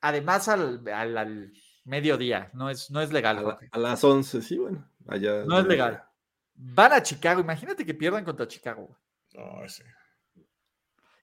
[0.00, 0.80] además al,
[1.84, 3.58] mediodía, no es, no es legal.
[3.72, 5.44] A, las 11, sí, bueno, allá.
[5.44, 6.04] No es legal.
[6.54, 8.96] Van a Chicago, imagínate que pierdan contra Chicago.
[9.34, 9.82] No, ese.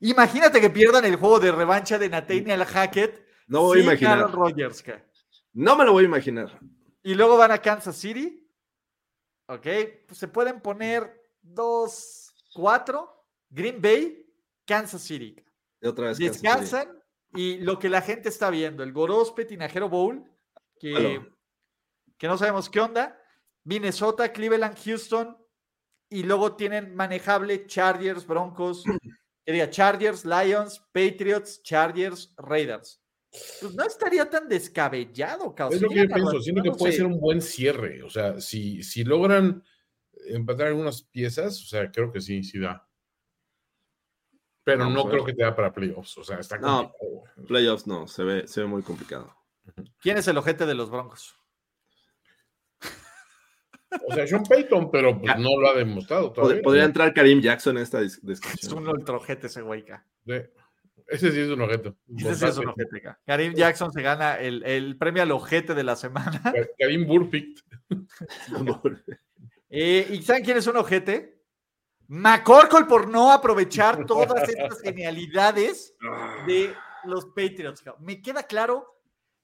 [0.01, 3.25] Imagínate que pierdan el juego de revancha de Nathaniel Hackett.
[3.47, 4.31] No voy a imaginar.
[4.31, 4.83] Rogers,
[5.53, 6.59] no me lo voy a imaginar.
[7.03, 8.47] Y luego van a Kansas City.
[9.47, 9.67] Ok,
[10.07, 13.25] pues se pueden poner dos, cuatro.
[13.49, 14.25] Green Bay,
[14.65, 15.35] Kansas City.
[15.83, 16.99] otra vez Descansan
[17.33, 20.23] y lo que la gente está viendo, el Gorospe Tinajero Bowl,
[20.79, 21.21] que,
[22.17, 23.19] que no sabemos qué onda.
[23.63, 25.37] Minnesota, Cleveland, Houston,
[26.09, 28.83] y luego tienen manejable Chargers, Broncos,
[29.53, 33.01] que Chargers, Lions, Patriots, Chargers, Raiders.
[33.31, 35.75] Pues no estaría tan descabellado, cabrón.
[35.75, 38.01] Es lo que yo pienso, siento que puede ser un buen cierre.
[38.03, 39.63] O sea, si, si logran
[40.25, 42.87] empatar algunas piezas, o sea, creo que sí, sí da.
[44.63, 46.17] Pero no, creo que te da para playoffs.
[46.17, 47.23] O sea, está complicado.
[47.37, 49.35] No, playoffs no, se ve, se ve muy complicado.
[49.99, 51.38] ¿Quién es el ojete de los Broncos?
[54.07, 56.61] O sea, Sean Payton, pero pues no lo ha demostrado todavía.
[56.61, 58.57] Podría entrar Karim Jackson en esta discusión.
[58.61, 59.83] Es un ultraojete ese güey,
[61.07, 61.93] Ese sí es un ojete.
[62.15, 65.83] Ese sí es un ojete, Karim Jackson se gana el, el, premio al ojete de
[65.83, 66.41] la semana.
[66.77, 67.61] Karim Burfict.
[69.69, 71.39] eh, ¿Y saben quién es un ojete?
[72.09, 75.95] McCorkle por no aprovechar todas estas genialidades
[76.47, 77.83] de los Patriots.
[77.99, 78.99] Me queda claro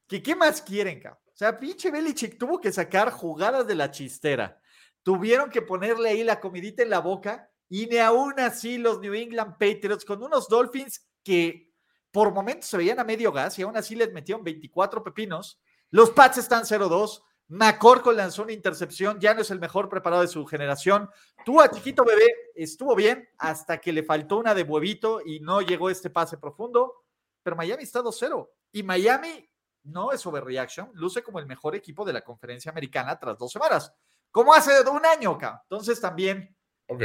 [0.08, 1.25] que qué más quieren, cabrón.
[1.36, 4.57] O sea, pinche Belichick tuvo que sacar jugadas de la chistera.
[5.03, 9.14] Tuvieron que ponerle ahí la comidita en la boca y ni aún así los New
[9.14, 11.74] England Patriots con unos Dolphins que
[12.10, 15.60] por momentos se veían a medio gas y aún así les metieron 24 pepinos.
[15.90, 17.22] Los Pats están 0-2.
[17.49, 21.10] McCorkle lanzó una intercepción, ya no es el mejor preparado de su generación.
[21.44, 25.60] Tú a chiquito bebé estuvo bien hasta que le faltó una de huevito y no
[25.60, 27.03] llegó este pase profundo,
[27.44, 29.49] pero Miami está 2-0 y Miami
[29.86, 33.94] no es overreaction, luce como el mejor equipo de la conferencia americana tras dos semanas,
[34.32, 35.62] como hace un año acá.
[35.64, 36.56] Entonces también.
[36.88, 37.03] Ok.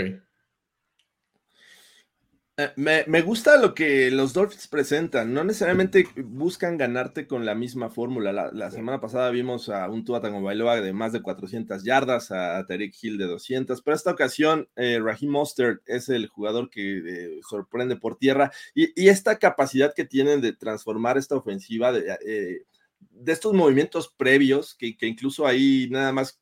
[2.60, 5.32] Eh, me, gusta lo que los Dolphins presentan.
[5.32, 8.50] No necesariamente buscan ganarte con la misma fórmula.
[8.52, 12.94] La, semana pasada vimos a un Tua Tagovailoa de más de 400 yardas, a Tarek
[13.00, 17.96] Hill de 200, pero esta ocasión eh, Raheem Mostert es el jugador que eh, sorprende
[17.96, 22.64] por tierra y, esta capacidad que tienen de transformar esta ofensiva de, eh,
[23.10, 26.40] de estos movimientos previos, que, incluso ahí nada más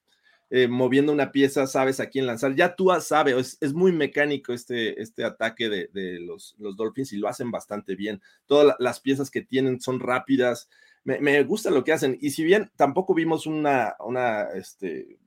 [0.50, 2.54] eh, moviendo una pieza sabes a quién lanzar.
[2.54, 7.28] Ya tú sabes, es, muy mecánico este, este ataque de, los, los, Dolphins y lo
[7.28, 8.22] hacen bastante bien.
[8.46, 10.68] Todas las piezas que tienen son rápidas.
[11.04, 12.18] Me, gusta lo que hacen.
[12.20, 15.18] Y si bien tampoco vimos una, una este,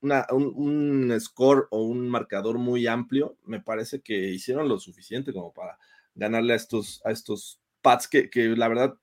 [0.00, 5.32] una, un, un score o un marcador muy amplio, me parece que hicieron lo suficiente
[5.32, 5.78] como para
[6.14, 8.94] ganarle a estos, a estos Pats que, que la verdad,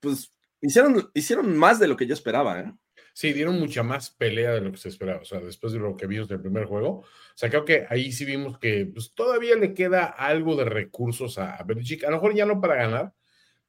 [0.00, 2.72] pues hicieron, hicieron más de lo que yo esperaba, ¿eh?
[3.12, 5.96] Sí, dieron mucha más pelea de lo que se esperaba, o sea, después de lo
[5.96, 6.98] que vimos del primer juego.
[6.98, 7.04] O
[7.34, 11.56] sea, creo que ahí sí vimos que pues, todavía le queda algo de recursos a,
[11.56, 13.14] a Belichick, a lo mejor ya no para ganar,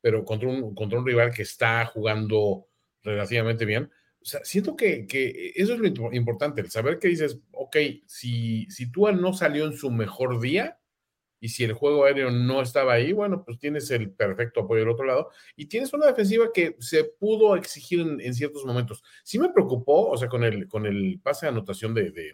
[0.01, 2.67] pero contra un, contra un rival que está jugando
[3.03, 3.89] relativamente bien.
[4.21, 7.77] O sea, siento que, que eso es lo impo- importante, el saber que dices, ok,
[8.05, 10.77] si, si Tua no salió en su mejor día
[11.39, 14.89] y si el juego aéreo no estaba ahí, bueno, pues tienes el perfecto apoyo del
[14.89, 19.03] otro lado y tienes una defensiva que se pudo exigir en, en ciertos momentos.
[19.23, 22.33] Sí me preocupó, o sea, con el, con el pase de anotación de, de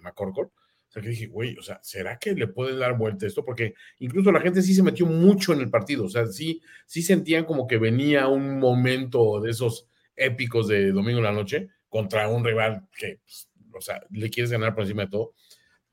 [0.93, 3.43] o sea, que dije, güey, o sea, ¿será que le pueden dar vuelta esto?
[3.43, 7.01] Porque incluso la gente sí se metió mucho en el partido, o sea, sí, sí
[7.01, 12.27] sentían como que venía un momento de esos épicos de domingo en la noche contra
[12.27, 15.33] un rival que, pues, o sea, le quieres ganar por encima de todo.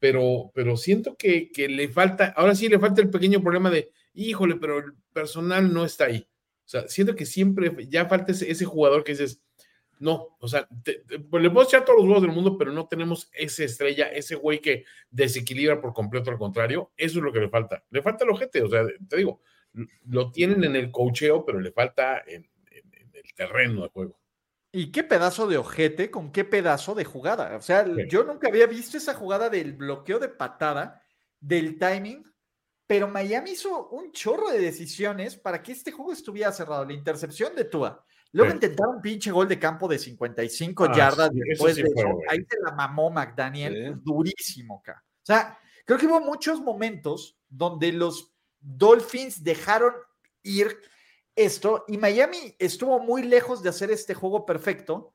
[0.00, 4.56] Pero, pero siento que, le falta, ahora sí le falta el pequeño problema de, híjole,
[4.56, 6.26] pero el personal no está ahí.
[6.64, 9.42] O sea, siento que siempre ya falta ese, jugador que dices,
[9.98, 12.88] no, o sea, te- pues le puedo echar todos los huevos del mundo, pero no
[12.88, 16.92] tenemos esa estrella, ese güey que desequilibra por completo al contrario.
[16.96, 17.84] Eso es lo que le falta.
[17.90, 19.42] Le falta el ojete, o sea, te digo,
[20.06, 24.19] lo tienen en el cocheo, pero le falta en el terreno de juego.
[24.72, 27.56] Y qué pedazo de ojete con qué pedazo de jugada.
[27.56, 27.92] O sea, Sí.
[28.08, 31.02] yo nunca había visto esa jugada del bloqueo de patada,
[31.40, 32.24] del timing,
[32.86, 36.84] pero Miami hizo un chorro de decisiones para que este juego estuviera cerrado.
[36.84, 38.04] La intercepción de Tua.
[38.32, 38.56] Luego Sí.
[38.56, 42.18] intentaron un pinche gol de campo de 55 Ah, yardas sí, después de eso.
[42.28, 44.00] Ahí se la mamó McDaniel Sí.
[44.04, 45.02] durísimo, acá.
[45.04, 49.94] O sea, creo que hubo muchos momentos donde los Dolphins dejaron
[50.44, 50.78] ir
[51.34, 55.14] esto y Miami estuvo muy lejos de hacer este juego perfecto,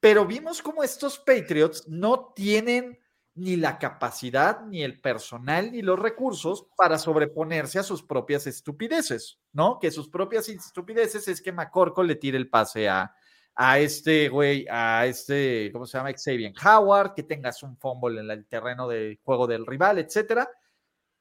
[0.00, 2.98] pero vimos como estos Patriots no tienen
[3.34, 9.38] ni la capacidad, ni el personal, ni los recursos para sobreponerse a sus propias estupideces,
[9.52, 9.78] ¿no?
[9.78, 13.14] Que sus propias estupideces es que McCorkle le tire el pase a,
[13.54, 16.12] a este güey, a este, ¿cómo se llama?
[16.12, 20.48] Xavier Howard, que tengas un fumble en el terreno de juego del rival, etcétera.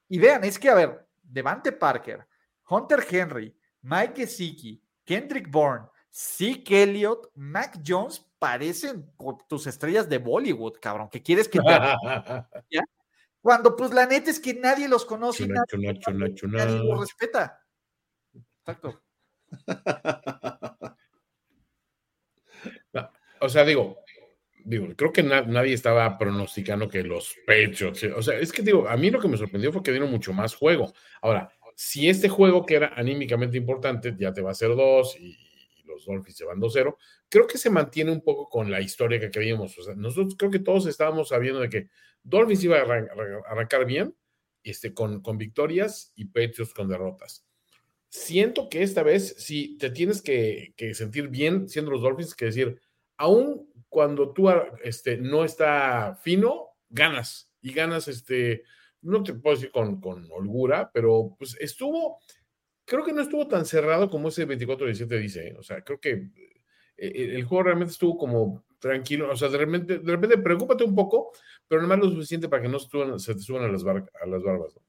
[0.08, 2.26] Y vean, es que, a ver, Devante Parker,
[2.70, 3.54] Hunter Henry,
[3.86, 9.06] Mike Gesicki, Kendrick Bourne, Zeke Elliott, Mac Jones parecen
[9.48, 11.66] tus estrellas de Bollywood, cabrón, que quieres que te...
[13.42, 16.66] Cuando pues la neta es que nadie los conoce, Chuna, nadie, chuna, chuna.
[16.66, 17.62] nadie los respeta.
[18.66, 19.04] Exacto.
[23.42, 23.98] O sea, digo,
[24.64, 28.88] digo, creo que na- nadie estaba pronosticando que los Patriots, o sea, es que digo,
[28.88, 30.94] a mí lo que me sorprendió fue que dieron mucho más juego.
[31.22, 35.38] Ahora, si este juego que era anímicamente importante ya te va a hacer dos y,
[35.78, 36.98] y los Dolphins se van 2-0,
[37.30, 39.78] creo que se mantiene un poco con la historia que queríamos.
[39.78, 41.90] O sea, nosotros creo que todos estábamos sabiendo de que
[42.24, 44.16] Dolphins iba a arran- arran- arrancar bien,
[44.64, 47.46] este, con, con victorias y Patriots con derrotas.
[48.10, 52.46] Siento que esta vez sí te tienes que, que sentir bien siendo los Dolphins, que
[52.46, 52.80] decir,
[53.18, 54.50] aún cuando tú
[54.84, 58.64] este, no está fino, ganas y ganas, este,
[59.06, 62.20] no te puedo decir con, con holgura, pero pues estuvo,
[62.86, 65.56] creo que no estuvo tan cerrado como ese 24-17 dice, ¿eh?
[65.58, 66.12] o sea, creo que
[66.98, 70.94] eh, el juego realmente estuvo como tranquilo, o sea, de repente, de repente preocúpate un
[70.96, 71.32] poco,
[71.68, 73.84] pero no más lo suficiente para que no se, suban- se te suban a las,
[73.84, 74.76] bar- a las barbas.
[74.76, 74.82] ¿no?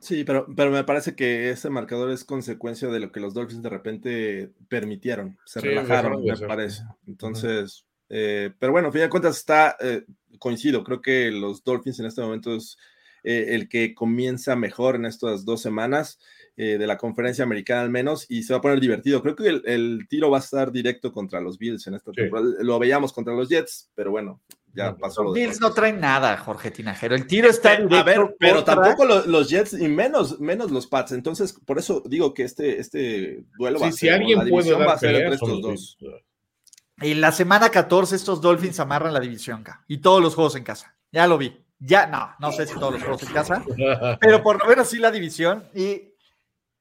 [0.00, 3.62] Sí, pero, pero me parece que ese marcador es consecuencia de lo que los Dolphins
[3.64, 6.82] de repente permitieron, se Sí, relajaron, me parece.
[7.06, 10.04] Entonces, eh, pero bueno, a fin de cuentas está, eh,
[10.38, 12.78] coincido, creo que los Dolphins en este momento es
[13.24, 16.18] eh, el que comienza mejor en estas dos semanas
[16.56, 19.22] eh, de la conferencia americana al menos y se va a poner divertido.
[19.22, 22.16] Creo que el, el tiro va a estar directo contra los Bills en esta Sí.
[22.22, 22.48] temporada.
[22.60, 24.40] Lo veíamos contra los Jets, pero bueno,
[24.74, 27.14] ya pasó lo Los Bills no traen nada, Jorge Tinajero.
[27.14, 30.70] El tiro está a ver, directo pero contra- tampoco lo- los Jets y menos, menos
[30.72, 31.12] los Pats.
[31.12, 34.64] Entonces, por eso digo que este, este duelo va Sí, si ser, alguien la puede
[34.64, 35.98] división va a ser entre estos dos.
[37.00, 40.64] En la semana 14 estos Dolphins amarran la división, ca, y todos los juegos en
[40.64, 40.96] casa.
[41.12, 41.56] Ya lo vi.
[41.80, 43.64] Ya, no, no sé si todos los juegos en casa,
[44.20, 45.68] pero por lo menos sí la división.
[45.74, 46.12] Y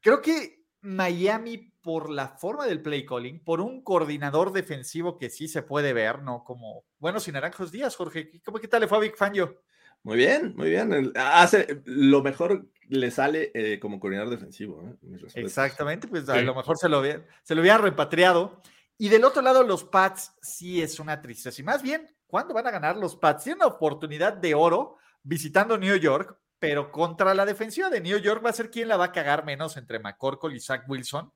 [0.02, 5.48] creo que Miami, por la forma del play calling, por un coordinador defensivo que sí
[5.48, 6.44] se puede ver, ¿no?
[6.44, 8.32] Como, bueno, sin naranjos días, Jorge.
[8.44, 9.62] ¿Cómo qué tal le fue a Big Fangio?
[10.04, 11.12] Muy bien, muy bien.
[11.16, 14.82] Hace lo mejor le sale eh, como coordinador defensivo.
[14.88, 15.18] ¿eh?
[15.36, 16.42] Exactamente, pues a Sí.
[16.44, 17.04] lo mejor se lo,
[17.44, 18.62] se lo hubieran repatriado.
[18.98, 21.62] Y del otro lado, los Pats sí es una tristeza.
[21.62, 23.46] Y más bien, ¿cuándo van a ganar los Pats?
[23.46, 28.44] Tienen una oportunidad de oro visitando New York, pero contra la defensiva de New York
[28.46, 31.32] va a ser quien la va a cagar menos entre McCorkle y Zach Wilson,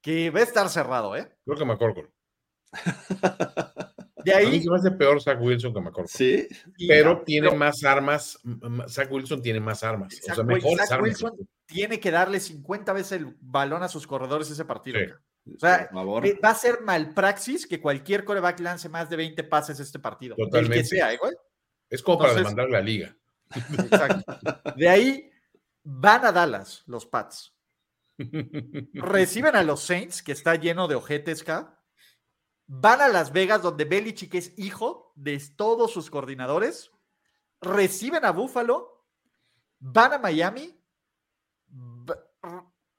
[0.00, 1.34] que va a estar cerrado, ¿eh?
[1.44, 2.10] Creo que McCorkle.
[4.24, 6.08] De A mí ahí, se me hace peor Zach Wilson que McCorkle.
[6.08, 6.48] Sí.
[6.88, 8.38] Pero tiene pero- más armas.
[8.88, 10.18] Zach Wilson tiene más armas.
[10.30, 11.08] O sea, mejores Zach armas.
[11.22, 14.98] Wilson tiene que darle 50 veces el balón a sus corredores ese partido.
[14.98, 15.06] Sí.
[15.46, 16.26] O sea, por favor.
[16.26, 20.34] eh, va a ser malpraxis que cualquier coreback lance más de 20 pases este partido.
[20.38, 20.78] El Totalmente.
[20.78, 21.34] que sea, ¿eh, güey?
[21.90, 23.16] Es como para Entonces- demandar la liga.
[23.54, 24.38] Exacto.
[24.76, 25.30] De ahí
[25.82, 27.54] van a Dallas los Pats.
[28.94, 31.44] Reciben a los Saints, que está lleno de ojetes.
[32.66, 36.90] Van a Las Vegas, donde Belichick es hijo de todos sus coordinadores.
[37.60, 39.04] Reciben a Buffalo.
[39.78, 40.80] Van a Miami.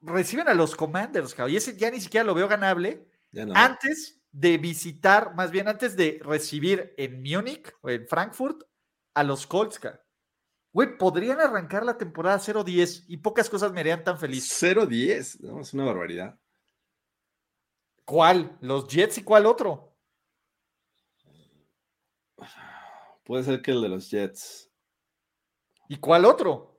[0.06, 3.08] Reciben a los Commanders, cabrón, y ese ya ni siquiera lo veo ganable.
[3.32, 3.52] No.
[3.54, 8.62] Antes de visitar, más bien antes de recibir en Múnich o en Frankfurt
[9.14, 10.00] a los Colts, cabrón.
[10.72, 14.46] Güey, podrían arrancar la temporada 0-10 y pocas cosas me harían tan feliz.
[14.62, 15.60] 0-10, ¿no?
[15.60, 16.38] Es una barbaridad.
[18.04, 18.58] ¿Cuál?
[18.60, 19.96] ¿Los Jets y cuál otro?
[23.24, 24.70] Puede ser que el de los Jets.
[25.88, 26.75] ¿Y cuál otro?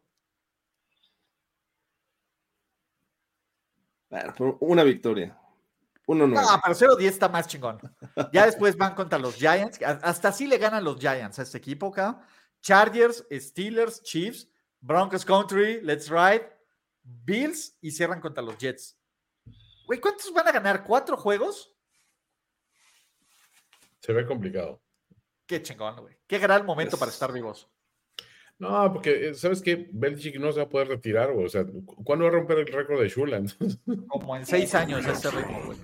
[4.09, 5.37] Bueno, una victoria.
[6.05, 6.39] Uno no.
[6.63, 7.79] Pero 0-10 está más chingón.
[8.31, 9.79] Ya después van contra los Giants.
[9.83, 12.25] Hasta así le ganan los Giants a este equipo, acá.
[12.61, 14.47] Chargers, Steelers, Chiefs,
[14.79, 16.47] Broncos Country, Let's Ride,
[17.03, 18.97] Bills y cierran contra los Jets.
[19.85, 20.83] Güey, ¿cuántos van a ganar?
[20.85, 21.73] ¿Cuatro juegos?
[23.99, 24.81] Se ve complicado.
[25.45, 26.17] Qué chingón, güey.
[26.27, 27.69] Qué gran momento Es- para estar vivos.
[28.59, 29.87] No, porque, eh, ¿sabes qué?
[29.91, 31.45] Belichick no se va a poder retirar, güey.
[31.45, 33.37] O sea, ¿cu- ¿cuándo va a romper el récord de Shula?
[33.37, 33.77] Entonces,
[34.09, 35.77] Como en seis años ese ritmo, güey.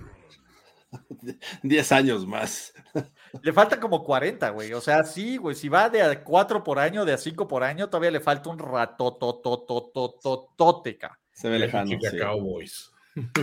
[1.62, 2.72] 10 años más.
[3.42, 4.72] Le faltan como 40, güey.
[4.74, 5.56] O sea, sí, güey.
[5.56, 8.48] Si va de a 4 por año, de a 5 por año, todavía le falta
[8.50, 11.18] un ratotototototeca.
[11.32, 11.90] Se ve lejano.
[11.90, 12.18] Chica sí.
[12.18, 12.92] Cowboys.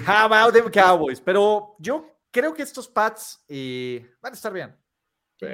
[0.07, 1.19] How about them Cowboys?
[1.21, 4.73] Pero yo creo que estos Pats eh, van a estar bien.
[5.39, 5.47] Sí.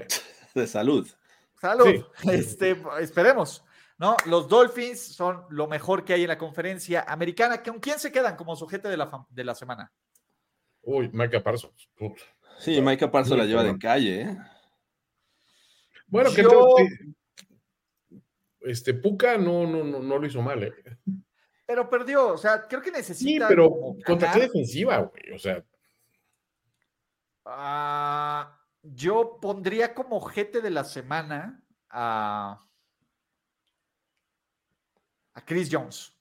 [0.53, 1.07] De salud.
[1.59, 2.05] Salud.
[2.21, 2.29] Sí.
[2.29, 3.63] Este, esperemos.
[3.97, 4.15] ¿No?
[4.25, 7.61] Los Dolphins son lo mejor que hay en la conferencia americana.
[7.63, 9.91] ¿Con quién se quedan como sujeto de la, de la semana?
[10.81, 11.89] Uy, Micah Parsons.
[12.59, 14.37] Sí, Micah Parsons la lleva de calle, ¿eh?
[16.07, 16.87] Bueno, Yo- que-
[18.71, 20.73] este Puka no, no, no, no lo hizo mal, ¿eh?
[21.65, 22.29] Pero perdió.
[22.33, 23.47] O sea, creo que Sí, necesita.
[23.47, 25.31] pero como ¿contra qué defensiva, güey?
[25.33, 25.63] O sea,
[27.45, 32.59] Ah, yo pondría como jete de la semana a,
[35.37, 36.13] a Chris Jones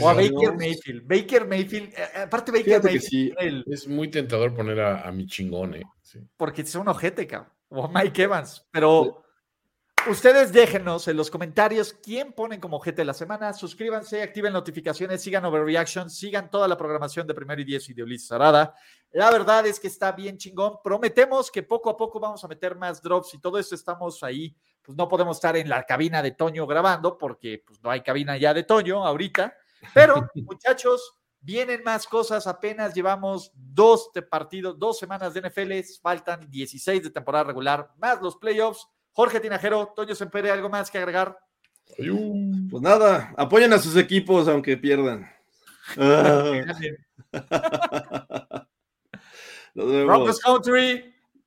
[0.00, 0.58] o a Chris Baker Jones.
[0.58, 1.02] Mayfield.
[1.06, 3.72] Baker Mayfield, eh, aparte Baker Fíjate que Mayfield, sí.
[3.72, 5.82] es muy tentador poner a, a mi chingón, ¿eh?
[6.00, 6.20] Sí.
[6.36, 9.24] porque es un ojete, cabrón, o a Mike Evans, pero
[10.10, 15.22] ustedes déjenos en los comentarios quién ponen como ojete de la semana, suscríbanse, activen notificaciones,
[15.22, 18.74] sigan Overreaction, sigan toda la programación de Primero y Diez y de Ulises Arada.
[19.12, 20.78] La verdad es que está bien chingón.
[20.82, 24.54] Prometemos que poco a poco vamos a meter más drops y todo esto estamos ahí.
[24.82, 28.36] Pues no podemos estar en la cabina de Toño grabando porque pues no hay cabina
[28.36, 29.56] ya de Toño ahorita.
[29.94, 32.46] Pero muchachos, vienen más cosas.
[32.46, 35.72] Apenas llevamos dos de partidos, dos semanas de NFL.
[36.00, 38.86] Faltan 16 de temporada regular, más los playoffs.
[39.12, 41.38] Jorge Tinajero, Toño Sempere, ¿algo más que agregar?
[41.96, 45.30] Pues nada, apoyen a sus equipos aunque pierdan.
[45.98, 46.62] Ah,
[49.74, 50.06] nos vemos.
[50.06, 51.11] Broncos Country.